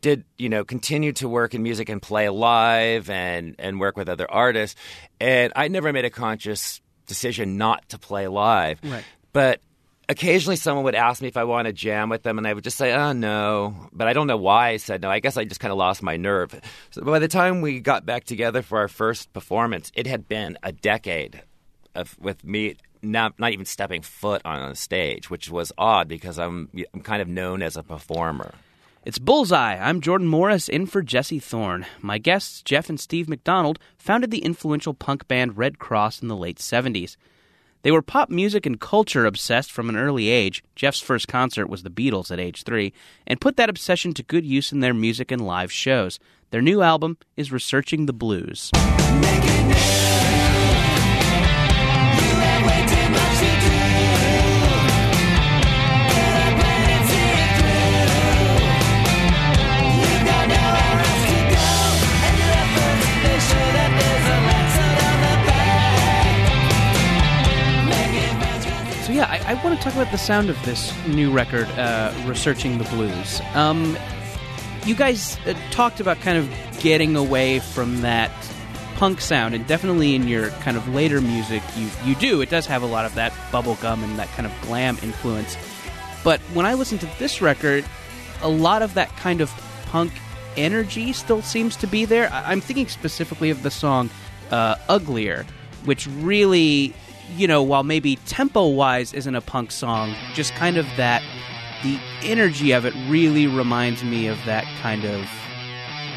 did, 0.00 0.24
you 0.36 0.48
know, 0.48 0.64
continue 0.64 1.12
to 1.14 1.28
work 1.28 1.54
in 1.54 1.62
music 1.62 1.88
and 1.88 2.02
play 2.02 2.28
live 2.28 3.08
and 3.10 3.54
and 3.58 3.80
work 3.80 3.96
with 3.96 4.08
other 4.08 4.30
artists, 4.30 4.78
and 5.20 5.52
I 5.54 5.68
never 5.68 5.92
made 5.92 6.04
a 6.04 6.10
conscious 6.10 6.80
decision 7.06 7.56
not 7.56 7.88
to 7.90 7.98
play 7.98 8.28
live. 8.28 8.80
Right. 8.84 9.04
But 9.32 9.60
occasionally 10.08 10.56
someone 10.56 10.84
would 10.84 10.94
ask 10.94 11.20
me 11.20 11.28
if 11.28 11.36
I 11.36 11.44
want 11.44 11.66
to 11.66 11.72
jam 11.72 12.08
with 12.08 12.22
them, 12.22 12.38
and 12.38 12.46
I 12.46 12.54
would 12.54 12.64
just 12.64 12.78
say, 12.78 12.92
oh, 12.92 13.12
no. 13.12 13.88
But 13.92 14.08
I 14.08 14.12
don't 14.12 14.26
know 14.26 14.36
why 14.36 14.70
I 14.70 14.76
said 14.78 15.02
no. 15.02 15.10
I 15.10 15.20
guess 15.20 15.36
I 15.36 15.44
just 15.44 15.60
kind 15.60 15.72
of 15.72 15.78
lost 15.78 16.02
my 16.02 16.16
nerve. 16.16 16.58
So 16.90 17.02
by 17.02 17.18
the 17.18 17.28
time 17.28 17.60
we 17.60 17.80
got 17.80 18.06
back 18.06 18.24
together 18.24 18.62
for 18.62 18.78
our 18.78 18.88
first 18.88 19.32
performance, 19.32 19.92
it 19.94 20.06
had 20.06 20.28
been 20.28 20.58
a 20.62 20.72
decade 20.72 21.42
of, 21.94 22.16
with 22.18 22.44
me 22.44 22.76
not, 23.02 23.38
not 23.38 23.52
even 23.52 23.66
stepping 23.66 24.02
foot 24.02 24.42
on 24.44 24.70
a 24.70 24.74
stage, 24.74 25.30
which 25.30 25.50
was 25.50 25.72
odd 25.78 26.08
because 26.08 26.38
I'm, 26.38 26.70
I'm 26.94 27.02
kind 27.02 27.22
of 27.22 27.28
known 27.28 27.62
as 27.62 27.76
a 27.76 27.82
performer. 27.82 28.54
It's 29.04 29.18
Bullseye. 29.18 29.76
I'm 29.76 30.00
Jordan 30.00 30.26
Morris, 30.26 30.68
in 30.68 30.86
for 30.86 31.02
Jesse 31.02 31.38
Thorn. 31.38 31.86
My 32.02 32.18
guests, 32.18 32.62
Jeff 32.62 32.88
and 32.88 32.98
Steve 32.98 33.28
McDonald, 33.28 33.78
founded 33.96 34.30
the 34.30 34.44
influential 34.44 34.92
punk 34.92 35.28
band 35.28 35.56
Redd 35.56 35.78
Kross 35.78 36.20
in 36.20 36.28
the 36.28 36.36
late 36.36 36.58
70s. 36.58 37.16
They 37.82 37.90
were 37.90 38.02
pop 38.02 38.28
music 38.28 38.66
and 38.66 38.80
culture 38.80 39.24
obsessed 39.24 39.70
from 39.70 39.88
an 39.88 39.96
early 39.96 40.28
age. 40.28 40.64
Jeff's 40.74 41.00
first 41.00 41.28
concert 41.28 41.68
was 41.68 41.82
the 41.82 41.90
Beatles 41.90 42.30
at 42.30 42.40
age 42.40 42.64
three, 42.64 42.92
and 43.26 43.40
put 43.40 43.56
that 43.56 43.70
obsession 43.70 44.14
to 44.14 44.22
good 44.22 44.44
use 44.44 44.72
in 44.72 44.80
their 44.80 44.94
music 44.94 45.30
and 45.30 45.46
live 45.46 45.70
shows. 45.70 46.18
Their 46.50 46.62
new 46.62 46.82
album 46.82 47.18
is 47.36 47.52
Researching 47.52 48.06
the 48.06 48.12
Blues. 48.12 48.70
Yeah, 69.18 69.26
I, 69.28 69.54
I 69.54 69.64
want 69.64 69.76
to 69.76 69.82
talk 69.82 69.94
about 69.94 70.12
the 70.12 70.18
sound 70.18 70.48
of 70.48 70.64
this 70.64 70.94
new 71.08 71.32
record, 71.32 71.66
uh, 71.70 72.14
"Researching 72.24 72.78
the 72.78 72.84
Blues." 72.84 73.40
Um, 73.54 73.98
you 74.86 74.94
guys 74.94 75.36
uh, 75.44 75.54
talked 75.72 75.98
about 75.98 76.20
kind 76.20 76.38
of 76.38 76.48
getting 76.80 77.16
away 77.16 77.58
from 77.58 78.00
that 78.02 78.30
punk 78.94 79.20
sound, 79.20 79.56
and 79.56 79.66
definitely 79.66 80.14
in 80.14 80.28
your 80.28 80.50
kind 80.50 80.76
of 80.76 80.86
later 80.94 81.20
music, 81.20 81.64
you 81.76 81.90
you 82.04 82.14
do. 82.14 82.40
It 82.40 82.48
does 82.48 82.64
have 82.66 82.82
a 82.82 82.86
lot 82.86 83.04
of 83.06 83.14
that 83.16 83.32
bubblegum 83.50 84.04
and 84.04 84.16
that 84.20 84.28
kind 84.28 84.46
of 84.46 84.52
glam 84.62 84.96
influence. 85.02 85.56
But 86.22 86.38
when 86.54 86.64
I 86.64 86.74
listen 86.74 86.98
to 86.98 87.08
this 87.18 87.42
record, 87.42 87.84
a 88.42 88.48
lot 88.48 88.82
of 88.82 88.94
that 88.94 89.08
kind 89.16 89.40
of 89.40 89.50
punk 89.86 90.12
energy 90.56 91.12
still 91.12 91.42
seems 91.42 91.74
to 91.76 91.88
be 91.88 92.04
there. 92.04 92.32
I- 92.32 92.52
I'm 92.52 92.60
thinking 92.60 92.86
specifically 92.86 93.50
of 93.50 93.64
the 93.64 93.70
song 93.72 94.10
uh, 94.52 94.76
"Uglier," 94.88 95.44
which 95.86 96.06
really, 96.06 96.94
you 97.36 97.46
know, 97.46 97.62
while 97.62 97.84
maybe 97.84 98.16
tempo-wise 98.26 99.12
isn't 99.12 99.34
a 99.34 99.40
punk 99.40 99.70
song, 99.70 100.14
just 100.34 100.52
kind 100.54 100.76
of 100.76 100.86
that 100.96 101.22
the 101.82 101.98
energy 102.22 102.72
of 102.72 102.84
it 102.84 102.94
really 103.08 103.46
reminds 103.46 104.02
me 104.02 104.26
of 104.26 104.38
that 104.44 104.64
kind 104.80 105.04
of 105.04 105.28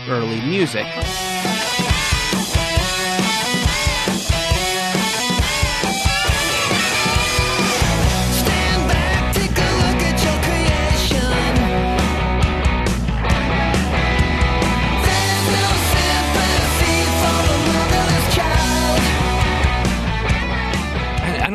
early 0.07 0.41
music. 0.41 0.87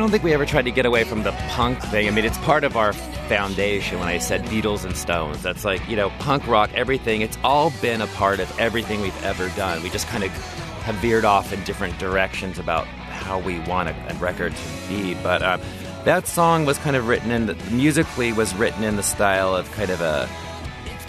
Don't 0.07 0.13
think 0.13 0.23
we 0.23 0.33
ever 0.33 0.45
tried 0.45 0.63
to 0.63 0.71
get 0.71 0.85
away 0.85 1.03
from 1.03 1.23
the 1.23 1.33
punk 1.49 1.81
thing. 1.81 2.07
I 2.07 2.11
mean, 2.11 2.23
it's 2.23 2.37
part 2.37 2.63
of 2.63 2.77
our 2.77 2.93
foundation 2.93 3.99
when 3.99 4.07
I 4.07 4.19
said 4.19 4.41
Beatles 4.45 4.85
and 4.85 4.95
Stones. 4.95 5.43
That's 5.43 5.65
like, 5.65 5.85
you 5.89 5.97
know, 5.97 6.11
punk 6.19 6.47
rock, 6.47 6.71
everything. 6.73 7.19
It's 7.19 7.37
all 7.43 7.73
been 7.81 7.99
a 7.99 8.07
part 8.07 8.39
of 8.39 8.49
everything 8.57 9.01
we've 9.01 9.23
ever 9.25 9.49
done. 9.57 9.83
We 9.83 9.89
just 9.89 10.07
kind 10.07 10.23
of 10.23 10.31
have 10.83 10.95
veered 10.95 11.25
off 11.25 11.51
in 11.51 11.61
different 11.65 11.99
directions 11.99 12.57
about 12.57 12.87
how 12.87 13.37
we 13.37 13.59
want 13.59 13.89
a, 13.89 13.95
a 14.09 14.13
record 14.13 14.55
to 14.55 14.87
be. 14.87 15.13
But 15.15 15.41
uh, 15.41 15.57
that 16.05 16.25
song 16.25 16.65
was 16.65 16.77
kind 16.77 16.95
of 16.95 17.09
written 17.09 17.29
in, 17.29 17.47
the, 17.47 17.55
musically, 17.69 18.31
was 18.31 18.55
written 18.55 18.85
in 18.85 18.95
the 18.95 19.03
style 19.03 19.53
of 19.53 19.69
kind 19.73 19.89
of 19.89 19.99
a, 19.99 20.29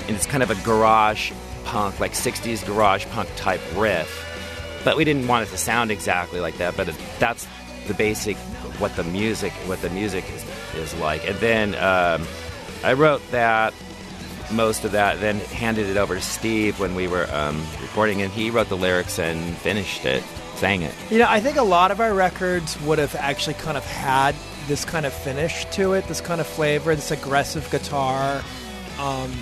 it's 0.08 0.26
kind 0.26 0.42
of 0.42 0.50
a 0.50 0.56
garage 0.64 1.30
punk, 1.64 2.00
like 2.00 2.14
60s 2.14 2.66
garage 2.66 3.06
punk 3.06 3.28
type 3.36 3.60
riff. 3.76 4.24
But 4.82 4.96
we 4.96 5.04
didn't 5.04 5.28
want 5.28 5.46
it 5.46 5.52
to 5.52 5.56
sound 5.56 5.92
exactly 5.92 6.40
like 6.40 6.56
that. 6.56 6.76
But 6.76 6.88
it, 6.88 6.96
that's 7.20 7.46
the 7.86 7.94
basic 7.94 8.36
what 8.78 8.94
the 8.96 9.04
music 9.04 9.52
what 9.66 9.80
the 9.82 9.90
music 9.90 10.24
is, 10.30 10.44
is 10.74 10.94
like. 11.00 11.28
And 11.28 11.36
then 11.38 11.74
um, 11.74 12.26
I 12.84 12.92
wrote 12.92 13.22
that 13.30 13.74
most 14.50 14.84
of 14.84 14.92
that, 14.92 15.20
then 15.20 15.38
handed 15.40 15.88
it 15.88 15.96
over 15.96 16.14
to 16.14 16.20
Steve 16.20 16.80
when 16.80 16.94
we 16.94 17.08
were 17.08 17.28
um, 17.32 17.64
recording, 17.80 18.22
and 18.22 18.32
he 18.32 18.50
wrote 18.50 18.68
the 18.68 18.76
lyrics 18.76 19.18
and 19.18 19.56
finished 19.58 20.04
it, 20.04 20.22
sang 20.54 20.82
it. 20.82 20.94
You 21.10 21.18
know, 21.18 21.26
I 21.28 21.40
think 21.40 21.56
a 21.56 21.62
lot 21.62 21.90
of 21.90 22.00
our 22.00 22.14
records 22.14 22.80
would 22.82 22.98
have 22.98 23.14
actually 23.16 23.54
kind 23.54 23.76
of 23.76 23.84
had 23.84 24.34
this 24.66 24.84
kind 24.84 25.06
of 25.06 25.12
finish 25.12 25.64
to 25.72 25.94
it, 25.94 26.06
this 26.06 26.20
kind 26.20 26.40
of 26.40 26.46
flavor, 26.46 26.94
this 26.94 27.10
aggressive 27.10 27.68
guitar, 27.70 28.42
um, 28.98 29.32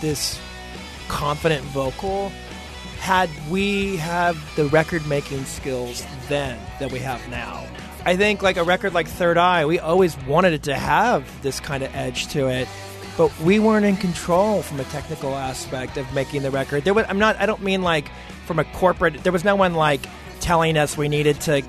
this 0.00 0.40
confident 1.08 1.64
vocal. 1.66 2.30
Had 2.98 3.30
we 3.48 3.96
have 3.96 4.36
the 4.56 4.66
record 4.66 5.06
making 5.06 5.44
skills 5.44 6.04
then 6.28 6.58
that 6.80 6.90
we 6.90 6.98
have 6.98 7.26
now. 7.28 7.64
I 8.08 8.16
think 8.16 8.40
like 8.40 8.56
a 8.56 8.64
record 8.64 8.94
like 8.94 9.06
Third 9.06 9.36
Eye, 9.36 9.66
we 9.66 9.78
always 9.80 10.16
wanted 10.24 10.54
it 10.54 10.62
to 10.62 10.74
have 10.74 11.42
this 11.42 11.60
kind 11.60 11.82
of 11.82 11.94
edge 11.94 12.28
to 12.28 12.48
it, 12.48 12.66
but 13.18 13.38
we 13.40 13.58
weren't 13.58 13.84
in 13.84 13.98
control 13.98 14.62
from 14.62 14.80
a 14.80 14.84
technical 14.84 15.34
aspect 15.36 15.98
of 15.98 16.10
making 16.14 16.40
the 16.40 16.50
record. 16.50 16.84
There 16.84 16.94
was 16.94 17.04
I'm 17.06 17.18
not 17.18 17.36
I 17.36 17.44
don't 17.44 17.62
mean 17.62 17.82
like 17.82 18.08
from 18.46 18.60
a 18.60 18.64
corporate 18.64 19.22
there 19.24 19.32
was 19.32 19.44
no 19.44 19.56
one 19.56 19.74
like 19.74 20.00
telling 20.40 20.78
us 20.78 20.96
we 20.96 21.10
needed 21.10 21.38
to 21.42 21.62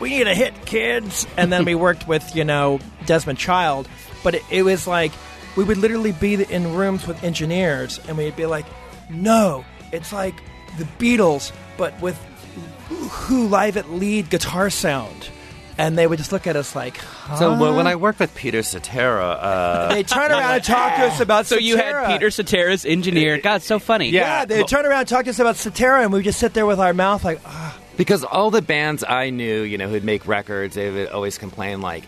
we 0.00 0.08
need 0.08 0.28
a 0.28 0.34
hit 0.34 0.64
kids 0.64 1.26
and 1.36 1.52
then 1.52 1.66
we 1.66 1.74
worked 1.86 2.08
with, 2.08 2.34
you 2.34 2.44
know, 2.44 2.80
Desmond 3.04 3.38
Child, 3.38 3.86
but 4.24 4.36
it, 4.36 4.42
it 4.50 4.62
was 4.62 4.86
like 4.86 5.12
we 5.58 5.64
would 5.64 5.76
literally 5.76 6.12
be 6.12 6.42
in 6.42 6.74
rooms 6.74 7.06
with 7.06 7.22
engineers 7.22 8.00
and 8.08 8.16
we'd 8.16 8.34
be 8.34 8.46
like, 8.46 8.64
"No, 9.10 9.66
it's 9.92 10.10
like 10.10 10.36
the 10.78 10.84
Beatles 10.98 11.52
but 11.76 12.00
with 12.00 12.16
who 12.88 13.46
live 13.46 13.76
at 13.76 13.90
lead 13.90 14.30
guitar 14.30 14.70
sound." 14.70 15.28
And 15.80 15.96
they 15.96 16.06
would 16.06 16.18
just 16.18 16.30
look 16.30 16.46
at 16.46 16.56
us 16.56 16.76
like, 16.76 16.98
huh? 16.98 17.36
So 17.36 17.58
well, 17.58 17.74
when 17.74 17.86
I 17.86 17.96
worked 17.96 18.20
with 18.20 18.34
Peter 18.34 18.62
Cetera, 18.62 19.30
uh, 19.30 19.94
they 19.94 20.02
turn 20.02 20.30
around 20.30 20.56
and 20.56 20.62
talk 20.64 20.96
to 20.96 21.04
us 21.04 21.20
about 21.22 21.46
So 21.46 21.56
you 21.56 21.78
had 21.78 22.06
Peter 22.06 22.30
Cetera's 22.30 22.84
engineer. 22.84 23.38
God, 23.38 23.62
so 23.62 23.78
funny. 23.78 24.10
Yeah, 24.10 24.44
they 24.44 24.62
turn 24.62 24.84
around 24.84 25.00
and 25.00 25.08
talk 25.08 25.24
to 25.24 25.30
us 25.30 25.38
about 25.38 25.56
Cetera, 25.56 26.02
and 26.02 26.12
we 26.12 26.22
just 26.22 26.38
sit 26.38 26.52
there 26.52 26.66
with 26.66 26.80
our 26.80 26.92
mouth 26.92 27.24
like, 27.24 27.40
ah. 27.46 27.78
because 27.96 28.24
all 28.24 28.50
the 28.50 28.60
bands 28.60 29.02
I 29.08 29.30
knew, 29.30 29.62
you 29.62 29.78
know, 29.78 29.88
who'd 29.88 30.04
make 30.04 30.28
records, 30.28 30.74
they 30.74 30.90
would 30.90 31.08
always 31.08 31.38
complain 31.38 31.80
like, 31.80 32.04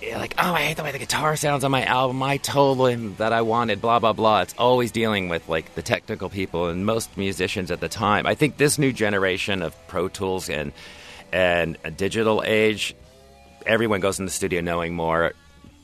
like, 0.00 0.36
oh, 0.38 0.54
I 0.54 0.62
hate 0.62 0.76
the 0.76 0.84
way 0.84 0.92
the 0.92 0.98
guitar 1.00 1.34
sounds 1.34 1.64
on 1.64 1.72
my 1.72 1.84
album. 1.84 2.22
I 2.22 2.36
told 2.36 2.88
him 2.88 3.16
that 3.16 3.32
I 3.32 3.42
wanted 3.42 3.80
blah 3.80 3.98
blah 3.98 4.12
blah. 4.12 4.42
It's 4.42 4.54
always 4.56 4.92
dealing 4.92 5.28
with 5.28 5.48
like 5.48 5.74
the 5.74 5.82
technical 5.82 6.30
people 6.30 6.68
and 6.68 6.86
most 6.86 7.16
musicians 7.16 7.72
at 7.72 7.80
the 7.80 7.88
time. 7.88 8.28
I 8.28 8.36
think 8.36 8.58
this 8.58 8.78
new 8.78 8.92
generation 8.92 9.60
of 9.60 9.74
Pro 9.88 10.06
Tools 10.06 10.48
and 10.48 10.72
and 11.32 11.76
a 11.84 11.90
digital 11.90 12.42
age, 12.44 12.94
everyone 13.66 14.00
goes 14.00 14.18
in 14.18 14.24
the 14.24 14.30
studio 14.30 14.60
knowing 14.60 14.94
more 14.94 15.32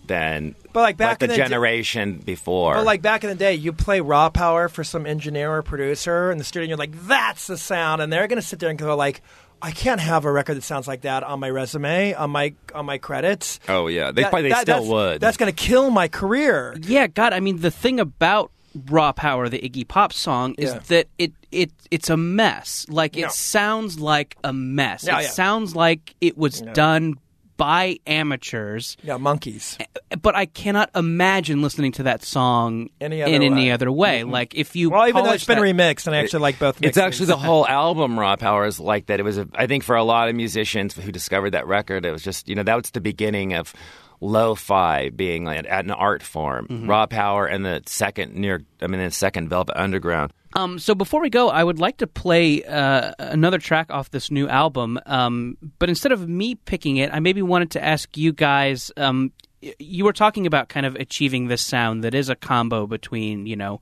than 0.07 0.55
But, 0.73 0.83
like, 0.83 0.97
back 0.97 1.19
the 1.19 1.25
in 1.25 1.31
the 1.31 1.37
d- 1.37 1.43
generation 1.43 2.19
before. 2.19 2.75
But 2.75 2.85
like 2.85 3.03
back 3.03 3.25
in 3.25 3.31
the 3.31 3.35
day, 3.37 3.55
you 3.55 3.73
play 3.73 4.01
raw 4.01 4.31
power 4.31 4.69
for 4.69 4.85
some 4.85 5.05
engineer 5.07 5.53
or 5.53 5.63
producer 5.63 6.31
in 6.31 6.39
the 6.39 6.45
studio, 6.45 6.63
and 6.65 6.69
you're 6.71 6.79
like, 6.79 7.07
"That's 7.09 7.49
the 7.49 7.59
sound," 7.59 8.01
and 8.01 8.13
they're 8.13 8.29
going 8.29 8.41
to 8.41 8.47
sit 8.47 8.61
there 8.61 8.71
and 8.71 8.79
go 8.79 8.95
like, 8.95 9.21
"I 9.61 9.73
can't 9.73 10.01
have 10.01 10.25
a 10.25 10.31
record 10.31 10.57
that 10.59 10.63
sounds 10.63 10.87
like 10.87 11.01
that 11.01 11.25
on 11.25 11.41
my 11.41 11.51
resume, 11.51 12.15
on 12.15 12.31
my 12.31 12.55
on 12.73 12.87
my 12.87 12.99
credits." 12.99 13.59
oh 13.69 13.89
yeah, 13.89 14.13
they 14.13 14.23
That- 14.23 14.31
probably 14.31 14.51
that- 14.51 14.63
still 14.63 14.75
that's- 14.77 14.89
would. 14.91 15.21
That's 15.21 15.37
going 15.37 15.53
to 15.53 15.57
kill 15.57 15.91
my 15.91 16.07
career. 16.07 16.77
Yeah, 16.83 17.09
God, 17.09 17.33
I 17.33 17.41
mean 17.41 17.61
the 17.61 17.73
thing 17.73 17.99
about 17.99 18.53
Raw 18.91 19.13
Power, 19.13 19.49
the 19.49 19.59
Iggy 19.59 19.87
Pop 19.87 20.13
song, 20.13 20.55
is 20.59 20.73
Yeah. 20.73 20.79
that 20.89 21.09
it 21.19 21.33
it 21.53 21.71
it's 21.91 22.11
a 22.11 22.17
mess. 22.17 22.87
Like 22.89 23.17
it 23.17 23.21
Yeah. 23.21 23.29
sounds 23.29 23.99
like 23.99 24.37
a 24.45 24.53
mess. 24.53 25.05
Yeah, 25.05 25.19
it 25.21 25.23
yeah. 25.23 25.29
sounds 25.31 25.75
like 25.77 26.15
it 26.21 26.37
was 26.37 26.61
Yeah. 26.61 26.73
done 26.73 27.15
by 27.57 27.97
amateurs. 28.07 28.99
Yeah, 29.03 29.17
monkeys. 29.17 29.79
But 30.21 30.37
I 30.37 30.45
cannot 30.45 30.91
imagine 30.95 31.63
listening 31.63 31.93
to 31.93 32.03
that 32.03 32.23
song 32.23 32.91
Any 33.01 33.21
in 33.23 33.27
other 33.27 33.35
any 33.35 33.51
way. 33.51 33.71
other 33.71 33.91
way. 33.91 34.21
Mm-hmm. 34.21 34.31
Like 34.31 34.55
if 34.55 34.77
you 34.77 34.91
Well, 34.91 35.09
even 35.09 35.25
though 35.25 35.33
it's 35.33 35.47
been 35.47 35.59
that- 35.59 35.65
remixed, 35.65 36.07
and 36.07 36.15
I 36.15 36.19
actually 36.19 36.41
like 36.41 36.59
both. 36.59 36.77
It's 36.83 36.99
actually 36.99 37.27
the 37.27 37.39
whole 37.39 37.67
album. 37.67 38.19
Raw 38.21 38.37
Power 38.37 38.67
is 38.67 38.79
like 38.79 39.07
that. 39.07 39.21
It 39.21 39.23
was, 39.23 39.39
a, 39.39 39.49
I 39.55 39.67
think, 39.67 39.85
for 39.85 39.97
a 39.97 40.05
lot 40.05 40.29
of 40.29 40.35
musicians 40.35 40.95
who 40.95 41.11
discovered 41.11 41.51
that 41.51 41.67
record, 41.67 42.05
it 42.05 42.13
was 42.13 42.23
just, 42.23 42.47
you 42.47 42.55
know, 42.55 42.63
that 42.63 42.77
was 42.77 42.91
the 42.91 43.01
beginning 43.01 43.55
of 43.55 43.73
lo-fi 44.21 45.11
being 45.11 45.45
like 45.45 45.67
an 45.69 45.91
art 45.91 46.23
form. 46.23 46.67
Mm-hmm. 46.69 46.89
Raw 46.89 47.07
Power 47.07 47.47
and 47.47 47.65
the 47.65 47.83
second 47.87 48.35
near, 48.35 48.63
I 48.81 48.87
mean, 48.87 49.01
the 49.01 49.11
second 49.11 49.49
Velvet 49.49 49.77
Underground. 49.77 50.33
Um, 50.55 50.79
so 50.79 50.95
before 50.95 51.21
we 51.21 51.29
go, 51.29 51.51
I 51.51 51.63
would 51.63 51.79
like 51.79 51.99
to 51.99 52.07
play 52.07 52.65
uh, 52.65 53.13
another 53.19 53.59
track 53.59 53.91
off 53.91 54.11
this 54.11 54.31
new 54.31 54.49
album. 54.49 54.99
Um, 55.05 55.59
but 55.79 55.91
instead 55.91 56.13
of 56.13 56.29
me 56.29 56.55
picking 56.55 56.97
it, 56.97 57.13
I 57.13 57.21
maybe 57.21 57.43
wanted 57.43 57.73
to 57.73 57.85
ask 57.85 58.17
you 58.17 58.33
guys. 58.33 58.91
Um, 58.97 59.33
you 59.79 60.05
were 60.05 60.13
talking 60.13 60.47
about 60.47 60.69
kind 60.69 60.87
of 60.87 60.95
achieving 60.97 61.49
this 61.49 61.63
sound 61.63 62.05
that 62.05 62.15
is 62.15 62.29
a 62.29 62.37
combo 62.37 62.87
between 62.87 63.47
you 63.47 63.57
know 63.57 63.81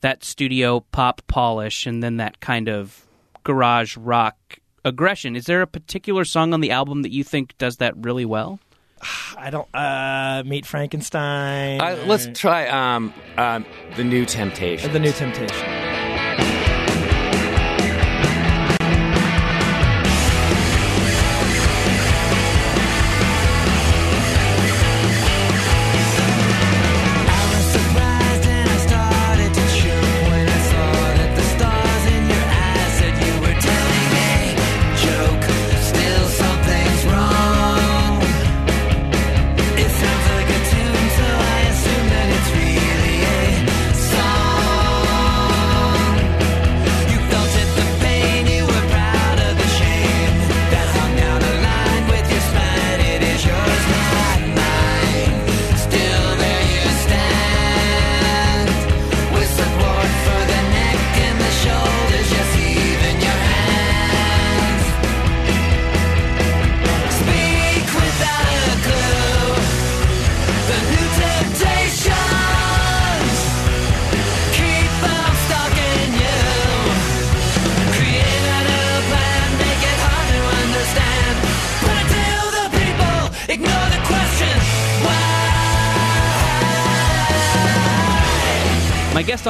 that 0.00 0.24
studio 0.24 0.80
pop 0.92 1.22
polish 1.26 1.86
and 1.86 2.02
then 2.02 2.16
that 2.16 2.40
kind 2.40 2.68
of 2.68 3.06
garage 3.44 3.96
rock 3.96 4.36
aggression. 4.84 5.36
Is 5.36 5.46
there 5.46 5.62
a 5.62 5.66
particular 5.66 6.24
song 6.24 6.52
on 6.52 6.60
the 6.60 6.70
album 6.70 7.02
that 7.02 7.12
you 7.12 7.24
think 7.24 7.56
does 7.58 7.76
that 7.78 7.94
really 7.96 8.24
well? 8.24 8.58
I 9.36 9.50
don't 9.50 9.68
uh, 9.74 10.42
meet 10.44 10.66
Frankenstein. 10.66 11.80
Uh, 11.80 12.02
let's 12.06 12.26
try 12.38 12.66
um, 12.68 13.12
um, 13.36 13.64
the 13.96 14.04
New 14.04 14.26
Temptation. 14.26 14.92
the 14.92 14.98
New 14.98 15.12
Temptation. 15.12 15.79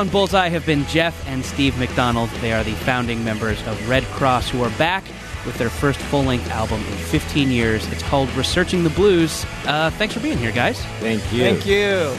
On 0.00 0.08
Bullseye 0.08 0.48
have 0.48 0.64
been 0.64 0.86
Jeff 0.86 1.28
and 1.28 1.44
Steve 1.44 1.78
McDonald. 1.78 2.30
They 2.40 2.54
are 2.54 2.64
the 2.64 2.72
founding 2.72 3.22
members 3.22 3.60
of 3.66 3.86
Redd 3.86 4.02
Kross, 4.04 4.48
who 4.48 4.62
are 4.62 4.70
back 4.78 5.04
with 5.44 5.58
their 5.58 5.68
first 5.68 6.00
full 6.00 6.22
length 6.22 6.50
album 6.50 6.80
in 6.80 6.96
15 6.96 7.50
years. 7.50 7.86
It's 7.92 8.02
called 8.04 8.30
Researching 8.30 8.82
the 8.82 8.88
Blues. 8.88 9.44
Uh, 9.66 9.90
thanks 9.90 10.14
for 10.14 10.20
being 10.20 10.38
here, 10.38 10.52
guys. 10.52 10.80
Thank 11.00 11.30
you. 11.30 11.42
Thank 11.42 11.66
you. 11.66 12.14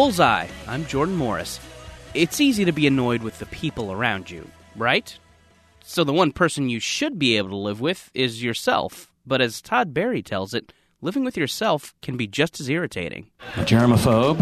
Bullseye. 0.00 0.46
I'm 0.66 0.86
Jordan 0.86 1.14
Morris. 1.14 1.60
It's 2.14 2.40
easy 2.40 2.64
to 2.64 2.72
be 2.72 2.86
annoyed 2.86 3.22
with 3.22 3.38
the 3.38 3.44
people 3.44 3.92
around 3.92 4.30
you, 4.30 4.48
right? 4.74 5.14
So 5.84 6.04
the 6.04 6.12
one 6.14 6.32
person 6.32 6.70
you 6.70 6.80
should 6.80 7.18
be 7.18 7.36
able 7.36 7.50
to 7.50 7.56
live 7.56 7.82
with 7.82 8.10
is 8.14 8.42
yourself. 8.42 9.12
But 9.26 9.42
as 9.42 9.60
Todd 9.60 9.92
Barry 9.92 10.22
tells 10.22 10.54
it, 10.54 10.72
living 11.02 11.22
with 11.22 11.36
yourself 11.36 11.92
can 12.00 12.16
be 12.16 12.26
just 12.26 12.60
as 12.60 12.70
irritating. 12.70 13.28
A 13.56 13.60
germaphobe. 13.60 14.40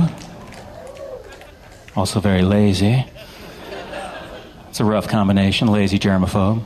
Also 1.97 2.21
very 2.21 2.42
lazy. 2.42 3.05
It's 4.68 4.79
a 4.79 4.85
rough 4.85 5.09
combination, 5.09 5.66
lazy 5.66 5.99
germaphobe. 5.99 6.62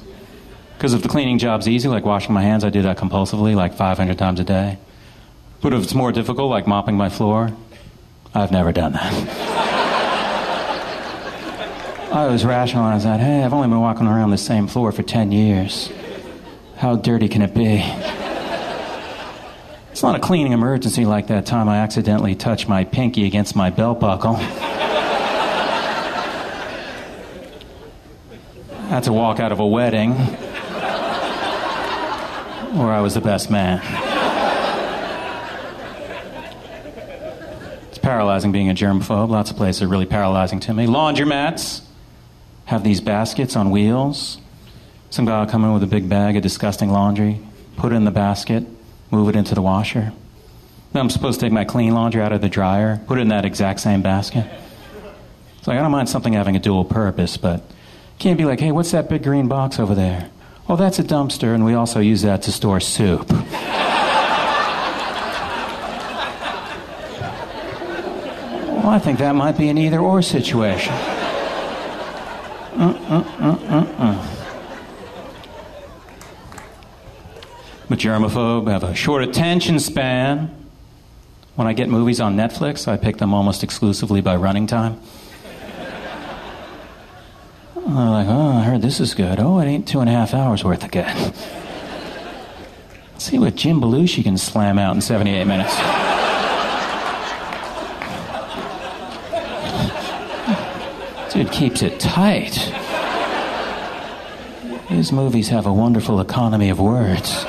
Because 0.77 0.93
if 0.93 1.01
the 1.01 1.09
cleaning 1.09 1.39
job's 1.39 1.67
easy, 1.67 1.89
like 1.89 2.05
washing 2.05 2.35
my 2.35 2.43
hands, 2.43 2.63
I 2.63 2.69
do 2.69 2.83
that 2.83 2.99
compulsively, 2.99 3.57
like 3.57 3.73
500 3.73 4.19
times 4.19 4.39
a 4.39 4.45
day. 4.45 4.77
But 5.63 5.73
if 5.73 5.83
it's 5.83 5.95
more 5.95 6.13
difficult, 6.13 6.51
like 6.51 6.67
mopping 6.67 6.99
my 6.99 7.09
floor, 7.09 7.57
I've 8.35 8.51
never 8.51 8.73
done 8.73 8.93
that. 8.93 9.13
I 12.13 12.27
was 12.27 12.45
rationalizing 12.45 13.11
that, 13.11 13.21
hey, 13.21 13.43
I've 13.43 13.55
only 13.55 13.69
been 13.69 13.81
walking 13.81 14.07
around 14.07 14.31
the 14.31 14.39
same 14.39 14.67
floor 14.67 14.93
for 14.93 15.03
10 15.03 15.33
years. 15.33 15.91
How 16.77 16.97
dirty 16.97 17.29
can 17.29 17.43
it 17.43 17.55
be? 17.55 17.83
It's 19.91 20.03
not 20.03 20.17
a 20.17 20.19
cleaning 20.19 20.53
emergency 20.53 21.05
like 21.05 21.29
that 21.29 21.47
time 21.47 21.69
I 21.69 21.79
accidentally 21.79 22.35
touched 22.35 22.69
my 22.69 22.85
pinky 22.85 23.27
against 23.27 23.55
my 23.55 23.71
belt 23.71 24.01
buckle. 24.01 24.37
I 24.37 24.41
had 28.89 29.05
to 29.05 29.13
walk 29.13 29.41
out 29.41 29.53
of 29.53 29.61
a 29.61 29.67
wedding 29.67 30.13
where 32.75 32.93
I 32.93 33.01
was 33.01 33.15
the 33.15 33.21
best 33.21 33.51
man. 33.51 33.81
Paralyzing 38.13 38.53
being 38.53 38.69
a 38.69 38.75
germaphobe. 38.75 39.31
Lots 39.31 39.51
of 39.51 39.57
places 39.57 39.81
are 39.81 39.89
really 39.89 40.05
paralyzing 40.05 40.61
to 40.61 40.75
me. 40.75 40.85
Laundromats 40.85 41.81
have 42.67 42.85
these 42.85 43.01
baskets 43.01 43.57
on 43.57 43.71
wheels. 43.71 44.37
Some 45.09 45.25
guy 45.25 45.41
will 45.41 45.51
come 45.51 45.65
in 45.65 45.73
with 45.73 45.83
a 45.83 45.87
big 45.87 46.11
bag 46.11 46.37
of 46.37 46.43
disgusting 46.43 46.91
laundry, 46.91 47.41
put 47.79 47.91
it 47.91 47.95
in 47.95 48.05
the 48.05 48.11
basket, 48.11 48.65
move 49.11 49.31
it 49.31 49.35
into 49.35 49.55
the 49.55 49.63
washer. 49.63 50.13
Then 50.93 51.01
I'm 51.01 51.09
supposed 51.09 51.41
to 51.41 51.47
take 51.47 51.55
my 51.55 51.65
clean 51.65 51.95
laundry 51.95 52.21
out 52.21 52.33
of 52.33 52.43
the 52.43 52.51
dryer, 52.51 53.01
put 53.07 53.17
it 53.17 53.23
in 53.23 53.29
that 53.29 53.47
exact 53.47 53.81
same 53.81 54.03
basket. 54.03 54.45
It's 55.57 55.67
like, 55.67 55.79
I 55.79 55.81
don't 55.81 55.91
mind 55.91 56.11
something 56.11 56.35
having 56.35 56.55
a 56.55 56.61
dual 56.61 56.85
purpose, 56.85 57.39
but 57.39 57.63
can't 58.19 58.37
be 58.37 58.45
like, 58.45 58.61
hey, 58.61 58.73
what's 58.73 58.91
that 58.91 59.09
big 59.09 59.23
green 59.23 59.49
box 59.49 59.79
over 59.79 59.95
there? 59.95 60.29
Oh, 60.69 60.77
that's 60.77 60.99
a 60.99 61.03
dumpster, 61.03 61.55
and 61.55 61.65
we 61.65 61.73
also 61.73 62.01
use 62.01 62.21
that 62.23 62.43
to 62.43 62.53
store 62.53 62.81
soup. 62.81 63.33
I 68.93 68.99
think 68.99 69.21
that 69.21 69.35
might 69.35 69.57
be 69.57 69.71
an 69.71 69.79
either 69.79 69.99
or 69.99 70.21
situation. 70.21 70.93
Uh, 70.93 72.69
uh, 73.09 73.25
uh, 73.99 74.39
a 77.89 77.97
germaphobe, 77.97 78.71
have 78.71 78.85
a 78.85 78.95
short 78.95 79.23
attention 79.23 79.81
span. 79.81 80.55
When 81.55 81.67
I 81.67 81.73
get 81.73 81.89
movies 81.89 82.21
on 82.21 82.37
Netflix, 82.37 82.87
I 82.87 82.99
pick 82.99 83.17
them 83.17 83.33
almost 83.33 83.63
exclusively 83.63 84.21
by 84.21 84.37
running 84.37 84.67
time. 84.67 85.01
I'm 87.77 88.11
like, 88.11 88.27
oh, 88.29 88.59
I 88.59 88.63
heard 88.63 88.83
this 88.83 89.01
is 89.01 89.15
good. 89.15 89.41
Oh, 89.41 89.59
it 89.61 89.65
ain't 89.65 89.89
two 89.89 90.01
and 90.01 90.11
a 90.11 90.13
half 90.13 90.35
hours 90.35 90.65
worth 90.65 90.85
of. 90.85 90.93
Let's 90.93 91.33
see 93.17 93.39
what 93.39 93.57
Jim 93.57 93.81
Belushi 93.81 94.23
can 94.23 94.37
slam 94.37 94.79
out 94.79 94.95
in 94.95 95.01
78 95.01 95.47
minutes. 95.47 96.02
Dude 101.33 101.51
keeps 101.51 101.81
it 101.81 101.99
tight. 101.99 102.55
His 104.89 105.11
movies 105.11 105.49
have 105.49 105.65
a 105.65 105.73
wonderful 105.73 106.21
economy 106.21 106.69
of 106.69 106.79
words. 106.79 107.47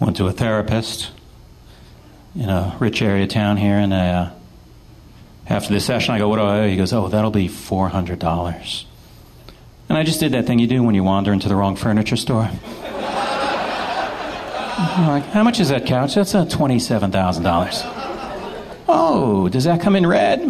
Went 0.00 0.16
to 0.16 0.26
a 0.26 0.32
therapist 0.32 1.10
in 2.34 2.48
a 2.48 2.74
rich 2.80 3.02
area 3.02 3.26
town 3.26 3.58
here, 3.58 3.76
and 3.76 3.92
I, 3.92 4.08
uh, 4.08 4.30
after 5.48 5.74
the 5.74 5.80
session, 5.80 6.14
I 6.14 6.18
go, 6.18 6.28
"What 6.28 6.36
do 6.36 6.42
I 6.42 6.60
owe?" 6.60 6.68
He 6.68 6.76
goes, 6.76 6.94
"Oh, 6.94 7.08
that'll 7.08 7.30
be 7.30 7.46
four 7.46 7.90
hundred 7.90 8.18
dollars." 8.18 8.86
And 9.90 9.98
I 9.98 10.02
just 10.02 10.18
did 10.18 10.32
that 10.32 10.46
thing 10.46 10.58
you 10.58 10.66
do 10.66 10.82
when 10.82 10.94
you 10.94 11.04
wander 11.04 11.32
into 11.32 11.48
the 11.48 11.56
wrong 11.56 11.76
furniture 11.76 12.16
store. 12.16 12.48
Like, 14.78 15.24
how 15.26 15.42
much 15.42 15.58
is 15.58 15.70
that 15.70 15.86
couch? 15.86 16.16
That's 16.16 16.34
uh, 16.34 16.44
twenty-seven 16.44 17.10
thousand 17.10 17.44
dollars. 17.44 17.80
Oh, 18.88 19.48
does 19.50 19.64
that 19.64 19.80
come 19.80 19.96
in 19.96 20.06
red? 20.06 20.40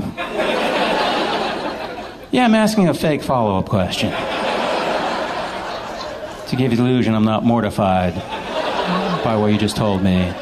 yeah, 2.33 2.45
I'm 2.45 2.55
asking 2.55 2.89
a 2.89 2.95
fake 2.95 3.22
follow-up 3.22 3.68
question 3.68 4.11
to 4.11 4.16
give 6.57 6.72
you 6.72 6.77
the 6.77 6.85
illusion 6.85 7.14
I'm 7.14 7.24
not 7.24 7.45
mortified 7.45 8.14
by 9.24 9.37
what 9.37 9.53
you 9.53 9.59
just 9.59 9.77
told 9.77 10.03
me, 10.03 10.33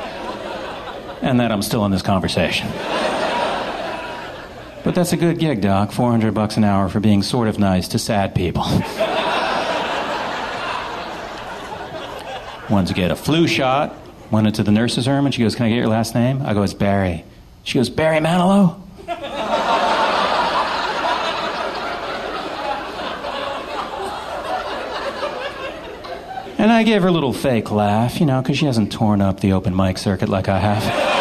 and 1.20 1.40
that 1.40 1.52
I'm 1.52 1.62
still 1.62 1.84
in 1.84 1.90
this 1.90 2.02
conversation. 2.02 2.68
But 4.82 4.94
that's 4.94 5.12
a 5.12 5.16
good 5.16 5.38
gig, 5.38 5.60
Doc. 5.60 5.92
400 5.92 6.32
bucks 6.32 6.56
an 6.56 6.64
hour 6.64 6.88
for 6.88 7.00
being 7.00 7.22
sort 7.22 7.48
of 7.48 7.58
nice 7.58 7.88
to 7.88 7.98
sad 7.98 8.34
people. 8.34 8.64
Ones 12.74 12.90
get 12.90 13.12
a 13.12 13.14
flu 13.16 13.46
shot. 13.46 13.94
Went 14.32 14.48
into 14.48 14.64
the 14.64 14.72
nurse's 14.72 15.06
room 15.06 15.26
and 15.26 15.32
she 15.32 15.42
goes, 15.42 15.54
Can 15.54 15.66
I 15.66 15.68
get 15.68 15.76
your 15.76 15.86
last 15.86 16.12
name? 16.12 16.42
I 16.42 16.54
go, 16.54 16.64
It's 16.64 16.74
Barry. 16.74 17.24
She 17.62 17.78
goes, 17.78 17.88
Barry 17.88 18.18
Manilow? 18.18 18.80
and 26.58 26.72
I 26.72 26.82
gave 26.82 27.02
her 27.02 27.08
a 27.08 27.12
little 27.12 27.32
fake 27.32 27.70
laugh, 27.70 28.18
you 28.18 28.26
know, 28.26 28.42
because 28.42 28.58
she 28.58 28.66
hasn't 28.66 28.90
torn 28.90 29.20
up 29.20 29.38
the 29.38 29.52
open 29.52 29.76
mic 29.76 29.96
circuit 29.96 30.28
like 30.28 30.48
I 30.48 30.58
have. 30.58 31.13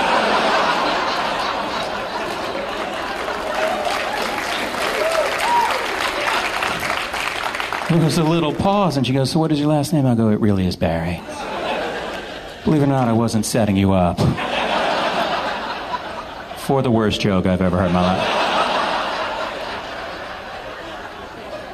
There 7.94 8.04
was 8.04 8.18
a 8.18 8.24
little 8.24 8.56
pause, 8.56 8.98
and 8.98 9.06
she 9.06 9.14
goes, 9.14 9.30
So, 9.30 9.40
what 9.40 9.52
is 9.52 9.60
your 9.60 9.70
last 9.70 9.94
name? 9.94 10.08
I 10.08 10.16
go, 10.16 10.30
It 10.30 10.40
really 10.40 10.66
is 10.66 10.76
Barry. 10.76 11.22
Believe 12.64 12.82
it 12.82 12.86
or 12.86 12.88
not, 12.88 13.08
I 13.08 13.14
wasn't 13.14 13.46
setting 13.46 13.78
you 13.78 13.92
up. 13.92 14.18
For 16.62 16.82
the 16.82 16.90
worst 16.90 17.22
joke 17.22 17.46
I've 17.46 17.62
ever 17.62 17.78
heard 17.78 17.90
in 17.90 17.94
my 17.94 18.02
life. 18.02 18.40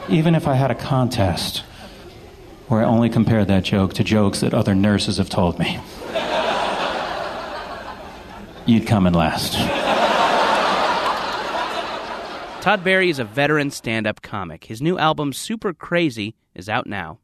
Even 0.10 0.36
if 0.36 0.46
I 0.46 0.56
had 0.56 0.72
a 0.72 0.76
contest 0.76 1.60
where 2.68 2.82
I 2.82 2.84
only 2.84 3.10
compared 3.10 3.48
that 3.48 3.64
joke 3.64 3.94
to 3.94 4.04
jokes 4.04 4.42
that 4.42 4.54
other 4.54 4.76
nurses 4.76 5.20
have 5.20 5.30
told 5.30 5.58
me, 5.58 5.80
you'd 8.66 8.86
come 8.86 9.08
in 9.08 9.14
last. 9.14 9.79
Todd 12.62 12.84
Barry 12.84 13.10
is 13.10 13.20
a 13.20 13.24
veteran 13.24 13.72
stand 13.72 14.06
up 14.06 14.22
comic. 14.22 14.66
His 14.66 14.82
new 14.82 14.98
album, 14.98 15.32
Super 15.32 15.74
Crazy, 15.74 16.36
is 16.54 16.68
out 16.68 16.88
now. 16.88 17.20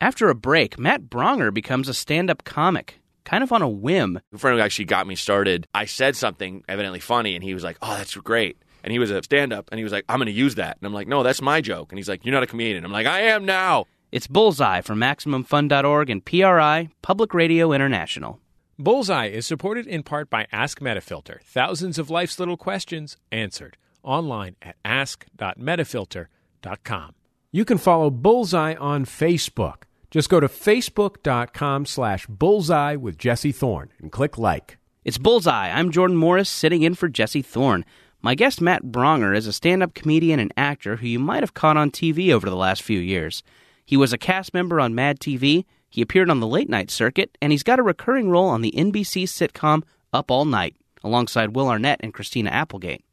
After 0.00 0.28
a 0.28 0.34
break, 0.34 0.80
Matt 0.80 1.02
Braunger 1.08 1.54
becomes 1.54 1.88
a 1.88 1.94
stand 1.94 2.28
up 2.28 2.42
comic, 2.42 3.00
kind 3.24 3.44
of 3.44 3.52
on 3.52 3.62
a 3.62 3.68
whim. 3.68 4.20
A 4.32 4.38
friend 4.38 4.58
who 4.58 4.64
actually 4.64 4.86
got 4.86 5.06
me 5.06 5.14
started, 5.14 5.68
I 5.72 5.84
said 5.84 6.16
something 6.16 6.64
evidently 6.68 6.98
funny, 6.98 7.36
and 7.36 7.44
he 7.44 7.54
was 7.54 7.62
like, 7.62 7.78
"Oh, 7.82 7.94
that's 7.96 8.16
great." 8.16 8.58
And 8.82 8.92
he 8.92 8.98
was 8.98 9.12
a 9.12 9.22
stand-up, 9.22 9.68
and 9.70 9.78
he 9.78 9.84
was 9.84 9.92
like, 9.92 10.04
"I'm 10.08 10.18
going 10.18 10.26
to 10.26 10.32
use 10.32 10.56
that." 10.56 10.76
And 10.76 10.86
I'm 10.86 10.92
like, 10.92 11.06
"No, 11.06 11.22
that's 11.22 11.40
my 11.40 11.60
joke." 11.60 11.92
And 11.92 11.98
he's 11.98 12.08
like, 12.08 12.24
"You're 12.24 12.34
not 12.34 12.42
a 12.42 12.48
comedian." 12.48 12.84
I'm 12.84 12.92
like, 12.92 13.06
"I 13.06 13.20
am 13.20 13.44
now." 13.44 13.84
It's 14.10 14.26
Bullseye 14.26 14.80
from 14.80 14.98
MaximumFun.org 14.98 16.10
and 16.10 16.24
PRI, 16.24 16.88
Public 17.00 17.32
Radio 17.32 17.72
International. 17.72 18.40
Bullseye 18.76 19.28
is 19.28 19.46
supported 19.46 19.86
in 19.86 20.02
part 20.02 20.28
by 20.28 20.48
Ask 20.50 20.80
Metafilter. 20.80 21.40
Thousands 21.42 21.96
of 21.96 22.10
life's 22.10 22.40
little 22.40 22.56
questions 22.56 23.16
answered 23.30 23.76
online 24.04 24.56
at 24.62 24.76
ask.metafilter.com. 24.84 27.14
You 27.52 27.64
can 27.64 27.78
follow 27.78 28.10
Bullseye 28.10 28.74
on 28.74 29.04
Facebook. 29.04 29.82
Just 30.10 30.28
go 30.28 30.40
to 30.40 30.48
facebook.com 30.48 31.86
slash 31.86 32.26
bullseye 32.26 32.96
with 32.96 33.18
Jesse 33.18 33.52
Thorn 33.52 33.90
and 33.98 34.12
click 34.12 34.38
like. 34.38 34.78
It's 35.04 35.18
Bullseye. 35.18 35.70
I'm 35.70 35.90
Jordan 35.90 36.16
Morris, 36.16 36.48
sitting 36.48 36.82
in 36.82 36.94
for 36.94 37.08
Jesse 37.08 37.42
Thorn. 37.42 37.84
My 38.22 38.34
guest, 38.34 38.60
Matt 38.60 38.84
Braunger, 38.84 39.36
is 39.36 39.46
a 39.46 39.52
stand 39.52 39.82
up 39.82 39.94
comedian 39.94 40.40
and 40.40 40.52
actor 40.56 40.96
who 40.96 41.06
you 41.06 41.18
might 41.18 41.42
have 41.42 41.52
caught 41.52 41.76
on 41.76 41.90
TV 41.90 42.32
over 42.32 42.48
the 42.48 42.56
last 42.56 42.82
few 42.82 42.98
years. 42.98 43.42
He 43.84 43.96
was 43.96 44.12
a 44.12 44.18
cast 44.18 44.54
member 44.54 44.80
on 44.80 44.94
Mad 44.94 45.20
TV, 45.20 45.64
he 45.90 46.02
appeared 46.02 46.28
on 46.28 46.40
the 46.40 46.46
late 46.46 46.68
night 46.68 46.90
circuit, 46.90 47.38
and 47.40 47.52
he's 47.52 47.62
got 47.62 47.78
a 47.78 47.82
recurring 47.82 48.28
role 48.28 48.48
on 48.48 48.62
the 48.62 48.72
NBC 48.72 49.24
sitcom 49.24 49.82
Up 50.12 50.30
All 50.30 50.44
Night, 50.44 50.74
alongside 51.04 51.54
Will 51.54 51.68
Arnett 51.68 52.00
and 52.02 52.12
Christina 52.12 52.50
Applegate. 52.50 53.04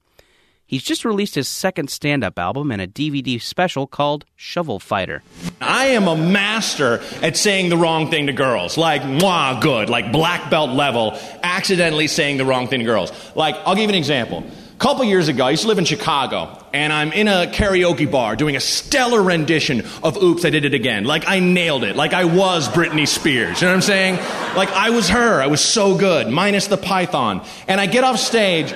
He's 0.71 0.83
just 0.83 1.03
released 1.03 1.35
his 1.35 1.49
second 1.49 1.89
stand 1.89 2.23
up 2.23 2.39
album 2.39 2.71
and 2.71 2.81
a 2.81 2.87
DVD 2.87 3.41
special 3.41 3.87
called 3.87 4.23
Shovel 4.37 4.79
Fighter. 4.79 5.21
I 5.59 5.87
am 5.87 6.07
a 6.07 6.15
master 6.15 7.03
at 7.21 7.35
saying 7.35 7.67
the 7.67 7.75
wrong 7.75 8.09
thing 8.09 8.27
to 8.27 8.31
girls. 8.31 8.77
Like, 8.77 9.01
mwah, 9.01 9.61
good. 9.61 9.89
Like, 9.89 10.13
black 10.13 10.49
belt 10.49 10.69
level, 10.69 11.19
accidentally 11.43 12.07
saying 12.07 12.37
the 12.37 12.45
wrong 12.45 12.69
thing 12.69 12.79
to 12.79 12.85
girls. 12.85 13.11
Like, 13.35 13.57
I'll 13.65 13.75
give 13.75 13.83
you 13.83 13.89
an 13.89 13.95
example. 13.95 14.45
A 14.47 14.77
couple 14.79 15.03
years 15.03 15.27
ago, 15.27 15.45
I 15.45 15.49
used 15.49 15.63
to 15.63 15.67
live 15.67 15.77
in 15.77 15.83
Chicago, 15.83 16.57
and 16.73 16.93
I'm 16.93 17.11
in 17.11 17.27
a 17.27 17.47
karaoke 17.51 18.09
bar 18.09 18.37
doing 18.37 18.55
a 18.55 18.61
stellar 18.61 19.21
rendition 19.21 19.85
of 20.01 20.23
Oops, 20.23 20.45
I 20.45 20.51
Did 20.51 20.63
It 20.63 20.73
Again. 20.73 21.03
Like, 21.03 21.27
I 21.27 21.39
nailed 21.39 21.83
it. 21.83 21.97
Like, 21.97 22.13
I 22.13 22.23
was 22.23 22.69
Britney 22.69 23.05
Spears. 23.05 23.59
You 23.59 23.67
know 23.67 23.73
what 23.73 23.75
I'm 23.75 23.81
saying? 23.81 24.15
Like, 24.55 24.69
I 24.69 24.91
was 24.91 25.09
her. 25.09 25.41
I 25.41 25.47
was 25.47 25.59
so 25.59 25.97
good, 25.97 26.29
minus 26.29 26.67
the 26.67 26.77
python. 26.77 27.45
And 27.67 27.81
I 27.81 27.87
get 27.87 28.05
off 28.05 28.19
stage, 28.19 28.73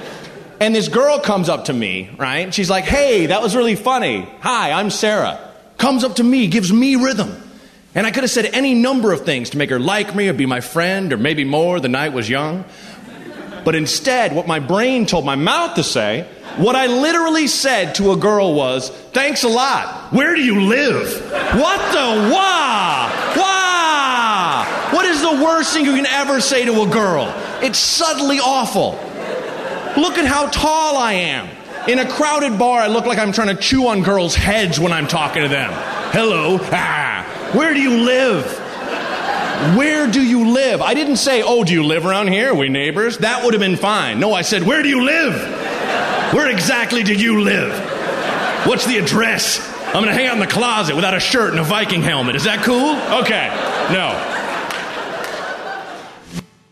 and 0.59 0.73
this 0.75 0.87
girl 0.87 1.19
comes 1.19 1.49
up 1.49 1.65
to 1.65 1.73
me, 1.73 2.09
right? 2.17 2.53
She's 2.53 2.69
like, 2.69 2.85
hey, 2.85 3.27
that 3.27 3.41
was 3.41 3.55
really 3.55 3.75
funny. 3.75 4.27
Hi, 4.41 4.71
I'm 4.71 4.89
Sarah. 4.89 5.39
Comes 5.77 6.03
up 6.03 6.15
to 6.15 6.23
me, 6.23 6.47
gives 6.47 6.71
me 6.71 6.95
rhythm. 6.95 7.41
And 7.93 8.05
I 8.05 8.11
could 8.11 8.23
have 8.23 8.31
said 8.31 8.45
any 8.45 8.73
number 8.73 9.13
of 9.13 9.25
things 9.25 9.51
to 9.51 9.57
make 9.57 9.69
her 9.69 9.79
like 9.79 10.15
me 10.15 10.27
or 10.27 10.33
be 10.33 10.45
my 10.45 10.61
friend 10.61 11.13
or 11.13 11.17
maybe 11.17 11.45
more. 11.45 11.79
The 11.79 11.89
night 11.89 12.13
was 12.13 12.29
young. 12.29 12.65
But 13.63 13.75
instead, 13.75 14.35
what 14.35 14.47
my 14.47 14.59
brain 14.59 15.05
told 15.05 15.25
my 15.25 15.35
mouth 15.35 15.75
to 15.75 15.83
say, 15.83 16.27
what 16.57 16.75
I 16.75 16.87
literally 16.87 17.47
said 17.47 17.95
to 17.95 18.11
a 18.11 18.17
girl 18.17 18.53
was, 18.53 18.89
thanks 18.89 19.43
a 19.43 19.47
lot. 19.47 20.13
Where 20.13 20.35
do 20.35 20.41
you 20.43 20.61
live? 20.61 21.21
What 21.31 21.79
the 21.91 22.31
wah? 22.31 23.11
Wah! 23.35 24.91
What 24.93 25.05
is 25.05 25.21
the 25.21 25.43
worst 25.43 25.73
thing 25.73 25.85
you 25.85 25.95
can 25.95 26.05
ever 26.05 26.39
say 26.39 26.65
to 26.65 26.81
a 26.83 26.87
girl? 26.87 27.33
It's 27.61 27.79
subtly 27.79 28.39
awful. 28.39 28.99
Look 29.97 30.17
at 30.17 30.25
how 30.25 30.47
tall 30.47 30.97
I 30.97 31.13
am. 31.13 31.47
In 31.87 31.99
a 31.99 32.09
crowded 32.09 32.57
bar, 32.57 32.81
I 32.81 32.87
look 32.87 33.05
like 33.05 33.17
I'm 33.17 33.31
trying 33.31 33.55
to 33.55 33.61
chew 33.61 33.87
on 33.87 34.03
girls' 34.03 34.35
heads 34.35 34.79
when 34.79 34.91
I'm 34.91 35.07
talking 35.07 35.43
to 35.43 35.47
them. 35.47 35.71
Hello. 36.11 36.59
Ah. 36.71 37.51
Where 37.53 37.73
do 37.73 37.81
you 37.81 38.03
live? 38.03 38.45
Where 39.77 40.07
do 40.11 40.21
you 40.21 40.49
live? 40.49 40.81
I 40.81 40.93
didn't 40.93 41.17
say, 41.17 41.41
oh, 41.41 41.63
do 41.63 41.73
you 41.73 41.83
live 41.83 42.05
around 42.05 42.27
here? 42.27 42.51
Are 42.51 42.55
we 42.55 42.69
neighbors? 42.69 43.19
That 43.19 43.43
would 43.43 43.53
have 43.53 43.61
been 43.61 43.77
fine. 43.77 44.19
No, 44.19 44.33
I 44.33 44.41
said, 44.41 44.63
where 44.63 44.83
do 44.83 44.89
you 44.89 45.03
live? 45.03 45.33
Where 46.33 46.49
exactly 46.49 47.03
do 47.03 47.13
you 47.13 47.41
live? 47.41 47.71
What's 48.67 48.85
the 48.85 48.97
address? 48.97 49.59
I'm 49.87 50.03
going 50.03 50.07
to 50.07 50.13
hang 50.13 50.27
out 50.27 50.33
in 50.33 50.39
the 50.41 50.47
closet 50.47 50.95
without 50.95 51.13
a 51.13 51.19
shirt 51.19 51.51
and 51.51 51.59
a 51.59 51.63
Viking 51.63 52.01
helmet. 52.01 52.35
Is 52.35 52.43
that 52.43 52.63
cool? 52.63 52.95
Okay. 53.21 53.47
No. 53.93 54.34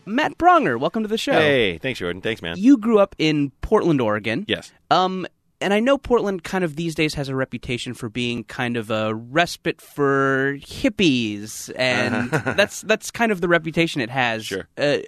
Matt 0.06 0.38
Braunger, 0.38 0.78
welcome 0.78 1.02
to 1.02 1.08
the 1.08 1.18
show. 1.18 1.32
Hey, 1.32 1.78
thanks, 1.78 1.98
Jordan. 1.98 2.22
Thanks, 2.22 2.42
man. 2.42 2.56
You 2.58 2.76
grew 2.76 2.98
up 2.98 3.14
in 3.18 3.50
Portland, 3.60 4.00
Oregon. 4.00 4.44
Yes. 4.48 4.72
Um, 4.90 5.26
and 5.60 5.72
I 5.72 5.80
know 5.80 5.96
Portland 5.96 6.44
kind 6.44 6.64
of 6.64 6.76
these 6.76 6.94
days 6.94 7.14
has 7.14 7.28
a 7.28 7.34
reputation 7.34 7.94
for 7.94 8.08
being 8.08 8.44
kind 8.44 8.76
of 8.76 8.90
a 8.90 9.14
respite 9.14 9.80
for 9.80 10.56
hippies, 10.58 11.72
and 11.76 12.30
that's 12.30 12.82
that's 12.82 13.10
kind 13.10 13.32
of 13.32 13.40
the 13.40 13.48
reputation 13.48 14.00
it 14.00 14.10
has. 14.10 14.44
Sure. 14.44 14.68
Uh, 14.76 14.98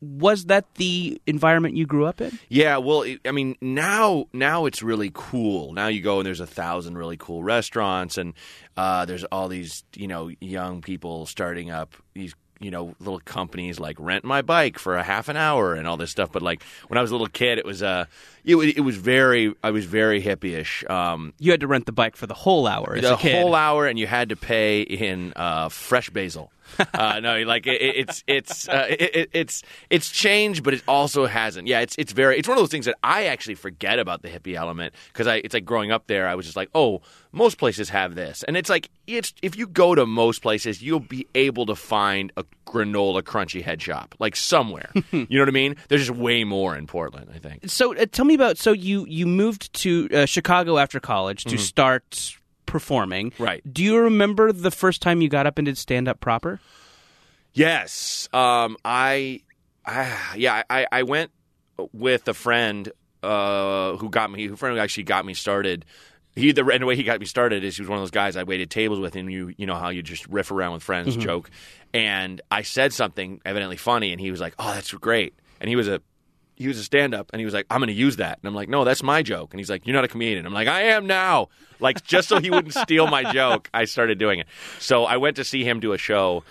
was 0.00 0.46
that 0.46 0.74
the 0.74 1.22
environment 1.28 1.76
you 1.76 1.86
grew 1.86 2.06
up 2.06 2.20
in? 2.20 2.36
Yeah, 2.48 2.78
well, 2.78 3.06
I 3.24 3.30
mean, 3.30 3.54
now 3.60 4.26
now 4.32 4.66
it's 4.66 4.82
really 4.82 5.12
cool. 5.14 5.72
Now 5.72 5.86
you 5.86 6.02
go 6.02 6.18
and 6.18 6.26
there's 6.26 6.40
a 6.40 6.46
thousand 6.46 6.98
really 6.98 7.16
cool 7.16 7.44
restaurants, 7.44 8.18
and 8.18 8.34
uh, 8.76 9.04
there's 9.04 9.22
all 9.24 9.46
these 9.46 9.84
you 9.94 10.08
know 10.08 10.30
young 10.40 10.80
people 10.80 11.26
starting 11.26 11.70
up 11.70 11.94
these 12.14 12.34
you 12.62 12.70
know 12.70 12.94
little 13.00 13.20
companies 13.20 13.78
like 13.80 13.96
Rent 13.98 14.24
My 14.24 14.40
Bike 14.42 14.78
for 14.78 14.96
a 14.96 15.02
half 15.02 15.28
an 15.28 15.36
hour 15.36 15.74
and 15.74 15.86
all 15.88 15.96
this 15.96 16.10
stuff. 16.10 16.30
But 16.32 16.42
like 16.42 16.62
when 16.88 16.96
I 16.98 17.00
was 17.02 17.10
a 17.10 17.14
little 17.14 17.26
kid, 17.26 17.58
it 17.58 17.64
was 17.64 17.82
uh, 17.82 18.06
it, 18.44 18.56
it 18.56 18.80
was 18.80 18.96
very 18.96 19.54
I 19.62 19.70
was 19.70 19.84
very 19.84 20.22
hippie-ish. 20.22 20.84
Um, 20.88 21.32
You 21.38 21.50
had 21.50 21.60
to 21.60 21.66
rent 21.66 21.86
the 21.86 21.92
bike 21.92 22.16
for 22.16 22.26
the 22.26 22.34
whole 22.34 22.66
hour 22.66 22.94
as 22.96 23.02
the 23.02 23.14
a 23.14 23.18
kid. 23.18 23.40
whole 23.42 23.54
hour, 23.54 23.86
and 23.86 23.98
you 23.98 24.06
had 24.06 24.28
to 24.30 24.36
pay 24.36 24.82
in 24.82 25.32
uh, 25.36 25.68
fresh 25.68 26.08
basil. 26.10 26.52
uh, 26.94 27.20
no, 27.20 27.42
like 27.42 27.66
it, 27.66 27.80
it- 27.82 27.96
it's 27.96 28.24
it's 28.26 28.68
uh, 28.68 28.86
it, 28.88 29.00
it- 29.16 29.30
it's 29.32 29.62
it's 29.90 30.10
changed, 30.10 30.62
but 30.62 30.74
it 30.74 30.82
also 30.88 31.26
hasn't. 31.26 31.68
Yeah, 31.68 31.80
it's 31.80 31.94
it's 31.98 32.12
very 32.12 32.38
it's 32.38 32.48
one 32.48 32.56
of 32.56 32.62
those 32.62 32.70
things 32.70 32.86
that 32.86 32.96
I 33.02 33.24
actually 33.26 33.54
forget 33.56 33.98
about 33.98 34.22
the 34.22 34.28
hippie 34.28 34.54
element 34.54 34.94
because 35.12 35.26
I 35.26 35.36
it's 35.36 35.54
like 35.54 35.64
growing 35.64 35.90
up 35.92 36.06
there, 36.06 36.28
I 36.28 36.34
was 36.34 36.46
just 36.46 36.56
like, 36.56 36.68
oh, 36.74 37.02
most 37.32 37.58
places 37.58 37.88
have 37.90 38.14
this, 38.14 38.42
and 38.42 38.56
it's 38.56 38.68
like 38.70 38.90
it's 39.06 39.32
if 39.42 39.56
you 39.56 39.66
go 39.66 39.94
to 39.94 40.06
most 40.06 40.42
places, 40.42 40.82
you'll 40.82 41.00
be 41.00 41.26
able 41.34 41.66
to 41.66 41.74
find 41.74 42.32
a 42.36 42.44
granola 42.66 43.22
crunchy 43.22 43.62
head 43.62 43.80
shop 43.82 44.14
like 44.18 44.36
somewhere. 44.36 44.90
you 45.12 45.26
know 45.30 45.40
what 45.42 45.48
I 45.48 45.52
mean? 45.52 45.76
There's 45.88 46.06
just 46.06 46.18
way 46.18 46.44
more 46.44 46.76
in 46.76 46.86
Portland, 46.86 47.30
I 47.34 47.38
think. 47.38 47.68
So 47.70 47.94
uh, 47.96 48.06
tell 48.10 48.24
me 48.24 48.34
about 48.34 48.58
so 48.58 48.72
you 48.72 49.06
you 49.08 49.26
moved 49.26 49.72
to 49.74 50.08
uh, 50.12 50.26
Chicago 50.26 50.78
after 50.78 51.00
college 51.00 51.44
to 51.44 51.56
Mhm. 51.56 51.60
start 51.60 52.36
performing. 52.66 53.32
Right. 53.38 53.62
Do 53.72 53.82
you 53.82 53.98
remember 53.98 54.52
the 54.52 54.70
first 54.70 55.02
time 55.02 55.20
you 55.20 55.28
got 55.28 55.46
up 55.46 55.58
and 55.58 55.66
did 55.66 55.78
stand 55.78 56.08
up 56.08 56.20
proper? 56.20 56.60
Yes. 57.54 58.28
Um, 58.32 58.76
I, 58.84 59.40
I 59.84 60.16
yeah, 60.36 60.62
I, 60.70 60.86
I 60.90 61.02
went 61.02 61.30
with 61.92 62.26
a 62.28 62.34
friend 62.34 62.90
uh, 63.22 63.96
who 63.96 64.08
got 64.08 64.30
me, 64.30 64.46
a 64.48 64.56
friend 64.56 64.74
who 64.76 64.80
actually 64.82 65.04
got 65.04 65.26
me 65.26 65.34
started. 65.34 65.84
He 66.34 66.52
the, 66.52 66.64
and 66.66 66.82
the 66.82 66.86
way 66.86 66.96
he 66.96 67.02
got 67.02 67.20
me 67.20 67.26
started 67.26 67.62
is 67.62 67.76
he 67.76 67.82
was 67.82 67.90
one 67.90 67.98
of 67.98 68.02
those 68.02 68.10
guys 68.10 68.36
I 68.36 68.44
waited 68.44 68.70
tables 68.70 68.98
with, 69.00 69.16
and 69.16 69.30
you 69.30 69.52
you 69.58 69.66
know 69.66 69.74
how 69.74 69.90
you 69.90 70.02
just 70.02 70.26
riff 70.28 70.50
around 70.50 70.72
with 70.72 70.82
friends, 70.82 71.16
Mhm. 71.16 71.20
joke. 71.20 71.50
And 71.92 72.40
I 72.50 72.62
said 72.62 72.94
something 72.94 73.42
evidently 73.44 73.76
funny, 73.76 74.12
and 74.12 74.20
he 74.20 74.30
was 74.30 74.40
like, 74.40 74.54
"Oh, 74.58 74.72
that's 74.72 74.90
great." 74.92 75.34
And 75.60 75.68
he 75.68 75.76
was 75.76 75.88
a 75.88 76.00
he 76.54 76.68
was 76.68 76.78
a 76.78 76.84
stand 76.84 77.14
up, 77.14 77.30
and 77.32 77.40
he 77.40 77.44
was 77.44 77.54
like, 77.54 77.66
"I'm 77.70 77.78
going 77.80 77.88
to 77.88 77.92
use 77.94 78.16
that." 78.16 78.38
And 78.38 78.48
I'm 78.48 78.54
like, 78.54 78.68
"No, 78.68 78.84
that's 78.84 79.02
my 79.02 79.22
joke." 79.22 79.52
And 79.52 79.60
he's 79.60 79.70
like, 79.70 79.86
"You're 79.86 79.94
not 79.94 80.04
a 80.04 80.08
comedian." 80.08 80.46
I'm 80.46 80.52
like, 80.52 80.68
"I 80.68 80.82
am 80.82 81.06
now." 81.06 81.48
Like 81.80 82.04
just 82.04 82.28
so 82.28 82.38
he 82.40 82.50
wouldn't 82.50 82.74
steal 82.74 83.06
my 83.08 83.32
joke, 83.32 83.68
I 83.74 83.84
started 83.86 84.18
doing 84.18 84.38
it. 84.40 84.46
So 84.78 85.04
I 85.04 85.16
went 85.16 85.36
to 85.36 85.44
see 85.44 85.64
him 85.64 85.80
do 85.80 85.92
a 85.92 85.98
show, 85.98 86.44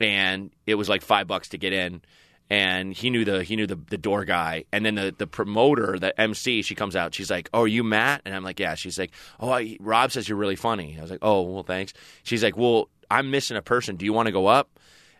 and 0.00 0.50
it 0.66 0.74
was 0.76 0.88
like 0.88 1.02
five 1.02 1.26
bucks 1.26 1.48
to 1.50 1.58
get 1.58 1.72
in. 1.72 2.02
and 2.48 2.92
he 2.92 3.10
knew 3.10 3.24
the 3.24 3.42
he 3.42 3.56
knew 3.56 3.66
the, 3.66 3.74
the 3.90 3.98
door 3.98 4.24
guy 4.24 4.64
and 4.72 4.86
then 4.86 4.94
the, 4.94 5.12
the 5.18 5.26
promoter 5.26 5.98
the 5.98 6.12
mc 6.20 6.62
she 6.62 6.74
comes 6.76 6.94
out 6.94 7.12
she's 7.12 7.28
like 7.28 7.48
oh 7.52 7.62
are 7.62 7.66
you 7.66 7.82
matt 7.82 8.22
and 8.24 8.32
i'm 8.36 8.44
like 8.44 8.60
yeah 8.60 8.76
she's 8.76 8.96
like 9.00 9.10
oh 9.40 9.50
I, 9.50 9.76
rob 9.80 10.12
says 10.12 10.28
you're 10.28 10.38
really 10.38 10.54
funny 10.54 10.94
i 10.96 11.02
was 11.02 11.10
like 11.10 11.18
oh 11.22 11.42
well 11.42 11.64
thanks 11.64 11.92
she's 12.22 12.44
like 12.44 12.56
well 12.56 12.88
i'm 13.10 13.32
missing 13.32 13.56
a 13.56 13.62
person 13.62 13.96
do 13.96 14.04
you 14.04 14.12
want 14.12 14.26
to 14.26 14.32
go 14.32 14.46
up 14.46 14.68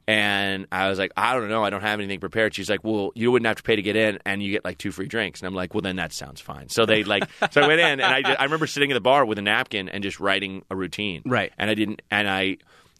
and 0.08 0.66
I 0.70 0.88
was 0.88 0.98
like, 0.98 1.12
I 1.16 1.34
don't 1.34 1.48
know. 1.48 1.64
I 1.64 1.70
don't 1.70 1.80
have 1.80 1.98
anything 1.98 2.20
prepared. 2.20 2.54
She's 2.54 2.70
like, 2.70 2.84
Well, 2.84 3.10
you 3.14 3.32
wouldn't 3.32 3.46
have 3.46 3.56
to 3.56 3.62
pay 3.62 3.76
to 3.76 3.82
get 3.82 3.96
in, 3.96 4.18
and 4.24 4.42
you 4.42 4.52
get 4.52 4.64
like 4.64 4.78
two 4.78 4.92
free 4.92 5.06
drinks. 5.08 5.40
And 5.40 5.48
I'm 5.48 5.54
like, 5.54 5.74
Well, 5.74 5.80
then 5.82 5.96
that 5.96 6.12
sounds 6.12 6.40
fine. 6.40 6.68
So 6.68 6.86
they 6.86 7.02
like, 7.04 7.24
so 7.50 7.62
I 7.62 7.66
went 7.66 7.80
in, 7.80 8.00
and 8.00 8.26
I, 8.26 8.34
I 8.34 8.44
remember 8.44 8.66
sitting 8.66 8.90
at 8.92 8.94
the 8.94 9.00
bar 9.00 9.24
with 9.24 9.38
a 9.38 9.42
napkin 9.42 9.88
and 9.88 10.02
just 10.02 10.20
writing 10.20 10.64
a 10.70 10.76
routine. 10.76 11.22
Right. 11.24 11.52
And 11.58 11.68
I 11.68 11.74
didn't, 11.74 12.02
and 12.10 12.28
I 12.28 12.58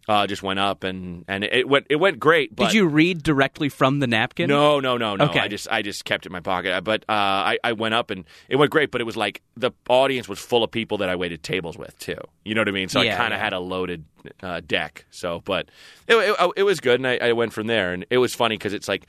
uh, 0.09 0.27
just 0.27 0.43
went 0.43 0.59
up, 0.59 0.85
and 0.85 1.25
and 1.27 1.43
it 1.45 1.69
went 1.69 1.87
it 1.91 1.97
went 1.97 2.19
great. 2.21 2.55
But 2.55 2.67
Did 2.67 2.75
you 2.75 2.87
read 2.87 3.23
directly 3.23 3.69
from 3.69 3.99
the 3.99 4.07
napkin? 4.07 4.49
no, 4.49 4.79
no, 4.81 4.97
no, 4.97 5.17
no. 5.17 5.25
Okay. 5.27 5.41
I 5.41 5.49
just 5.49 5.67
I 5.71 5.83
just 5.83 6.05
kept 6.05 6.27
it 6.27 6.29
in 6.29 6.33
my 6.33 6.41
pocket. 6.41 6.85
But 6.85 7.03
uh, 7.09 7.13
I 7.13 7.59
I 7.65 7.73
went 7.73 7.95
up 7.95 8.11
and 8.11 8.25
it 8.49 8.57
went 8.57 8.71
great. 8.71 8.91
But 8.91 9.01
it 9.01 9.05
was 9.05 9.17
like 9.17 9.43
the 9.57 9.73
audience 9.89 10.29
was 10.29 10.39
full 10.39 10.63
of 10.63 10.71
people 10.71 10.99
that 10.99 11.09
I 11.09 11.17
waited 11.17 11.43
tables 11.43 11.77
with 11.77 11.99
too. 11.99 12.19
You 12.45 12.55
know 12.55 12.61
what 12.61 12.69
I 12.69 12.73
mean? 12.73 12.89
So 12.89 13.01
Yeah, 13.01 13.15
I 13.15 13.17
kind 13.17 13.35
of 13.35 13.39
yeah. 13.39 13.45
had 13.45 13.53
a 13.53 13.59
loaded 13.61 14.05
uh, 14.43 14.61
deck. 14.67 15.07
So, 15.11 15.43
but 15.45 15.69
it, 16.07 16.15
it 16.15 16.53
it 16.57 16.63
was 16.63 16.81
good, 16.81 17.01
and 17.01 17.07
I, 17.07 17.17
I 17.29 17.33
went 17.33 17.53
from 17.53 17.67
there. 17.67 17.93
And 17.93 18.07
it 18.11 18.19
was 18.19 18.35
funny 18.35 18.57
because 18.57 18.73
it's 18.75 18.89
like. 18.89 19.07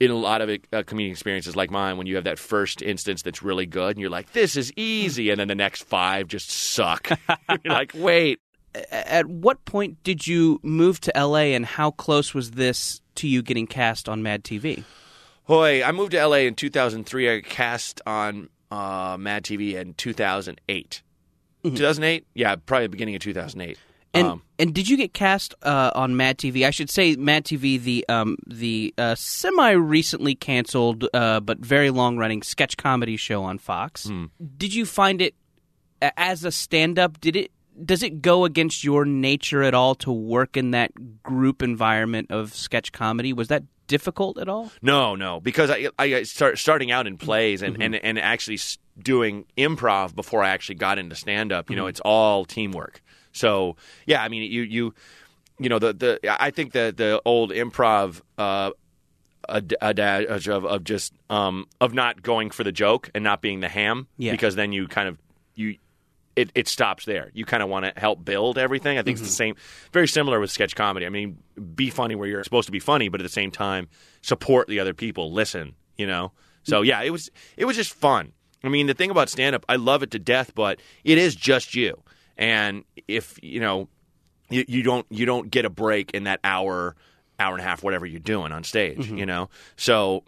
In 0.00 0.10
a 0.10 0.16
lot 0.16 0.42
of 0.42 0.50
uh, 0.72 0.82
community 0.82 1.12
experiences 1.12 1.54
like 1.54 1.70
mine, 1.70 1.96
when 1.96 2.08
you 2.08 2.16
have 2.16 2.24
that 2.24 2.36
first 2.40 2.82
instance 2.82 3.22
that's 3.22 3.44
really 3.44 3.64
good, 3.64 3.90
and 3.90 4.00
you're 4.00 4.10
like, 4.10 4.32
"This 4.32 4.56
is 4.56 4.72
easy," 4.76 5.30
and 5.30 5.38
then 5.38 5.46
the 5.46 5.54
next 5.54 5.84
five 5.84 6.26
just 6.26 6.50
suck. 6.50 7.08
you're 7.64 7.72
like, 7.72 7.92
"Wait, 7.94 8.40
At 8.90 9.26
what 9.26 9.64
point 9.64 10.02
did 10.02 10.26
you 10.26 10.60
move 10.62 11.00
to 11.02 11.12
LA, 11.16 11.54
and 11.54 11.64
how 11.64 11.92
close 11.92 12.34
was 12.34 12.52
this 12.52 13.00
to 13.16 13.28
you 13.28 13.42
getting 13.42 13.66
cast 13.66 14.08
on 14.08 14.22
Mad 14.22 14.44
TV? 14.44 14.84
Hoy, 15.44 15.82
I 15.82 15.92
moved 15.92 16.12
to 16.12 16.26
LA 16.26 16.38
in 16.38 16.54
2003. 16.54 17.36
I 17.36 17.40
cast 17.42 18.00
on 18.06 18.48
uh, 18.70 19.16
Mad 19.18 19.44
TV 19.44 19.74
in 19.74 19.94
2008. 19.94 21.02
2008? 21.62 22.26
Yeah, 22.34 22.56
probably 22.56 22.86
the 22.86 22.90
beginning 22.90 23.14
of 23.14 23.22
2008. 23.22 23.78
And 24.14 24.26
um, 24.28 24.42
and 24.58 24.72
did 24.72 24.88
you 24.88 24.96
get 24.96 25.12
cast 25.12 25.54
uh, 25.62 25.90
on 25.94 26.16
Mad 26.16 26.38
TV? 26.38 26.64
I 26.64 26.70
should 26.70 26.88
say 26.88 27.16
Mad 27.16 27.44
TV, 27.44 27.82
the 27.82 28.04
um, 28.08 28.36
the 28.46 28.94
uh, 28.96 29.16
semi 29.16 29.72
recently 29.72 30.36
canceled 30.36 31.08
uh, 31.12 31.40
but 31.40 31.58
very 31.58 31.90
long 31.90 32.16
running 32.16 32.42
sketch 32.42 32.76
comedy 32.76 33.16
show 33.16 33.42
on 33.42 33.58
Fox. 33.58 34.06
Hmm. 34.06 34.26
Did 34.56 34.72
you 34.72 34.86
find 34.86 35.20
it 35.20 35.34
as 36.00 36.44
a 36.44 36.52
stand 36.52 36.98
up? 36.98 37.20
Did 37.20 37.34
it 37.34 37.50
does 37.82 38.02
it 38.02 38.20
go 38.22 38.44
against 38.44 38.84
your 38.84 39.04
nature 39.04 39.62
at 39.62 39.74
all 39.74 39.94
to 39.96 40.12
work 40.12 40.56
in 40.56 40.70
that 40.72 41.22
group 41.22 41.62
environment 41.62 42.30
of 42.30 42.54
sketch 42.54 42.92
comedy? 42.92 43.32
Was 43.32 43.48
that 43.48 43.64
difficult 43.86 44.38
at 44.38 44.48
all? 44.48 44.70
no, 44.82 45.14
no, 45.14 45.40
because 45.40 45.70
I, 45.70 45.88
I 45.98 46.22
start 46.22 46.58
starting 46.58 46.90
out 46.90 47.06
in 47.06 47.16
plays 47.18 47.62
and, 47.62 47.82
and, 47.82 47.94
and 47.94 48.18
actually 48.18 48.58
doing 48.98 49.44
improv 49.58 50.14
before 50.14 50.42
I 50.42 50.50
actually 50.50 50.76
got 50.76 50.98
into 50.98 51.14
stand 51.16 51.52
up. 51.52 51.68
You 51.70 51.76
know, 51.76 51.84
Mhm. 51.84 51.90
it's 51.90 52.00
all 52.00 52.44
teamwork. 52.44 53.02
So 53.32 53.76
yeah, 54.06 54.22
I 54.22 54.28
mean, 54.28 54.50
you 54.50 54.62
you 54.62 54.94
you 55.58 55.68
know 55.68 55.78
the 55.78 55.92
the 55.92 56.42
I 56.42 56.50
think 56.50 56.72
the 56.72 56.92
the 56.96 57.20
old 57.24 57.50
improv. 57.50 58.20
Uh, 58.38 58.70
ad- 59.48 59.74
adage 59.82 60.48
of, 60.48 60.64
of 60.64 60.84
just 60.84 61.12
um, 61.28 61.66
of 61.80 61.92
not 61.92 62.22
going 62.22 62.50
for 62.50 62.64
the 62.64 62.72
joke 62.72 63.10
and 63.14 63.22
not 63.22 63.42
being 63.42 63.60
the 63.60 63.68
ham 63.68 64.06
Yeah. 64.16 64.32
because 64.32 64.54
then 64.54 64.72
you 64.72 64.88
kind 64.88 65.06
of 65.08 65.18
you 65.54 65.76
it, 66.36 66.50
it 66.54 66.68
stops 66.68 67.04
there. 67.04 67.30
You 67.34 67.44
kind 67.44 67.62
of 67.62 67.68
want 67.68 67.86
to 67.86 67.92
help 67.96 68.24
build 68.24 68.58
everything. 68.58 68.98
I 68.98 69.02
think 69.02 69.18
it's 69.18 69.22
the 69.22 69.44
mm-hmm. 69.44 69.56
same, 69.56 69.56
very 69.92 70.08
similar 70.08 70.40
with 70.40 70.50
sketch 70.50 70.74
comedy. 70.74 71.06
I 71.06 71.08
mean, 71.08 71.38
be 71.74 71.90
funny 71.90 72.14
where 72.14 72.28
you're 72.28 72.44
supposed 72.44 72.66
to 72.66 72.72
be 72.72 72.80
funny, 72.80 73.08
but 73.08 73.20
at 73.20 73.24
the 73.24 73.32
same 73.32 73.50
time, 73.50 73.88
support 74.22 74.68
the 74.68 74.80
other 74.80 74.94
people. 74.94 75.32
Listen, 75.32 75.74
you 75.96 76.06
know. 76.06 76.32
So 76.64 76.80
mm-hmm. 76.80 76.88
yeah, 76.88 77.02
it 77.02 77.10
was 77.10 77.30
it 77.56 77.64
was 77.64 77.76
just 77.76 77.92
fun. 77.92 78.32
I 78.62 78.68
mean, 78.68 78.86
the 78.86 78.94
thing 78.94 79.10
about 79.10 79.28
stand 79.28 79.54
up, 79.54 79.64
I 79.68 79.76
love 79.76 80.02
it 80.02 80.10
to 80.12 80.18
death, 80.18 80.54
but 80.54 80.80
it 81.04 81.18
is 81.18 81.36
just 81.36 81.74
you. 81.74 82.02
And 82.36 82.84
if 83.06 83.38
you 83.42 83.60
know, 83.60 83.88
you, 84.48 84.64
you 84.66 84.82
don't 84.82 85.06
you 85.10 85.26
don't 85.26 85.50
get 85.50 85.64
a 85.64 85.70
break 85.70 86.12
in 86.12 86.24
that 86.24 86.40
hour, 86.42 86.96
hour 87.38 87.52
and 87.52 87.60
a 87.60 87.64
half, 87.64 87.82
whatever 87.82 88.06
you're 88.06 88.20
doing 88.20 88.52
on 88.52 88.64
stage. 88.64 88.98
Mm-hmm. 88.98 89.18
You 89.18 89.26
know, 89.26 89.50
so 89.76 90.24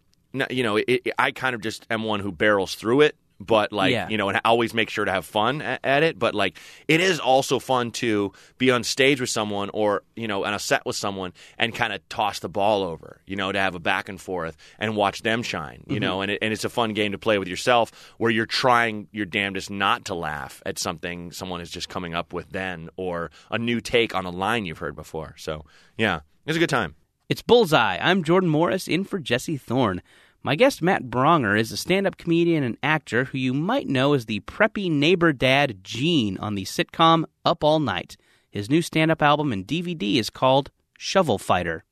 you 0.51 0.63
know, 0.63 0.77
it, 0.77 0.85
it, 0.89 1.13
I 1.19 1.31
kind 1.31 1.55
of 1.55 1.63
just 1.63 1.87
am 1.91 2.05
one 2.05 2.21
who 2.21 2.31
barrels 2.31 2.75
through 2.75 3.03
it. 3.03 3.17
But 3.39 3.71
like 3.71 3.93
Yeah. 3.93 4.09
you 4.09 4.17
know, 4.17 4.31
and 4.31 4.41
always 4.47 4.73
make 4.73 4.89
sure 4.89 5.05
to 5.05 5.13
have 5.13 5.27
fun 5.27 5.61
at, 5.61 5.81
at 5.85 6.03
it. 6.03 6.19
But 6.19 6.35
like, 6.35 6.59
it 6.89 7.01
is 7.01 7.21
also 7.21 7.59
fun 7.59 7.91
to 7.93 8.33
be 8.57 8.71
on 8.71 8.83
stage 8.83 9.21
with 9.21 9.29
someone, 9.29 9.71
or 9.75 10.03
you 10.15 10.27
know, 10.27 10.45
on 10.45 10.55
a 10.55 10.59
set 10.59 10.87
with 10.87 10.97
someone, 10.97 11.33
and 11.59 11.75
kind 11.75 11.93
of 11.93 12.07
toss 12.09 12.39
the 12.39 12.49
ball 12.49 12.83
over. 12.83 13.21
You 13.27 13.37
know, 13.37 13.53
to 13.53 13.59
have 13.59 13.75
a 13.75 13.79
back 13.79 14.09
and 14.09 14.19
forth 14.19 14.57
and 14.79 14.97
watch 14.97 15.21
them 15.23 15.43
shine. 15.43 15.85
You 15.87 15.97
Mhm. 15.97 16.01
know, 16.01 16.21
and 16.23 16.31
it, 16.31 16.39
and 16.41 16.53
it's 16.53 16.65
a 16.65 16.71
fun 16.71 16.95
game 16.95 17.13
to 17.13 17.19
play 17.19 17.39
with 17.39 17.49
yourself, 17.49 17.93
where 18.17 18.31
you're 18.31 18.47
trying 18.47 19.09
your 19.13 19.27
damnedest 19.27 19.71
not 19.71 20.07
to 20.07 20.15
laugh 20.15 20.63
at 20.65 20.79
something 20.79 21.31
someone 21.31 21.61
is 21.61 21.71
just 21.71 21.89
coming 21.91 22.15
up 22.15 22.33
with 22.33 22.51
then, 22.51 22.89
or 22.97 23.31
a 23.51 23.59
new 23.59 23.81
take 23.81 24.15
on 24.15 24.25
a 24.25 24.31
line 24.31 24.65
you've 24.65 24.79
heard 24.79 24.97
before. 24.97 25.35
So 25.37 25.65
yeah, 25.99 26.21
it's 26.47 26.57
a 26.57 26.61
good 26.61 26.71
time. 26.71 26.95
It's 27.29 27.43
Bullseye. 27.43 27.99
I'm 28.01 28.23
Jordan 28.23 28.49
Morris 28.49 28.87
in 28.87 29.03
for 29.03 29.19
Jesse 29.19 29.57
Thorn. 29.57 30.01
My 30.47 30.55
guest, 30.55 30.81
Matt 30.81 31.11
Braunger, 31.11 31.59
is 31.59 31.73
a 31.73 31.77
stand 31.77 32.07
up 32.07 32.19
comedian 32.19 32.63
and 32.63 32.79
actor 32.81 33.25
who 33.25 33.37
you 33.37 33.53
might 33.53 33.89
know 33.89 34.13
as 34.13 34.27
the 34.27 34.39
preppy 34.43 34.89
neighbor 34.89 35.33
dad 35.33 35.83
Gene 35.83 36.39
on 36.39 36.55
the 36.55 36.63
sitcom 36.63 37.25
Up 37.45 37.65
All 37.65 37.81
Night. 37.81 38.17
His 38.49 38.71
new 38.71 38.81
stand 38.81 39.11
up 39.11 39.23
album 39.23 39.53
and 39.53 39.67
DVD 39.67 40.19
is 40.19 40.31
called 40.31 40.71
Shovel 40.97 41.39
Fighter. 41.39 41.83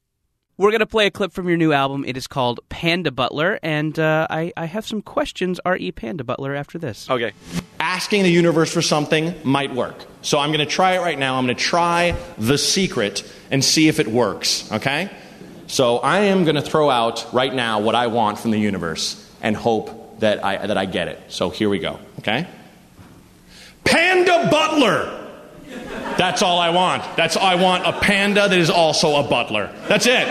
We're 0.57 0.71
going 0.71 0.79
to 0.79 0.87
play 0.87 1.07
a 1.07 1.11
clip 1.11 1.33
from 1.33 1.49
your 1.49 1.57
new 1.57 1.73
album. 1.73 2.05
It 2.07 2.17
is 2.17 2.29
called 2.29 2.61
Panda 2.69 3.11
Butler, 3.11 3.59
and 3.61 3.99
uh, 3.99 4.29
I, 4.31 4.53
I 4.57 4.67
have 4.67 4.87
some 4.87 5.03
questions, 5.03 5.59
R.E. 5.65 5.91
Panda 5.91 6.23
Butler, 6.23 6.55
after 6.55 6.79
this. 6.79 7.11
Okay. 7.11 7.33
Asking 7.81 8.23
the 8.23 8.31
universe 8.31 8.73
for 8.73 8.83
something 8.83 9.35
might 9.43 9.75
work. 9.75 9.97
So 10.23 10.39
I'm 10.39 10.51
going 10.51 10.65
to 10.65 10.73
try 10.73 10.93
it 10.93 11.01
right 11.01 11.19
now. 11.19 11.39
I'm 11.39 11.47
going 11.47 11.57
to 11.57 11.61
try 11.61 12.17
the 12.39 12.57
secret 12.57 13.29
and 13.51 13.65
see 13.65 13.89
if 13.89 13.99
it 13.99 14.07
works, 14.07 14.71
okay? 14.71 15.11
So 15.75 15.99
I 15.99 16.27
am 16.27 16.45
going 16.45 16.55
to 16.55 16.63
throw 16.63 16.89
out 16.89 17.27
right 17.33 17.53
now 17.53 17.81
what 17.81 17.97
I 17.97 18.07
want 18.07 18.39
from 18.39 18.53
the 18.53 18.61
universe 18.61 19.29
and 19.43 19.57
hope 19.57 20.21
that 20.21 20.45
I, 20.45 20.69
that 20.69 20.79
I 20.79 20.85
get 20.85 21.09
it. 21.09 21.21
So 21.27 21.51
here 21.51 21.69
we 21.69 21.81
go, 21.81 21.99
okay? 22.21 22.47
Panda 23.83 24.49
Butler! 24.53 25.33
That's 26.17 26.43
all 26.43 26.61
I 26.61 26.71
want. 26.71 27.03
That's 27.17 27.37
I 27.37 27.57
want 27.57 27.85
a 27.89 27.93
panda 27.93 28.49
that 28.49 28.57
is 28.57 28.71
also 28.71 29.17
a 29.17 29.29
butler. 29.29 29.75
That's 29.89 30.07
it. 30.07 30.29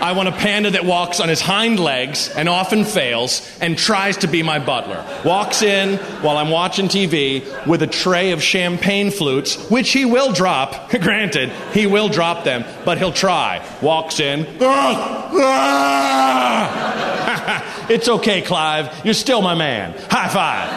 I 0.00 0.12
want 0.12 0.28
a 0.28 0.32
panda 0.32 0.70
that 0.70 0.84
walks 0.84 1.20
on 1.20 1.28
his 1.28 1.40
hind 1.40 1.78
legs 1.78 2.30
and 2.30 2.48
often 2.48 2.84
fails 2.84 3.46
and 3.60 3.76
tries 3.76 4.16
to 4.18 4.26
be 4.26 4.42
my 4.42 4.58
butler. 4.58 5.04
Walks 5.24 5.62
in 5.62 5.98
while 6.22 6.38
I'm 6.38 6.50
watching 6.50 6.88
TV 6.88 7.66
with 7.66 7.82
a 7.82 7.86
tray 7.86 8.32
of 8.32 8.42
champagne 8.42 9.10
flutes, 9.10 9.68
which 9.70 9.92
he 9.92 10.06
will 10.06 10.32
drop. 10.32 10.90
Granted, 10.90 11.50
he 11.72 11.86
will 11.86 12.08
drop 12.08 12.44
them, 12.44 12.64
but 12.84 12.98
he'll 12.98 13.12
try. 13.12 13.64
Walks 13.82 14.20
in. 14.20 14.46
It's 17.90 18.08
okay, 18.08 18.40
Clive. 18.40 19.04
You're 19.04 19.14
still 19.14 19.42
my 19.42 19.56
man. 19.56 19.92
High 20.08 20.28
five. 20.28 20.68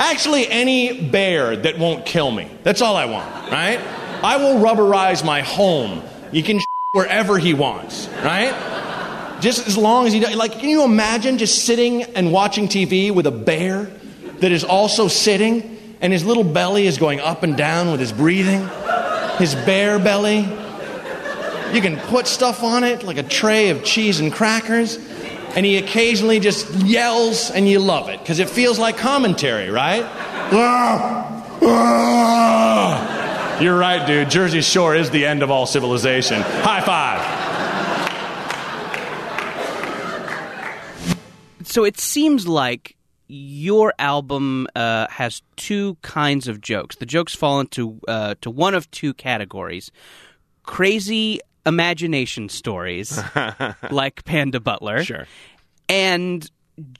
Actually, 0.00 0.48
any 0.48 1.00
bear 1.00 1.56
that 1.56 1.78
won't 1.78 2.04
kill 2.04 2.32
me. 2.32 2.50
That's 2.64 2.82
all 2.82 2.96
I 2.96 3.04
want, 3.04 3.52
right? 3.52 3.78
I 4.22 4.36
will 4.36 4.58
rubberize 4.58 5.24
my 5.24 5.42
home. 5.42 6.02
You 6.32 6.42
can 6.42 6.60
wherever 6.92 7.38
he 7.38 7.54
wants, 7.54 8.08
right? 8.24 9.38
Just 9.40 9.66
as 9.66 9.76
long 9.76 10.06
as 10.06 10.12
he 10.12 10.20
does. 10.20 10.34
Like, 10.34 10.52
can 10.52 10.68
you 10.68 10.82
imagine 10.84 11.38
just 11.38 11.64
sitting 11.66 12.02
and 12.02 12.32
watching 12.32 12.68
TV 12.68 13.10
with 13.10 13.26
a 13.26 13.30
bear 13.30 13.84
that 14.40 14.50
is 14.50 14.64
also 14.64 15.08
sitting 15.08 15.96
and 16.00 16.12
his 16.12 16.24
little 16.24 16.44
belly 16.44 16.86
is 16.86 16.98
going 16.98 17.20
up 17.20 17.42
and 17.42 17.56
down 17.56 17.90
with 17.90 18.00
his 18.00 18.12
breathing? 18.12 18.66
His 19.38 19.54
bear 19.54 19.98
belly. 19.98 20.38
You 21.74 21.82
can 21.82 21.98
put 22.08 22.26
stuff 22.26 22.62
on 22.62 22.84
it 22.84 23.02
like 23.02 23.18
a 23.18 23.22
tray 23.22 23.70
of 23.70 23.84
cheese 23.84 24.20
and 24.20 24.32
crackers. 24.32 24.96
And 25.54 25.64
he 25.64 25.78
occasionally 25.78 26.38
just 26.38 26.70
yells, 26.74 27.50
and 27.50 27.66
you 27.66 27.78
love 27.78 28.10
it 28.10 28.20
because 28.20 28.40
it 28.40 28.50
feels 28.50 28.78
like 28.78 28.96
commentary, 28.98 29.70
right? 29.70 30.02
Ah, 30.48 31.58
ah. 31.62 33.15
You're 33.60 33.78
right, 33.78 34.06
dude. 34.06 34.28
Jersey 34.28 34.60
Shore 34.60 34.94
is 34.94 35.08
the 35.08 35.24
end 35.24 35.42
of 35.42 35.50
all 35.50 35.64
civilization. 35.64 36.42
High 36.42 36.82
five. 36.82 37.46
So 41.66 41.84
it 41.84 41.98
seems 41.98 42.46
like 42.46 42.96
your 43.28 43.94
album 43.98 44.66
uh, 44.76 45.06
has 45.08 45.40
two 45.56 45.96
kinds 46.02 46.48
of 46.48 46.60
jokes. 46.60 46.96
The 46.96 47.06
jokes 47.06 47.34
fall 47.34 47.60
into 47.60 47.98
uh, 48.06 48.34
to 48.42 48.50
one 48.50 48.74
of 48.74 48.90
two 48.90 49.14
categories: 49.14 49.90
crazy 50.62 51.40
imagination 51.64 52.50
stories, 52.50 53.18
like 53.90 54.22
Panda 54.26 54.60
Butler, 54.60 55.02
sure, 55.02 55.26
and 55.88 56.50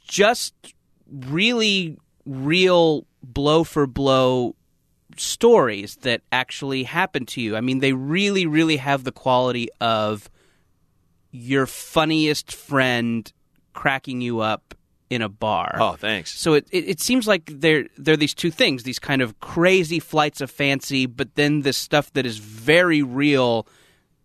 just 0.08 0.54
really 1.10 1.98
real 2.24 3.06
blow 3.22 3.62
for 3.62 3.86
blow 3.86 4.56
stories 5.20 5.96
that 5.96 6.22
actually 6.32 6.84
happen 6.84 7.26
to 7.26 7.40
you. 7.40 7.56
I 7.56 7.60
mean, 7.60 7.80
they 7.80 7.92
really, 7.92 8.46
really 8.46 8.76
have 8.76 9.04
the 9.04 9.12
quality 9.12 9.68
of 9.80 10.30
your 11.30 11.66
funniest 11.66 12.52
friend 12.52 13.30
cracking 13.72 14.20
you 14.20 14.40
up 14.40 14.74
in 15.10 15.22
a 15.22 15.28
bar. 15.28 15.76
Oh, 15.78 15.92
thanks. 15.92 16.36
So 16.38 16.54
it, 16.54 16.66
it, 16.72 16.88
it 16.88 17.00
seems 17.00 17.28
like 17.28 17.50
there 17.52 17.86
there 17.96 18.14
are 18.14 18.16
these 18.16 18.34
two 18.34 18.50
things, 18.50 18.82
these 18.82 18.98
kind 18.98 19.22
of 19.22 19.38
crazy 19.40 20.00
flights 20.00 20.40
of 20.40 20.50
fancy, 20.50 21.06
but 21.06 21.34
then 21.36 21.62
this 21.62 21.76
stuff 21.76 22.12
that 22.14 22.26
is 22.26 22.38
very 22.38 23.02
real, 23.02 23.68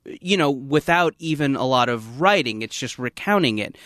you 0.05 0.37
know, 0.37 0.49
without 0.49 1.13
even 1.19 1.55
a 1.55 1.65
lot 1.65 1.89
of 1.89 2.19
writing. 2.19 2.61
It's 2.61 2.77
just 2.77 2.97
recounting 2.97 3.59
it. 3.59 3.77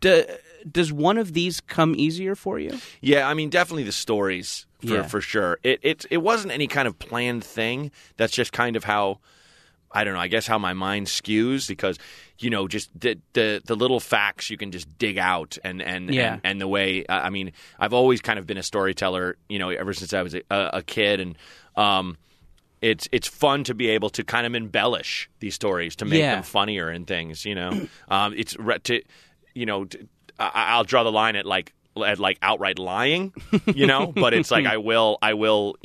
Do, 0.00 0.24
does 0.70 0.92
one 0.92 1.18
of 1.18 1.34
these 1.34 1.60
come 1.60 1.94
easier 1.96 2.34
for 2.34 2.58
you? 2.58 2.78
Yeah, 3.00 3.28
I 3.28 3.34
mean, 3.34 3.50
definitely 3.50 3.84
the 3.84 3.92
stories 3.92 4.66
for, 4.80 4.86
Yeah. 4.86 5.02
for 5.02 5.20
sure. 5.20 5.58
It, 5.62 5.80
it 5.82 6.06
it 6.10 6.18
wasn't 6.18 6.52
any 6.52 6.66
kind 6.66 6.86
of 6.88 6.98
planned 6.98 7.44
thing. 7.44 7.90
That's 8.16 8.32
just 8.32 8.52
kind 8.52 8.76
of 8.76 8.84
how 8.84 9.18
I 9.90 10.04
don't 10.04 10.14
know. 10.14 10.20
I 10.20 10.28
guess 10.28 10.46
how 10.46 10.58
my 10.58 10.74
mind 10.74 11.06
skews 11.06 11.66
because 11.66 11.98
you 12.38 12.50
know 12.50 12.68
just 12.68 12.88
the 12.98 13.18
the, 13.32 13.62
the 13.64 13.74
little 13.74 14.00
facts 14.00 14.50
you 14.50 14.56
can 14.56 14.70
just 14.70 14.98
dig 14.98 15.18
out 15.18 15.58
and 15.64 15.80
and 15.82 16.12
Yeah. 16.14 16.34
and, 16.34 16.40
and 16.44 16.60
the 16.60 16.68
way 16.68 17.04
I 17.08 17.30
mean 17.30 17.52
I've 17.78 17.92
always 17.94 18.20
kind 18.20 18.38
of 18.38 18.46
been 18.46 18.58
a 18.58 18.62
storyteller. 18.62 19.36
You 19.48 19.58
know, 19.58 19.70
ever 19.70 19.92
since 19.94 20.12
I 20.14 20.22
was 20.22 20.34
a, 20.34 20.42
a 20.50 20.82
kid 20.82 21.20
and. 21.20 21.36
um 21.76 22.16
it's 22.80 23.08
it's 23.10 23.26
fun 23.26 23.64
to 23.64 23.74
be 23.74 23.88
able 23.88 24.08
to 24.08 24.22
kind 24.22 24.46
of 24.46 24.54
embellish 24.54 25.28
these 25.40 25.52
stories 25.56 25.96
to 25.96 26.04
make 26.04 26.20
Yeah. 26.20 26.36
them 26.36 26.44
funnier 26.44 26.88
and 26.90 27.08
things. 27.08 27.44
You 27.44 27.56
know, 27.56 27.88
um, 28.08 28.34
it's 28.36 28.56
re- 28.56 28.78
to 28.84 29.02
you 29.52 29.66
know 29.66 29.84
to, 29.86 30.06
I, 30.38 30.50
I'll 30.74 30.84
draw 30.84 31.02
the 31.02 31.10
line 31.10 31.34
at 31.34 31.44
like 31.44 31.72
at 32.04 32.18
like 32.18 32.38
outright 32.42 32.78
lying. 32.78 33.32
You 33.66 33.86
know, 33.86 34.06
but 34.08 34.34
it's 34.34 34.50
like 34.50 34.66
I 34.74 34.76
will 34.78 35.18
I 35.22 35.34
will 35.34 35.76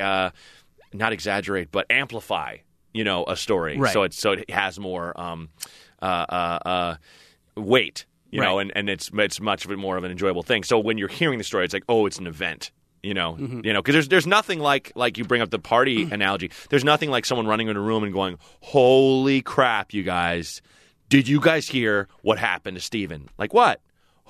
uh, 0.00 0.30
not 0.92 1.12
exaggerate, 1.12 1.70
but 1.70 1.86
amplify. 1.90 2.58
You 2.92 3.04
know, 3.04 3.24
a 3.26 3.36
story 3.36 3.78
Right. 3.78 3.92
so 3.92 4.02
it's 4.02 4.18
so 4.18 4.32
it 4.32 4.50
has 4.50 4.78
more 4.80 5.18
um, 5.20 5.48
uh, 6.02 6.04
uh, 6.28 6.58
uh, 6.68 6.94
weight. 7.56 8.06
You 8.32 8.40
know, 8.40 8.60
and, 8.60 8.70
and 8.76 8.88
it's 8.88 9.10
it's 9.14 9.40
much 9.40 9.66
more 9.68 9.96
of 9.96 10.04
an 10.04 10.10
enjoyable 10.12 10.42
thing. 10.44 10.62
So 10.62 10.78
when 10.78 10.98
you're 10.98 11.08
hearing 11.08 11.38
the 11.38 11.44
story, 11.44 11.64
it's 11.64 11.74
like, 11.74 11.82
oh, 11.88 12.06
it's 12.06 12.18
an 12.18 12.26
event. 12.28 12.70
You 13.02 13.14
know, 13.14 13.32
Mm-hmm. 13.32 13.60
you 13.64 13.72
know, 13.72 13.80
because 13.82 13.94
there's 13.94 14.08
there's 14.08 14.26
nothing 14.26 14.60
like 14.60 14.92
like 14.94 15.18
you 15.18 15.24
bring 15.24 15.40
up 15.42 15.50
the 15.50 15.58
party 15.58 16.02
analogy. 16.12 16.50
There's 16.68 16.84
nothing 16.84 17.10
like 17.10 17.24
someone 17.24 17.46
running 17.48 17.66
in 17.68 17.76
a 17.76 17.80
room 17.80 18.04
and 18.04 18.12
going, 18.12 18.38
"Holy 18.60 19.40
crap, 19.40 19.92
you 19.94 20.02
guys! 20.04 20.62
Did 21.08 21.26
you 21.26 21.40
guys 21.40 21.66
hear 21.66 22.06
what 22.22 22.38
happened 22.38 22.76
to 22.76 22.80
Steven? 22.82 23.28
Like 23.38 23.52
what? 23.54 23.80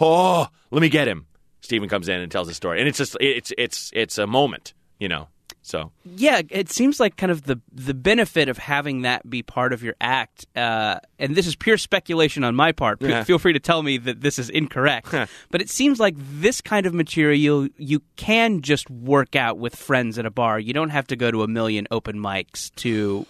Oh, 0.01 0.47
let 0.71 0.81
me 0.83 0.89
get 0.89 1.07
him." 1.09 1.27
Stephen 1.61 1.89
comes 1.89 2.09
in 2.09 2.21
and 2.21 2.33
tells 2.33 2.49
his 2.49 2.57
story, 2.57 2.81
and 2.81 2.89
it's 2.89 2.99
just 2.99 3.17
it's 3.21 3.53
it's 3.59 3.91
it's 3.95 4.19
a 4.19 4.27
moment, 4.27 4.73
you 4.99 5.09
know. 5.09 5.29
So 5.63 5.93
Yeah, 6.05 6.41
it 6.49 6.71
seems 6.71 6.99
like 6.99 7.17
kind 7.17 7.31
of 7.31 7.43
the 7.43 7.61
the 7.71 7.93
benefit 7.93 8.49
of 8.49 8.57
having 8.57 9.03
that 9.03 9.29
be 9.29 9.43
part 9.43 9.73
of 9.75 9.83
your 9.83 9.95
act, 10.01 10.47
uh, 10.57 10.99
and 11.19 11.37
this 11.37 11.47
is 11.47 11.55
pure 11.55 11.77
speculation 11.77 12.45
on 12.45 12.57
my 12.57 12.73
part. 12.73 12.99
P- 12.99 13.09
Yeah. 13.09 13.25
Feel 13.25 13.39
free 13.39 13.53
to 13.53 13.61
tell 13.61 13.83
me 13.83 13.99
that 13.99 14.23
this 14.23 14.39
is 14.39 14.49
incorrect, 14.49 15.13
but 15.51 15.61
it 15.61 15.69
seems 15.69 16.01
like 16.01 16.15
this 16.19 16.61
kind 16.63 16.87
of 16.87 16.95
material 16.95 17.69
you 17.77 18.01
can 18.17 18.63
just 18.63 18.89
work 18.91 19.37
out 19.37 19.59
with 19.59 19.77
friends 19.77 20.19
at 20.19 20.25
a 20.25 20.31
bar. 20.31 20.59
You 20.59 20.73
don't 20.73 20.91
have 20.91 21.07
to 21.09 21.17
go 21.17 21.31
to 21.31 21.43
a 21.43 21.49
million 21.49 21.87
open 21.91 22.17
mics 22.17 22.75
to 22.77 23.27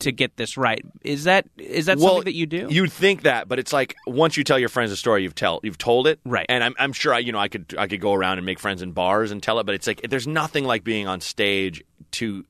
to 0.00 0.12
get 0.12 0.36
this 0.36 0.56
right. 0.56 0.84
Is 1.02 1.24
that 1.24 1.46
is 1.56 1.86
that 1.86 1.98
well, 1.98 2.08
something 2.08 2.24
that 2.24 2.34
you 2.34 2.46
do? 2.46 2.68
You'd 2.70 2.92
think 2.92 3.22
that, 3.22 3.48
but 3.48 3.58
it's 3.58 3.72
like 3.72 3.94
once 4.06 4.36
you 4.36 4.44
tell 4.44 4.58
your 4.58 4.68
friends 4.68 4.92
a 4.92 4.96
story, 4.96 5.22
you've 5.22 5.34
tell 5.34 5.60
you've 5.62 5.78
told 5.78 6.06
it, 6.06 6.20
Right. 6.24 6.46
And 6.48 6.62
I'm, 6.62 6.74
I'm 6.78 6.92
sure 6.92 7.14
I, 7.14 7.18
you 7.20 7.32
know 7.32 7.38
I 7.38 7.48
could 7.48 7.74
I 7.78 7.86
could 7.86 8.00
go 8.00 8.12
around 8.12 8.38
and 8.38 8.44
make 8.46 8.58
friends 8.58 8.82
in 8.82 8.92
bars 8.92 9.30
and 9.30 9.42
tell 9.42 9.58
it, 9.58 9.64
but 9.64 9.74
it's 9.74 9.86
like 9.86 10.02
there's 10.08 10.26
nothing 10.26 10.64
like 10.64 10.84
being 10.84 11.06
on 11.06 11.20
stage 11.20 11.82
to 12.12 12.44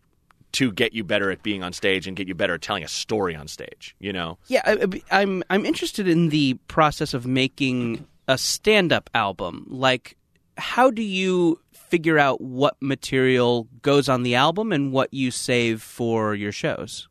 to 0.52 0.72
get 0.72 0.94
you 0.94 1.04
better 1.04 1.30
at 1.30 1.42
being 1.42 1.62
on 1.62 1.72
stage 1.72 2.06
and 2.06 2.16
get 2.16 2.26
you 2.28 2.34
better 2.34 2.54
at 2.54 2.62
telling 2.62 2.82
a 2.82 2.88
story 2.88 3.36
on 3.36 3.46
stage. 3.46 3.94
You 4.00 4.12
know, 4.12 4.38
Yeah, 4.48 4.62
I, 4.64 4.72
I- 5.10 5.20
I'm 5.20 5.42
I'm 5.50 5.66
interested 5.66 6.08
in 6.08 6.30
the 6.30 6.54
process 6.68 7.14
of 7.14 7.26
making 7.26 8.06
a 8.26 8.38
stand-up 8.38 9.08
album. 9.14 9.66
Like, 9.68 10.16
how 10.56 10.90
do 10.90 11.02
you 11.02 11.60
figure 11.88 12.18
out 12.18 12.40
what 12.40 12.76
material 12.80 13.68
goes 13.82 14.08
on 14.08 14.22
the 14.22 14.34
album 14.34 14.72
and 14.72 14.92
what 14.92 15.12
you 15.12 15.30
save 15.30 15.82
for 15.82 16.34
your 16.34 16.52
shows? 16.52 17.08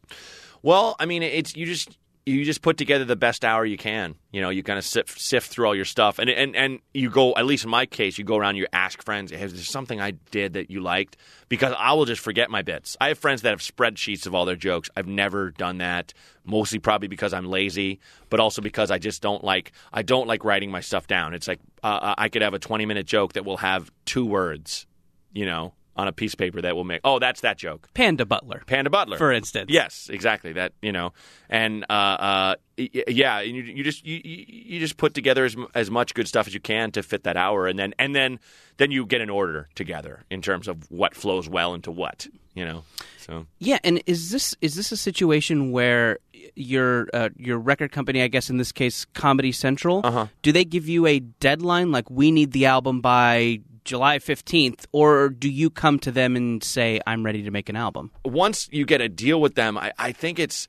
Well, 0.62 0.96
I 1.00 1.06
mean, 1.06 1.24
it's 1.24 1.56
you 1.56 1.66
just 1.66 1.98
you 2.28 2.44
just 2.44 2.64
put 2.64 2.78
together 2.78 3.06
the 3.06 3.16
best 3.16 3.46
hour 3.46 3.64
you 3.66 3.78
can. 3.78 4.16
You 4.32 4.42
know, 4.42 4.50
you 4.50 4.64
kind 4.64 4.80
of 4.80 4.86
sift, 4.86 5.20
sift 5.20 5.48
through 5.52 5.68
all 5.68 5.76
your 5.76 5.86
stuff, 5.86 6.18
and 6.18 6.28
and 6.30 6.56
and 6.56 6.80
you 6.94 7.12
go. 7.12 7.34
At 7.36 7.46
least 7.46 7.66
in 7.66 7.70
my 7.70 7.86
case, 7.86 8.18
you 8.18 8.24
go 8.24 8.36
around, 8.36 8.56
you 8.56 8.66
ask 8.74 9.04
friends, 9.04 9.32
"Hey, 9.32 9.44
"Is 9.44 9.54
there 9.54 9.62
something 9.62 10.02
I 10.02 10.12
did 10.32 10.54
that 10.54 10.72
you 10.72 10.80
liked?" 10.82 11.18
Because 11.50 11.74
I 11.78 11.94
will 11.94 12.06
just 12.06 12.22
forget 12.22 12.50
my 12.50 12.64
bits. 12.64 12.98
I 13.00 13.10
have 13.10 13.20
friends 13.20 13.44
that 13.44 13.52
have 13.52 13.60
spreadsheets 13.60 14.26
of 14.26 14.34
all 14.34 14.46
their 14.46 14.56
jokes. 14.56 14.90
I've 14.98 15.08
never 15.08 15.52
done 15.52 15.78
that. 15.78 16.14
Mostly 16.44 16.80
probably 16.80 17.08
because 17.08 17.32
I'm 17.32 17.46
lazy, 17.46 18.00
but 18.32 18.40
also 18.40 18.62
because 18.62 18.90
I 18.90 18.98
just 18.98 19.22
don't 19.22 19.44
like 19.44 19.72
I 19.94 20.02
don't 20.02 20.28
like 20.28 20.44
writing 20.44 20.72
my 20.72 20.82
stuff 20.82 21.06
down. 21.06 21.36
It's 21.36 21.48
like 21.48 21.60
uh, 21.84 22.16
I 22.18 22.30
could 22.30 22.42
have 22.42 22.56
a 22.56 22.60
20 22.60 22.88
minute 22.88 23.06
joke 23.06 23.34
that 23.34 23.46
will 23.46 23.58
have 23.58 23.92
two 24.06 24.26
words, 24.26 24.88
you 25.32 25.46
know, 25.46 25.74
on 25.96 26.08
a 26.08 26.12
piece 26.12 26.34
of 26.34 26.40
paper 26.40 26.62
that 26.62 26.76
will 26.76 26.84
make. 26.84 27.02
Oh, 27.04 27.20
that's 27.20 27.42
that 27.42 27.58
joke. 27.58 27.88
Panda 27.94 28.26
Butler, 28.26 28.64
Panda 28.68 28.90
Butler, 28.90 29.18
for 29.18 29.32
instance. 29.32 29.72
Yes, 29.72 30.10
exactly. 30.12 30.54
That 30.54 30.74
you 30.82 30.92
know, 30.92 31.14
and 31.50 31.86
uh, 31.90 31.94
uh, 31.94 32.56
yeah, 32.78 33.40
you, 33.42 33.62
you 33.62 33.84
just 33.84 34.06
you, 34.06 34.20
you 34.24 34.46
you 34.48 34.80
just 34.80 34.98
put 34.98 35.14
together 35.14 35.46
as, 35.46 35.56
as 35.74 35.90
much 35.90 36.14
good 36.14 36.28
stuff 36.28 36.48
as 36.48 36.54
you 36.54 36.60
can 36.60 36.92
to 36.92 37.04
fit 37.04 37.24
that 37.24 37.38
hour, 37.38 37.68
and 37.68 37.80
then 37.80 37.94
and 37.98 38.14
then 38.16 38.40
then 38.78 38.92
you 38.92 39.06
get 39.06 39.22
an 39.22 39.30
order 39.30 39.70
together 39.76 40.24
in 40.30 40.42
terms 40.42 40.68
of 40.68 40.90
what 40.92 41.16
flows 41.16 41.48
well 41.48 41.74
into 41.74 41.92
what. 41.92 42.28
You 42.54 42.64
know, 42.64 42.84
so 43.18 43.48
Yeah, 43.60 43.80
and 43.84 44.02
is 44.06 44.32
this 44.32 44.56
is 44.62 44.76
this 44.76 44.94
a 44.94 44.98
situation 44.98 45.72
where 45.72 46.20
your 46.56 47.08
uh, 47.14 47.30
your 47.38 47.58
record 47.60 47.92
company, 47.92 48.22
I 48.22 48.28
guess 48.30 48.50
in 48.50 48.56
this 48.58 48.72
case 48.72 49.04
Comedy 49.14 49.52
Central, 49.52 50.02
Uh-huh. 50.06 50.28
do 50.42 50.52
they 50.54 50.64
give 50.64 50.88
you 50.88 51.06
a 51.06 51.20
deadline 51.20 51.92
like 51.92 52.10
we 52.10 52.32
need 52.32 52.54
the 52.54 52.66
album 52.68 53.02
by 53.02 53.60
July 53.86 54.20
15th 54.20 54.86
or 54.92 55.30
do 55.30 55.50
you 55.50 55.70
come 55.70 56.00
to 56.00 56.12
them 56.12 56.36
and 56.36 56.64
say 56.64 57.00
I'm 57.08 57.26
ready 57.26 57.44
to 57.44 57.52
make 57.52 57.70
an 57.70 57.76
album? 57.76 58.12
once 58.36 58.68
you 58.72 58.86
get 58.86 59.02
a 59.02 59.10
deal 59.10 59.40
with 59.40 59.56
them, 59.56 59.78
I, 59.78 59.94
I 59.98 60.12
think 60.12 60.40
it's 60.40 60.68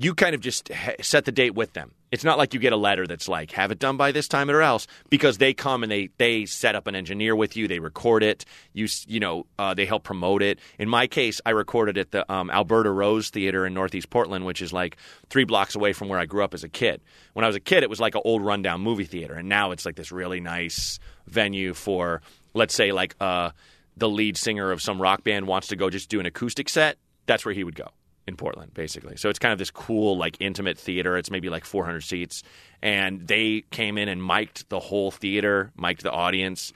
you 0.00 0.14
kind 0.14 0.34
of 0.34 0.40
just 0.40 0.70
set 1.00 1.24
the 1.24 1.32
date 1.32 1.54
with 1.54 1.72
them. 1.72 1.92
It's 2.12 2.24
not 2.24 2.38
like 2.38 2.54
you 2.54 2.60
get 2.60 2.72
a 2.72 2.76
letter 2.76 3.06
that's 3.06 3.28
like 3.28 3.50
have 3.52 3.72
it 3.72 3.78
done 3.78 3.96
by 3.96 4.12
this 4.12 4.28
time 4.28 4.48
or 4.48 4.62
else 4.62 4.86
because 5.10 5.38
they 5.38 5.52
come 5.52 5.82
and 5.82 5.90
they 5.90 6.08
they 6.16 6.46
set 6.46 6.74
up 6.74 6.86
an 6.86 6.94
engineer 6.94 7.34
with 7.34 7.56
you, 7.56 7.66
they 7.66 7.80
record 7.80 8.22
it, 8.22 8.44
you 8.72 8.86
you 9.06 9.20
know 9.20 9.46
uh, 9.58 9.74
they 9.74 9.84
help 9.84 10.04
promote 10.04 10.40
it. 10.40 10.60
In 10.78 10.88
my 10.88 11.06
case, 11.06 11.40
I 11.44 11.50
recorded 11.50 11.98
at 11.98 12.12
the 12.12 12.30
um, 12.32 12.48
Alberta 12.50 12.90
Rose 12.90 13.28
Theater 13.28 13.66
in 13.66 13.74
Northeast 13.74 14.08
Portland, 14.08 14.46
which 14.46 14.62
is 14.62 14.72
like 14.72 14.96
three 15.28 15.44
blocks 15.44 15.74
away 15.74 15.92
from 15.92 16.08
where 16.08 16.18
I 16.18 16.26
grew 16.26 16.44
up 16.44 16.54
as 16.54 16.64
a 16.64 16.68
kid. 16.68 17.02
When 17.32 17.44
I 17.44 17.48
was 17.48 17.56
a 17.56 17.60
kid, 17.60 17.82
it 17.82 17.90
was 17.90 18.00
like 18.00 18.14
an 18.14 18.22
old 18.24 18.42
rundown 18.42 18.80
movie 18.80 19.04
theater, 19.04 19.34
and 19.34 19.48
now 19.48 19.72
it's 19.72 19.84
like 19.84 19.96
this 19.96 20.12
really 20.12 20.40
nice 20.40 21.00
venue 21.26 21.74
for 21.74 22.22
let's 22.58 22.74
say 22.74 22.92
like 22.92 23.14
uh, 23.20 23.50
the 23.96 24.08
lead 24.08 24.36
singer 24.36 24.70
of 24.70 24.82
some 24.82 25.00
rock 25.00 25.24
band 25.24 25.46
wants 25.46 25.68
to 25.68 25.76
go 25.76 25.88
just 25.88 26.10
do 26.10 26.20
an 26.20 26.26
acoustic 26.26 26.68
set. 26.68 26.98
That's 27.26 27.44
where 27.44 27.54
he 27.54 27.64
would 27.64 27.74
go 27.74 27.88
in 28.26 28.36
Portland, 28.36 28.74
basically. 28.74 29.16
So 29.16 29.30
it's 29.30 29.38
kind 29.38 29.52
of 29.52 29.58
this 29.58 29.70
cool, 29.70 30.18
like 30.18 30.36
intimate 30.40 30.78
theater. 30.78 31.16
It's 31.16 31.30
maybe 31.30 31.48
like 31.48 31.64
400 31.64 32.02
seats, 32.02 32.42
and 32.82 33.26
they 33.26 33.64
came 33.70 33.96
in 33.96 34.08
and 34.08 34.22
mic'd 34.22 34.68
the 34.68 34.80
whole 34.80 35.10
theater, 35.10 35.72
mic'd 35.76 36.02
the 36.02 36.12
audience 36.12 36.72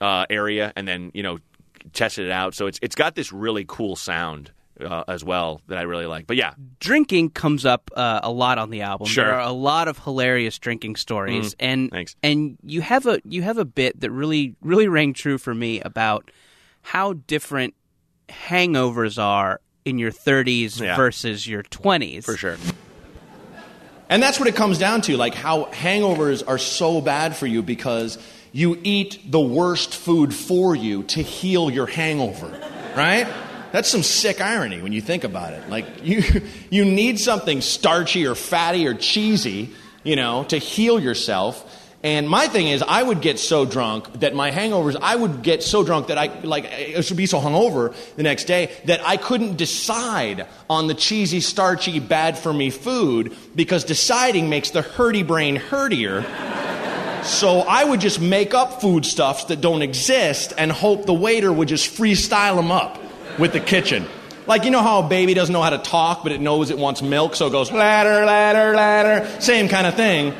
uh, 0.00 0.26
area, 0.30 0.72
and 0.76 0.86
then 0.86 1.10
you 1.14 1.22
know 1.22 1.38
tested 1.92 2.26
it 2.26 2.32
out. 2.32 2.54
So 2.54 2.66
it's 2.66 2.78
it's 2.82 2.94
got 2.94 3.14
this 3.16 3.32
really 3.32 3.64
cool 3.66 3.96
sound 3.96 4.52
uh, 4.80 5.04
as 5.08 5.22
well 5.24 5.60
that 5.68 5.78
I 5.78 5.82
really 5.82 6.06
like. 6.06 6.26
But 6.26 6.36
yeah, 6.36 6.54
Drinking 6.80 7.30
comes 7.30 7.64
up 7.66 7.90
uh, 7.96 8.20
a 8.22 8.30
lot 8.30 8.58
on 8.58 8.70
the 8.70 8.82
album. 8.82 9.06
Sure. 9.06 9.24
There 9.24 9.34
are 9.34 9.48
a 9.48 9.52
lot 9.52 9.88
of 9.88 9.98
hilarious 9.98 10.58
drinking 10.58 10.96
stories 10.96 11.54
Mm, 11.54 11.56
and 11.60 11.90
thanks. 11.90 12.16
and 12.22 12.58
you 12.64 12.80
have 12.80 13.06
a 13.06 13.20
you 13.24 13.42
have 13.42 13.58
a 13.58 13.64
bit 13.64 14.00
that 14.00 14.10
really 14.10 14.54
really 14.60 14.88
rang 14.88 15.12
true 15.14 15.38
for 15.38 15.54
me 15.54 15.80
about 15.80 16.30
how 16.82 17.12
different 17.12 17.74
hangovers 18.28 19.22
are 19.22 19.60
in 19.84 19.98
your 19.98 20.10
30s 20.12 20.80
Yeah. 20.80 20.96
versus 20.96 21.46
your 21.46 21.62
20s. 21.64 22.24
For 22.24 22.36
sure. 22.36 22.56
And 24.08 24.22
that's 24.22 24.38
what 24.38 24.48
it 24.48 24.54
comes 24.56 24.78
down 24.78 25.00
to, 25.02 25.16
like 25.16 25.34
how 25.34 25.64
hangovers 25.66 26.42
are 26.46 26.58
so 26.58 27.00
bad 27.00 27.34
for 27.36 27.46
you 27.46 27.62
because 27.62 28.18
you 28.52 28.78
eat 28.82 29.18
the 29.30 29.40
worst 29.40 29.94
food 29.94 30.34
for 30.34 30.76
you 30.76 31.02
to 31.04 31.22
heal 31.22 31.70
your 31.70 31.86
hangover, 31.86 32.48
right? 32.94 33.26
That's 33.72 33.88
some 33.88 34.02
sick 34.02 34.40
irony 34.40 34.82
when 34.82 34.92
you 34.92 35.00
think 35.00 35.24
about 35.24 35.54
it. 35.54 35.68
Like 35.68 36.04
you 36.04 36.22
you 36.70 36.84
need 36.84 37.18
something 37.18 37.60
starchy 37.60 38.26
or 38.26 38.34
fatty 38.34 38.86
or 38.86 38.94
cheesy, 38.94 39.70
you 40.04 40.14
know, 40.14 40.44
to 40.44 40.58
heal 40.58 41.00
yourself. 41.00 41.78
And 42.04 42.28
my 42.28 42.48
thing 42.48 42.66
is, 42.66 42.82
I 42.82 43.00
would 43.00 43.20
get 43.20 43.38
so 43.38 43.64
drunk 43.64 44.12
that 44.20 44.34
my 44.34 44.50
hangovers, 44.50 44.96
I 45.00 45.14
would 45.14 45.42
get 45.42 45.62
so 45.62 45.84
drunk 45.84 46.08
that 46.08 46.18
I, 46.18 46.40
like, 46.40 46.66
I 46.66 47.00
should 47.00 47.16
be 47.16 47.26
so 47.26 47.38
hungover 47.38 47.94
the 48.16 48.24
next 48.24 48.44
day 48.46 48.72
that 48.86 49.06
I 49.06 49.16
couldn't 49.16 49.56
decide 49.56 50.48
on 50.68 50.88
the 50.88 50.94
cheesy, 50.94 51.38
starchy, 51.38 52.00
bad 52.00 52.36
for 52.36 52.52
me 52.52 52.70
food 52.70 53.36
because 53.54 53.84
deciding 53.84 54.50
makes 54.50 54.70
the 54.70 54.82
hurdy 54.82 55.22
brain 55.22 55.56
hurtier. 55.56 56.24
So 57.22 57.60
I 57.60 57.84
would 57.84 58.00
just 58.00 58.20
make 58.20 58.52
up 58.52 58.80
foodstuffs 58.80 59.44
that 59.44 59.60
don't 59.60 59.82
exist 59.82 60.52
and 60.58 60.72
hope 60.72 61.06
the 61.06 61.14
waiter 61.14 61.52
would 61.52 61.68
just 61.68 61.96
freestyle 61.96 62.56
them 62.56 62.72
up 62.72 62.98
with 63.38 63.52
the 63.52 63.60
kitchen. 63.60 64.06
Like, 64.46 64.64
you 64.64 64.70
know 64.70 64.82
how 64.82 65.00
a 65.00 65.08
baby 65.08 65.34
doesn't 65.34 65.52
know 65.52 65.62
how 65.62 65.70
to 65.70 65.78
talk, 65.78 66.24
but 66.24 66.32
it 66.32 66.40
knows 66.40 66.70
it 66.70 66.78
wants 66.78 67.00
milk, 67.00 67.36
so 67.36 67.46
it 67.46 67.50
goes 67.50 67.70
ladder, 67.70 68.24
ladder, 68.24 68.74
ladder. 68.74 69.40
Same 69.40 69.68
kind 69.68 69.86
of 69.86 69.94
thing. 69.94 70.34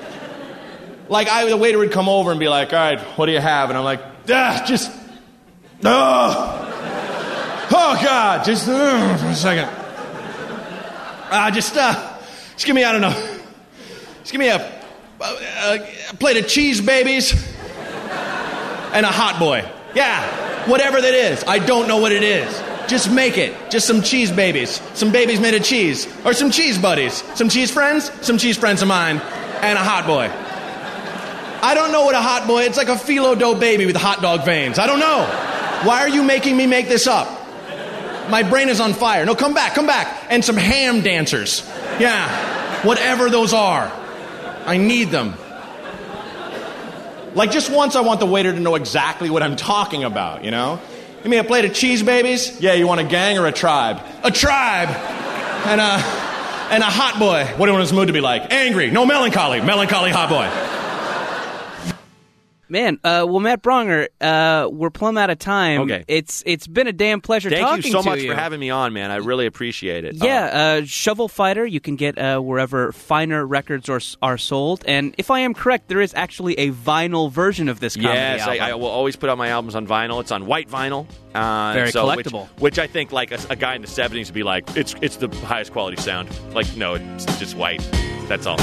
Like, 1.09 1.28
I, 1.28 1.49
the 1.49 1.57
waiter 1.57 1.78
would 1.78 1.93
come 1.93 2.09
over 2.09 2.30
and 2.30 2.40
be 2.40 2.49
like, 2.49 2.72
all 2.72 2.78
right, 2.78 2.99
what 3.16 3.26
do 3.26 3.32
you 3.32 3.40
have? 3.40 3.68
And 3.70 3.78
I'm 3.78 3.84
like, 3.84 4.01
ah, 4.28 4.64
just, 4.66 4.90
oh, 5.84 7.68
oh 7.70 8.01
God, 8.03 8.45
just, 8.45 8.68
uh, 8.68 9.16
for 9.18 9.26
a 9.26 9.34
second. 9.34 9.68
Ah, 11.30 11.51
just, 11.53 11.76
uh, 11.76 12.18
just 12.55 12.66
give 12.66 12.74
me, 12.74 12.82
I 12.82 12.93
don't 12.93 13.01
know, 13.03 13.38
just 14.20 14.32
give 14.32 14.40
me 14.40 14.49
a, 14.49 14.82
a 15.20 16.16
plate 16.18 16.38
of 16.38 16.49
cheese 16.49 16.80
babies 16.80 17.32
and 18.93 19.07
a 19.07 19.11
hot 19.11 19.38
boy. 19.38 19.64
Yeah, 19.95 20.68
whatever 20.68 21.01
that 21.01 21.14
is. 21.14 21.45
I 21.47 21.59
don't 21.59 21.86
know 21.86 21.99
what 21.99 22.12
it 22.12 22.22
is. 22.22 22.62
Just 22.93 23.11
make 23.11 23.38
it. 23.38 23.55
Just 23.70 23.86
some 23.86 24.03
cheese 24.03 24.30
babies. 24.30 24.82
Some 24.93 25.12
babies 25.12 25.40
made 25.40 25.55
of 25.55 25.64
cheese. 25.64 26.07
Or 26.26 26.34
some 26.34 26.51
cheese 26.51 26.76
buddies. 26.76 27.22
Some 27.34 27.49
cheese 27.49 27.70
friends. 27.70 28.12
Some 28.20 28.36
cheese 28.36 28.59
friends 28.59 28.82
of 28.82 28.88
mine. 28.88 29.16
And 29.62 29.78
a 29.78 29.82
hot 29.82 30.07
boy. 30.07 30.30
I 31.66 31.72
don't 31.74 31.90
know 31.90 32.05
what 32.05 32.14
a 32.14 32.20
hot 32.20 32.47
boy. 32.47 32.64
It's 32.64 32.76
like 32.76 32.88
a 32.88 32.97
phyllo 32.97 33.38
dough 33.38 33.59
baby 33.59 33.86
with 33.86 33.97
hot 33.97 34.20
dog 34.20 34.45
veins. 34.45 34.78
I 34.78 34.86
don't 34.86 35.01
know. 35.01 35.24
Why 35.88 36.01
are 36.01 36.09
you 36.11 36.22
making 36.22 36.55
me 36.55 36.66
make 36.66 36.86
this 36.86 37.07
up? 37.07 37.28
My 38.28 38.43
brain 38.43 38.68
is 38.68 38.78
on 38.78 38.93
fire. 38.93 39.24
No, 39.24 39.34
come 39.34 39.55
back, 39.55 39.72
come 39.72 39.86
back. 39.86 40.26
And 40.28 40.45
some 40.45 40.59
ham 40.59 41.01
dancers. 41.01 41.66
Yeah. 41.99 42.84
Whatever 42.84 43.30
those 43.30 43.55
are. 43.55 43.90
I 44.66 44.76
need 44.76 45.09
them. 45.09 45.32
Like 47.34 47.53
just 47.53 47.72
once 47.72 47.97
I 47.97 48.03
want 48.03 48.20
the 48.20 48.26
waiter 48.26 48.53
to 48.53 48.61
know 48.61 48.74
exactly 48.74 49.30
what 49.30 49.43
I'm 49.43 49.57
talking 49.57 50.05
about, 50.05 50.45
you 50.45 50.51
know? 50.51 50.78
Give 51.22 51.30
me 51.30 51.36
a 51.38 51.44
plate 51.44 51.64
of 51.64 51.72
cheese 51.72 52.02
babies? 52.02 52.60
Yeah, 52.60 52.72
you 52.72 52.88
want 52.88 53.00
a 53.00 53.04
gang 53.04 53.38
or 53.38 53.46
a 53.46 53.52
tribe? 53.52 54.00
A 54.24 54.30
tribe! 54.32 54.88
And 54.88 55.80
a, 55.80 55.94
and 56.74 56.82
a 56.82 56.86
hot 56.86 57.20
boy. 57.20 57.44
What 57.44 57.66
do 57.66 57.70
you 57.70 57.72
want 57.74 57.82
his 57.82 57.92
mood 57.92 58.08
to 58.08 58.12
be 58.12 58.20
like? 58.20 58.52
Angry. 58.52 58.90
No 58.90 59.06
melancholy. 59.06 59.60
Melancholy 59.60 60.10
hot 60.10 60.28
boy. 60.28 60.82
Man, 62.72 62.98
uh, 63.04 63.26
well, 63.28 63.40
Matt 63.40 63.62
Braunger, 63.62 64.08
uh, 64.18 64.66
we're 64.72 64.88
plumb 64.88 65.18
out 65.18 65.28
of 65.28 65.38
time. 65.38 65.82
Okay. 65.82 66.06
It's 66.08 66.42
it's 66.46 66.66
been 66.66 66.86
a 66.86 66.92
damn 66.94 67.20
pleasure 67.20 67.50
Thank 67.50 67.60
talking 67.60 67.82
to 67.82 67.88
you 67.88 67.92
Thank 67.92 68.04
you 68.06 68.10
so 68.10 68.16
much 68.16 68.22
you. 68.22 68.30
for 68.30 68.34
having 68.34 68.60
me 68.60 68.70
on, 68.70 68.94
man. 68.94 69.10
I 69.10 69.16
really 69.16 69.44
appreciate 69.44 70.06
it. 70.06 70.14
Yeah, 70.14 70.78
uh, 70.80 70.84
Shovel 70.86 71.28
Fighter, 71.28 71.66
you 71.66 71.80
can 71.80 71.96
get 71.96 72.16
uh, 72.16 72.40
wherever 72.40 72.90
finer 72.92 73.46
records 73.46 73.90
are, 73.90 74.00
are 74.22 74.38
sold. 74.38 74.84
And 74.86 75.14
if 75.18 75.30
I 75.30 75.40
am 75.40 75.52
correct, 75.52 75.88
there 75.88 76.00
is 76.00 76.14
actually 76.14 76.54
a 76.58 76.70
vinyl 76.70 77.30
version 77.30 77.68
of 77.68 77.78
this 77.78 77.94
comedy 77.94 78.14
Yes, 78.14 78.48
I. 78.48 78.56
I 78.56 78.74
will 78.74 78.86
always 78.86 79.16
put 79.16 79.28
out 79.28 79.36
my 79.36 79.48
albums 79.48 79.74
on 79.74 79.86
vinyl. 79.86 80.22
It's 80.22 80.32
on 80.32 80.46
white 80.46 80.70
vinyl. 80.70 81.06
Uh, 81.34 81.74
Very 81.74 81.90
so, 81.90 82.06
collectible. 82.06 82.48
Which, 82.52 82.62
which 82.62 82.78
I 82.78 82.86
think, 82.86 83.12
like 83.12 83.32
a, 83.32 83.38
a 83.50 83.56
guy 83.56 83.74
in 83.74 83.82
the 83.82 83.88
'70s 83.88 84.28
would 84.28 84.34
be 84.34 84.44
like, 84.44 84.78
it's 84.78 84.94
it's 85.02 85.16
the 85.16 85.28
highest 85.44 85.72
quality 85.72 86.00
sound. 86.00 86.30
Like, 86.54 86.74
no, 86.74 86.94
it's 86.94 87.26
just 87.38 87.54
white. 87.54 87.86
That's 88.28 88.46
all. 88.46 88.56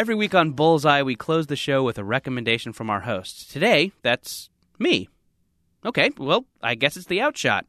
Every 0.00 0.14
week 0.14 0.34
on 0.34 0.52
Bullseye, 0.52 1.02
we 1.02 1.14
close 1.14 1.48
the 1.48 1.56
show 1.56 1.82
with 1.82 1.98
a 1.98 2.04
recommendation 2.04 2.72
from 2.72 2.88
our 2.88 3.00
host. 3.00 3.50
Today, 3.50 3.92
that's 4.00 4.48
me. 4.78 5.10
Okay, 5.84 6.08
well, 6.16 6.46
I 6.62 6.74
guess 6.74 6.96
it's 6.96 7.04
the 7.04 7.20
outshot. 7.20 7.66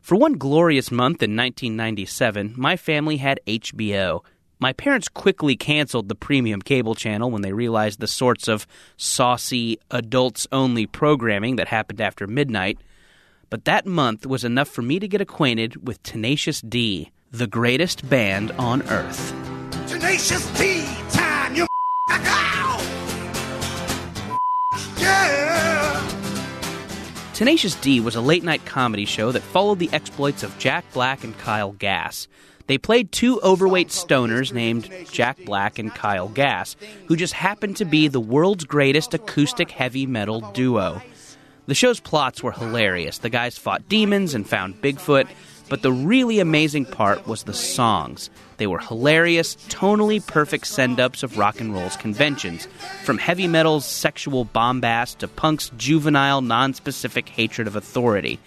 For 0.00 0.14
one 0.14 0.34
glorious 0.34 0.92
month 0.92 1.24
in 1.24 1.34
1997, 1.34 2.54
my 2.56 2.76
family 2.76 3.16
had 3.16 3.40
HBO. 3.44 4.20
My 4.60 4.72
parents 4.72 5.08
quickly 5.08 5.56
canceled 5.56 6.08
the 6.08 6.14
premium 6.14 6.62
cable 6.62 6.94
channel 6.94 7.32
when 7.32 7.42
they 7.42 7.52
realized 7.52 7.98
the 7.98 8.06
sorts 8.06 8.46
of 8.46 8.64
saucy, 8.96 9.80
adults 9.90 10.46
only 10.52 10.86
programming 10.86 11.56
that 11.56 11.66
happened 11.66 12.00
after 12.00 12.28
midnight. 12.28 12.78
But 13.50 13.64
that 13.64 13.84
month 13.84 14.26
was 14.26 14.44
enough 14.44 14.68
for 14.68 14.82
me 14.82 15.00
to 15.00 15.08
get 15.08 15.20
acquainted 15.20 15.88
with 15.88 16.00
Tenacious 16.04 16.60
D, 16.60 17.10
the 17.32 17.48
greatest 17.48 18.08
band 18.08 18.52
on 18.52 18.82
earth. 18.82 19.34
Tenacious 19.88 20.46
D 20.56 20.85
Tenacious 27.34 27.74
D 27.76 28.00
was 28.00 28.16
a 28.16 28.20
late 28.20 28.44
night 28.44 28.64
comedy 28.64 29.04
show 29.04 29.32
that 29.32 29.42
followed 29.42 29.78
the 29.78 29.90
exploits 29.92 30.42
of 30.42 30.56
Jack 30.58 30.84
Black 30.92 31.24
and 31.24 31.36
Kyle 31.38 31.72
Gass. 31.72 32.28
They 32.66 32.78
played 32.78 33.12
two 33.12 33.40
overweight 33.42 33.88
stoners 33.88 34.52
named 34.52 34.90
Jack 35.10 35.38
Black 35.44 35.78
and 35.78 35.94
Kyle 35.94 36.28
Gass, 36.28 36.76
who 37.06 37.16
just 37.16 37.34
happened 37.34 37.76
to 37.76 37.84
be 37.84 38.08
the 38.08 38.20
world's 38.20 38.64
greatest 38.64 39.14
acoustic 39.14 39.70
heavy 39.70 40.06
metal 40.06 40.40
duo. 40.52 41.00
The 41.66 41.74
show's 41.74 42.00
plots 42.00 42.42
were 42.42 42.52
hilarious. 42.52 43.18
The 43.18 43.28
guys 43.28 43.58
fought 43.58 43.88
demons 43.88 44.34
and 44.34 44.48
found 44.48 44.80
Bigfoot, 44.80 45.28
but 45.68 45.82
the 45.82 45.92
really 45.92 46.38
amazing 46.38 46.84
part 46.84 47.26
was 47.26 47.42
the 47.42 47.54
songs. 47.54 48.30
They 48.58 48.66
were 48.66 48.78
hilarious, 48.78 49.56
tonally 49.68 50.24
perfect 50.26 50.66
send 50.66 50.98
ups 50.98 51.22
of 51.22 51.36
rock 51.36 51.60
and 51.60 51.74
roll's 51.74 51.96
conventions, 51.96 52.66
from 53.04 53.18
heavy 53.18 53.46
metal's 53.46 53.84
sexual 53.84 54.44
bombast 54.44 55.18
to 55.18 55.28
punk's 55.28 55.70
juvenile, 55.76 56.40
non-specific 56.40 57.28
hatred 57.28 57.66
of 57.66 57.76
authority. 57.76 58.38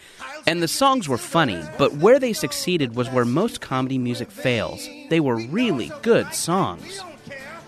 And 0.47 0.63
the 0.63 0.67
songs 0.67 1.07
were 1.07 1.17
funny, 1.17 1.61
but 1.77 1.93
where 1.97 2.17
they 2.19 2.33
succeeded 2.33 2.95
was 2.95 3.09
where 3.09 3.25
most 3.25 3.61
comedy 3.61 3.97
music 3.97 4.31
fails. 4.31 4.87
They 5.09 5.19
were 5.19 5.35
really 5.35 5.91
good 6.01 6.33
songs. 6.33 7.01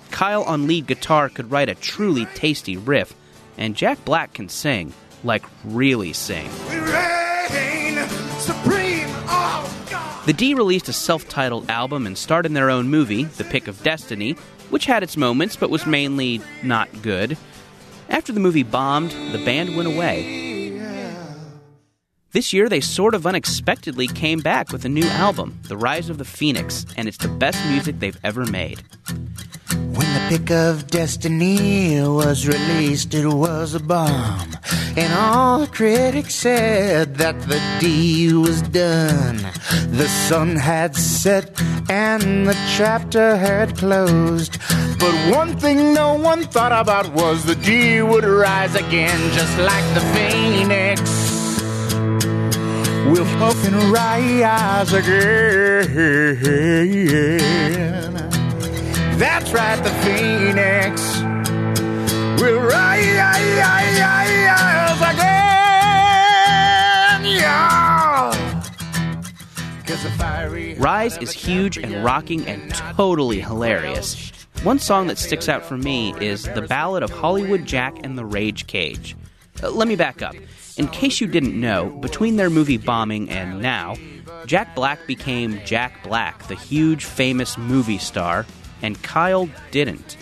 Kyle 0.09 0.43
on 0.43 0.67
lead 0.67 0.87
guitar 0.87 1.29
could 1.29 1.51
write 1.51 1.69
a 1.69 1.75
truly 1.75 2.25
tasty 2.27 2.77
riff, 2.77 3.13
and 3.57 3.75
Jack 3.75 4.03
Black 4.03 4.33
can 4.33 4.49
sing, 4.49 4.93
like 5.23 5.43
really 5.63 6.13
sing. 6.13 6.49
The 10.31 10.37
D 10.37 10.53
released 10.53 10.87
a 10.87 10.93
self 10.93 11.27
titled 11.27 11.69
album 11.69 12.07
and 12.07 12.17
starred 12.17 12.45
in 12.45 12.53
their 12.53 12.69
own 12.69 12.87
movie, 12.87 13.25
The 13.25 13.43
Pick 13.43 13.67
of 13.67 13.83
Destiny, 13.83 14.37
which 14.69 14.85
had 14.85 15.03
its 15.03 15.17
moments 15.17 15.57
but 15.57 15.69
was 15.69 15.85
mainly 15.85 16.39
not 16.63 17.01
good. 17.01 17.37
After 18.07 18.31
the 18.31 18.39
movie 18.39 18.63
bombed, 18.63 19.11
the 19.33 19.43
band 19.43 19.75
went 19.75 19.93
away. 19.93 20.79
This 22.31 22.53
year, 22.53 22.69
they 22.69 22.79
sort 22.79 23.13
of 23.13 23.27
unexpectedly 23.27 24.07
came 24.07 24.39
back 24.39 24.71
with 24.71 24.85
a 24.85 24.89
new 24.89 25.03
album, 25.03 25.59
The 25.67 25.75
Rize 25.75 26.09
of 26.09 26.17
the 26.17 26.23
Fenix, 26.23 26.85
and 26.95 27.09
it's 27.09 27.17
the 27.17 27.27
best 27.27 27.61
music 27.65 27.99
they've 27.99 28.17
ever 28.23 28.45
made. 28.45 28.83
Pick 30.31 30.49
of 30.49 30.87
destiny 30.87 32.01
was 32.01 32.47
released, 32.47 33.13
it 33.13 33.27
was 33.27 33.73
a 33.73 33.81
bomb. 33.81 34.55
And 34.95 35.11
all 35.11 35.59
the 35.59 35.67
critics 35.67 36.35
said 36.35 37.15
that 37.15 37.37
the 37.49 37.61
D 37.81 38.33
was 38.33 38.61
done. 38.61 39.39
The 39.89 40.07
sun 40.29 40.55
had 40.55 40.95
set 40.95 41.61
and 41.89 42.47
the 42.47 42.55
chapter 42.77 43.35
had 43.35 43.77
closed. 43.77 44.57
But 44.99 45.13
one 45.35 45.57
thing 45.59 45.93
no 45.93 46.13
one 46.13 46.43
thought 46.43 46.71
about 46.71 47.11
was 47.11 47.43
the 47.43 47.55
D 47.55 48.01
would 48.01 48.23
rise 48.23 48.73
again, 48.75 49.33
just 49.33 49.57
like 49.57 49.83
the 49.93 49.99
phoenix. 50.15 51.01
We'll 53.11 53.25
hope 53.25 53.61
and 53.65 53.83
rise 53.91 54.93
again. 54.93 56.31
That's 59.17 59.51
right, 59.53 59.81
the 59.83 59.91
phoenix 60.03 61.01
will 62.41 62.59
rise 62.61 63.17
again. 65.13 65.29
Yeah. 67.25 68.31
'Cause 69.85 70.03
the 70.03 70.09
fiery 70.11 70.75
Rise 70.75 71.17
is 71.17 71.31
huge 71.31 71.77
and 71.77 72.03
rocking 72.03 72.45
and 72.47 72.73
totally 72.97 73.41
hilarious. 73.41 74.31
One 74.63 74.79
song 74.79 75.07
that 75.07 75.17
sticks 75.17 75.49
out 75.49 75.65
for 75.65 75.77
me 75.77 76.13
is 76.19 76.43
The 76.43 76.61
Ballad 76.63 77.03
of 77.03 77.09
Hollywood 77.11 77.65
Jack 77.65 77.95
and 78.03 78.17
the 78.17 78.25
Rage 78.25 78.67
Kage. 78.67 79.15
Uh, 79.61 79.69
let 79.71 79.87
me 79.87 79.95
back 79.95 80.21
up. 80.21 80.35
In 80.77 80.87
case 80.87 81.19
you 81.19 81.27
didn't 81.27 81.59
know, 81.59 81.89
between 82.01 82.37
their 82.37 82.49
movie 82.49 82.77
bombing 82.77 83.29
and 83.29 83.61
now, 83.61 83.95
Jack 84.45 84.73
Black 84.75 85.05
became 85.07 85.59
Jack 85.65 86.03
Black, 86.03 86.47
the 86.47 86.55
huge 86.55 87.03
famous 87.05 87.57
movie 87.57 87.97
star, 87.97 88.45
and 88.81 89.01
Kyle 89.01 89.49
didn't. 89.71 90.17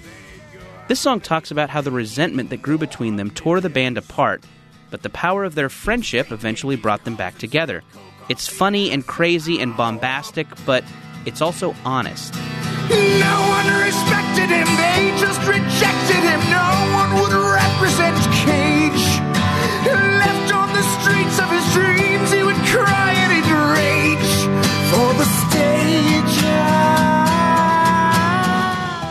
This 0.88 1.00
song 1.00 1.20
talks 1.20 1.52
about 1.52 1.70
how 1.70 1.82
the 1.82 1.92
resentment 1.92 2.50
that 2.50 2.62
grew 2.62 2.78
between 2.78 3.16
them 3.16 3.30
tore 3.30 3.62
the 3.62 3.70
band 3.70 3.98
apart, 3.98 4.44
but 4.90 5.04
the 5.04 5.10
power 5.10 5.44
of 5.44 5.56
their 5.56 5.70
friendship 5.70 6.32
eventually 6.32 6.76
brought 6.76 7.06
them 7.06 7.16
back 7.16 7.38
together. 7.38 7.84
It's 8.28 8.48
funny 8.48 8.92
and 8.92 9.06
crazy 9.06 9.60
and 9.60 9.76
bombastic, 9.78 10.48
but 10.66 10.84
it's 11.26 11.42
also 11.42 11.76
honest. 11.86 12.34
No 12.90 13.38
one 13.50 13.82
respected 13.82 14.50
him, 14.50 14.68
they 14.78 15.14
just 15.20 15.42
rejected 15.42 16.24
him. 16.26 16.40
No 16.50 16.90
one 16.94 17.09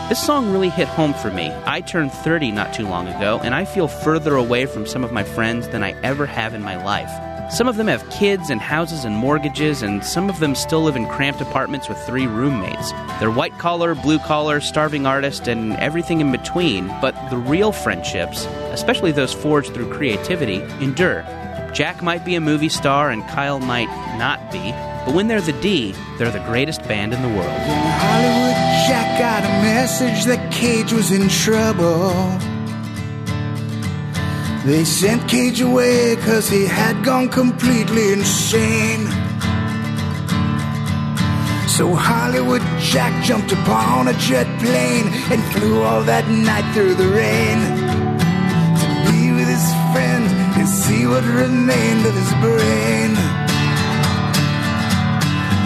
This 0.09 0.25
song 0.25 0.51
really 0.51 0.71
hit 0.71 0.87
home 0.87 1.13
for 1.13 1.29
me. 1.29 1.53
I 1.67 1.81
turned 1.81 2.11
30 2.11 2.51
not 2.51 2.73
too 2.73 2.87
long 2.87 3.07
ago, 3.07 3.39
and 3.43 3.53
I 3.53 3.63
feel 3.63 3.87
further 3.87 4.33
away 4.33 4.65
from 4.65 4.87
some 4.87 5.03
of 5.03 5.11
my 5.11 5.23
friends 5.23 5.67
than 5.67 5.83
I 5.83 5.91
ever 6.01 6.25
have 6.25 6.55
in 6.55 6.63
my 6.63 6.83
life. 6.83 7.11
Some 7.53 7.67
of 7.67 7.77
them 7.77 7.85
have 7.85 8.09
kids 8.09 8.49
and 8.49 8.59
houses 8.59 9.05
and 9.05 9.15
mortgages, 9.15 9.83
and 9.83 10.03
some 10.03 10.27
of 10.27 10.39
them 10.39 10.55
still 10.55 10.81
live 10.81 10.95
in 10.95 11.05
cramped 11.05 11.41
apartments 11.41 11.87
with 11.87 11.99
three 12.07 12.25
roommates. 12.25 12.91
They're 13.19 13.29
white 13.29 13.55
collar, 13.59 13.93
blue 13.93 14.17
collar, 14.17 14.59
starving 14.61 15.05
artist, 15.05 15.47
and 15.47 15.73
everything 15.73 16.21
in 16.21 16.31
between, 16.31 16.87
but 17.01 17.13
the 17.29 17.37
real 17.37 17.71
friendships, 17.71 18.45
especially 18.71 19.11
those 19.11 19.31
forged 19.31 19.75
through 19.75 19.93
creativity, 19.93 20.63
endure. 20.83 21.23
Jack 21.73 22.01
might 22.01 22.25
be 22.25 22.35
a 22.35 22.41
movie 22.41 22.69
star 22.69 23.09
and 23.09 23.23
Kyle 23.27 23.59
might 23.59 23.89
not 24.17 24.51
be, 24.51 24.71
but 25.05 25.13
when 25.13 25.27
they're 25.27 25.41
the 25.41 25.53
D, 25.53 25.93
they're 26.17 26.31
the 26.31 26.39
greatest 26.39 26.83
band 26.83 27.13
in 27.13 27.21
the 27.21 27.27
world. 27.29 27.47
Hollywood 27.47 28.55
Jack 28.87 29.19
got 29.19 29.43
a 29.43 29.53
message 29.63 30.25
that 30.25 30.51
Kage 30.51 30.91
was 30.91 31.11
in 31.11 31.29
trouble. 31.29 32.09
They 34.65 34.83
sent 34.83 35.29
Kage 35.29 35.61
away 35.61 36.15
cause 36.17 36.49
he 36.49 36.65
had 36.65 37.03
gone 37.03 37.29
completely 37.29 38.11
insane. 38.11 39.05
So 41.79 41.95
Hollywood 41.95 42.61
Jack 42.79 43.23
jumped 43.23 43.53
upon 43.53 44.09
a 44.09 44.13
jet 44.13 44.47
plane 44.59 45.07
and 45.31 45.41
flew 45.53 45.81
all 45.81 46.03
that 46.03 46.27
night 46.27 46.69
through 46.73 46.95
the 46.95 47.07
rain 47.07 47.57
to 48.81 49.11
be 49.11 49.31
with 49.31 49.47
his 49.47 49.63
friends 49.93 50.28
and 50.28 50.28
see 50.69 51.07
what 51.07 51.23
remained 51.25 52.05
of 52.05 52.13
his 52.13 52.31
brain. 52.45 53.17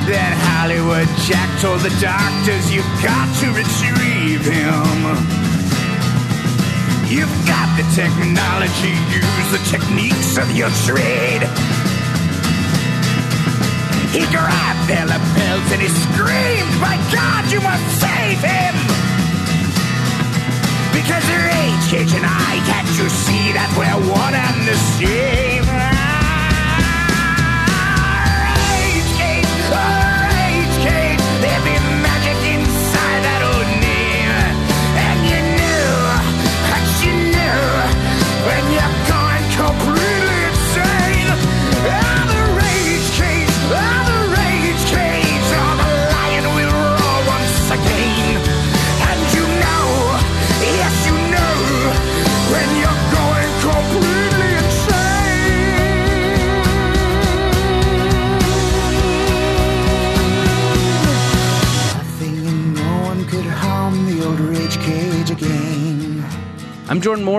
Then 0.08 0.32
Hollywood 0.47 1.08
Jack 1.28 1.49
told 1.60 1.82
the 1.82 1.93
doctors, 1.99 2.72
You've 2.72 2.88
got 3.04 3.28
to 3.43 3.47
retrieve 3.51 4.43
him. 4.47 5.16
You've 7.08 7.38
got 7.45 7.68
the 7.76 7.86
technology, 7.91 8.95
use 9.12 9.47
the 9.51 9.62
techniques 9.68 10.38
of 10.38 10.49
your 10.56 10.72
trade. 10.88 11.43
He 14.16 14.24
grabbed 14.32 14.88
their 14.88 15.06
lapels 15.06 15.68
and 15.72 15.82
he 15.82 15.89
screamed, 15.89 16.74
By 16.80 16.95
God, 17.12 17.51
you 17.51 17.60
must 17.62 17.99
save 17.99 18.39
him! 18.39 19.03
Because 21.04 21.28
Rage 21.28 21.91
Kage 21.91 22.14
and 22.16 22.26
I, 22.26 22.64
can't 22.66 22.88
you 22.97 23.10
see 23.10 23.51
that 23.51 23.68
we're 23.78 24.10
one 24.10 24.34
and 24.34 24.66
the 24.66 24.76
same? 24.95 25.62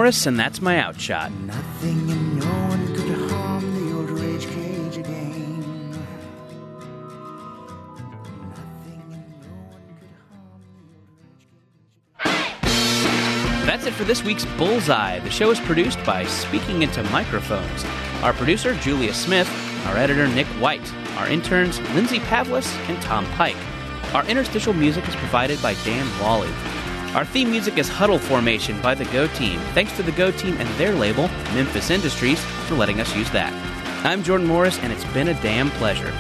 Morris, 0.04 0.26
and 0.26 0.38
that's 0.38 0.60
my 0.60 0.78
outshot. 0.78 1.32
Nothing 1.32 2.10
and 2.10 2.38
no 2.38 2.44
one 2.44 2.94
could 2.94 3.30
harm 3.30 3.74
the 3.74 3.96
old 3.96 4.10
Rage 4.10 4.46
Kage 4.48 4.98
again. 4.98 5.98
That's 13.64 13.86
it 13.86 13.94
for 13.94 14.04
this 14.04 14.22
week's 14.22 14.44
Bullseye. 14.58 15.20
The 15.20 15.30
show 15.30 15.50
is 15.50 15.58
produced 15.60 16.04
by 16.04 16.26
Speaking 16.26 16.82
Into 16.82 17.02
Microphones. 17.04 17.82
Our 18.22 18.34
producer, 18.34 18.74
Julia 18.74 19.14
Smith. 19.14 19.48
Our 19.86 19.96
editor, 19.96 20.28
Nick 20.28 20.48
White. 20.60 20.92
Our 21.16 21.28
interns, 21.28 21.80
Lindsay 21.94 22.18
Pavlis 22.18 22.70
and 22.90 23.00
Tom 23.00 23.24
Pike. 23.38 23.56
Our 24.12 24.26
interstitial 24.26 24.74
music 24.74 25.08
is 25.08 25.16
provided 25.16 25.62
by 25.62 25.72
Dan 25.82 26.06
Wally. 26.20 26.52
Our 27.14 27.24
theme 27.24 27.48
music 27.48 27.78
is 27.78 27.88
Huddle 27.88 28.18
Formation 28.18 28.80
by 28.82 28.96
the 28.96 29.04
Go 29.04 29.28
Team. 29.28 29.60
Thanks 29.72 29.94
to 29.96 30.02
the 30.02 30.10
Go 30.10 30.32
Team 30.32 30.56
and 30.58 30.68
their 30.70 30.92
label, 30.92 31.28
Memphis 31.54 31.90
Industries, 31.90 32.40
for 32.66 32.74
letting 32.74 33.00
us 33.00 33.14
use 33.14 33.30
that. 33.30 33.52
I'm 34.04 34.24
Jordan 34.24 34.48
Morris, 34.48 34.80
and 34.80 34.92
it's 34.92 35.04
been 35.12 35.28
a 35.28 35.40
damn 35.40 35.70
pleasure. 35.70 36.12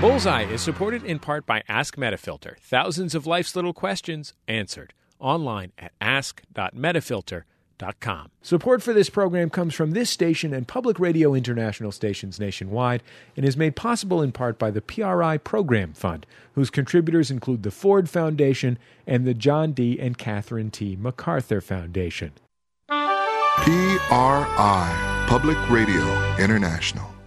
Bullseye 0.00 0.42
is 0.50 0.60
supported 0.60 1.04
in 1.04 1.20
part 1.20 1.46
by 1.46 1.62
Ask 1.68 1.94
Metafilter. 1.94 2.58
Thousands 2.58 3.14
of 3.14 3.28
life's 3.28 3.54
little 3.54 3.72
questions 3.72 4.34
answered 4.48 4.92
online 5.20 5.70
at 5.78 5.92
ask.metafilter.com. 6.00 7.49
Support 8.42 8.82
for 8.82 8.92
this 8.92 9.10
program 9.10 9.50
comes 9.50 9.74
from 9.74 9.92
this 9.92 10.10
station 10.10 10.52
and 10.52 10.68
Public 10.68 10.98
Radio 10.98 11.34
International 11.34 11.92
stations 11.92 12.38
nationwide 12.38 13.02
and 13.36 13.46
is 13.46 13.56
made 13.56 13.76
possible 13.76 14.22
in 14.22 14.32
part 14.32 14.58
by 14.58 14.70
the 14.70 14.82
PRI 14.82 15.38
Program 15.38 15.92
Fund, 15.92 16.26
whose 16.54 16.70
contributors 16.70 17.30
include 17.30 17.62
the 17.62 17.70
Ford 17.70 18.08
Foundation 18.08 18.78
and 19.06 19.26
the 19.26 19.34
John 19.34 19.72
D. 19.72 19.98
and 19.98 20.18
Catherine 20.18 20.70
T. 20.70 20.96
MacArthur 20.96 21.60
Foundation. 21.60 22.32
PRI, 22.88 23.26
Public 25.28 25.70
Radio 25.70 26.36
International. 26.38 27.19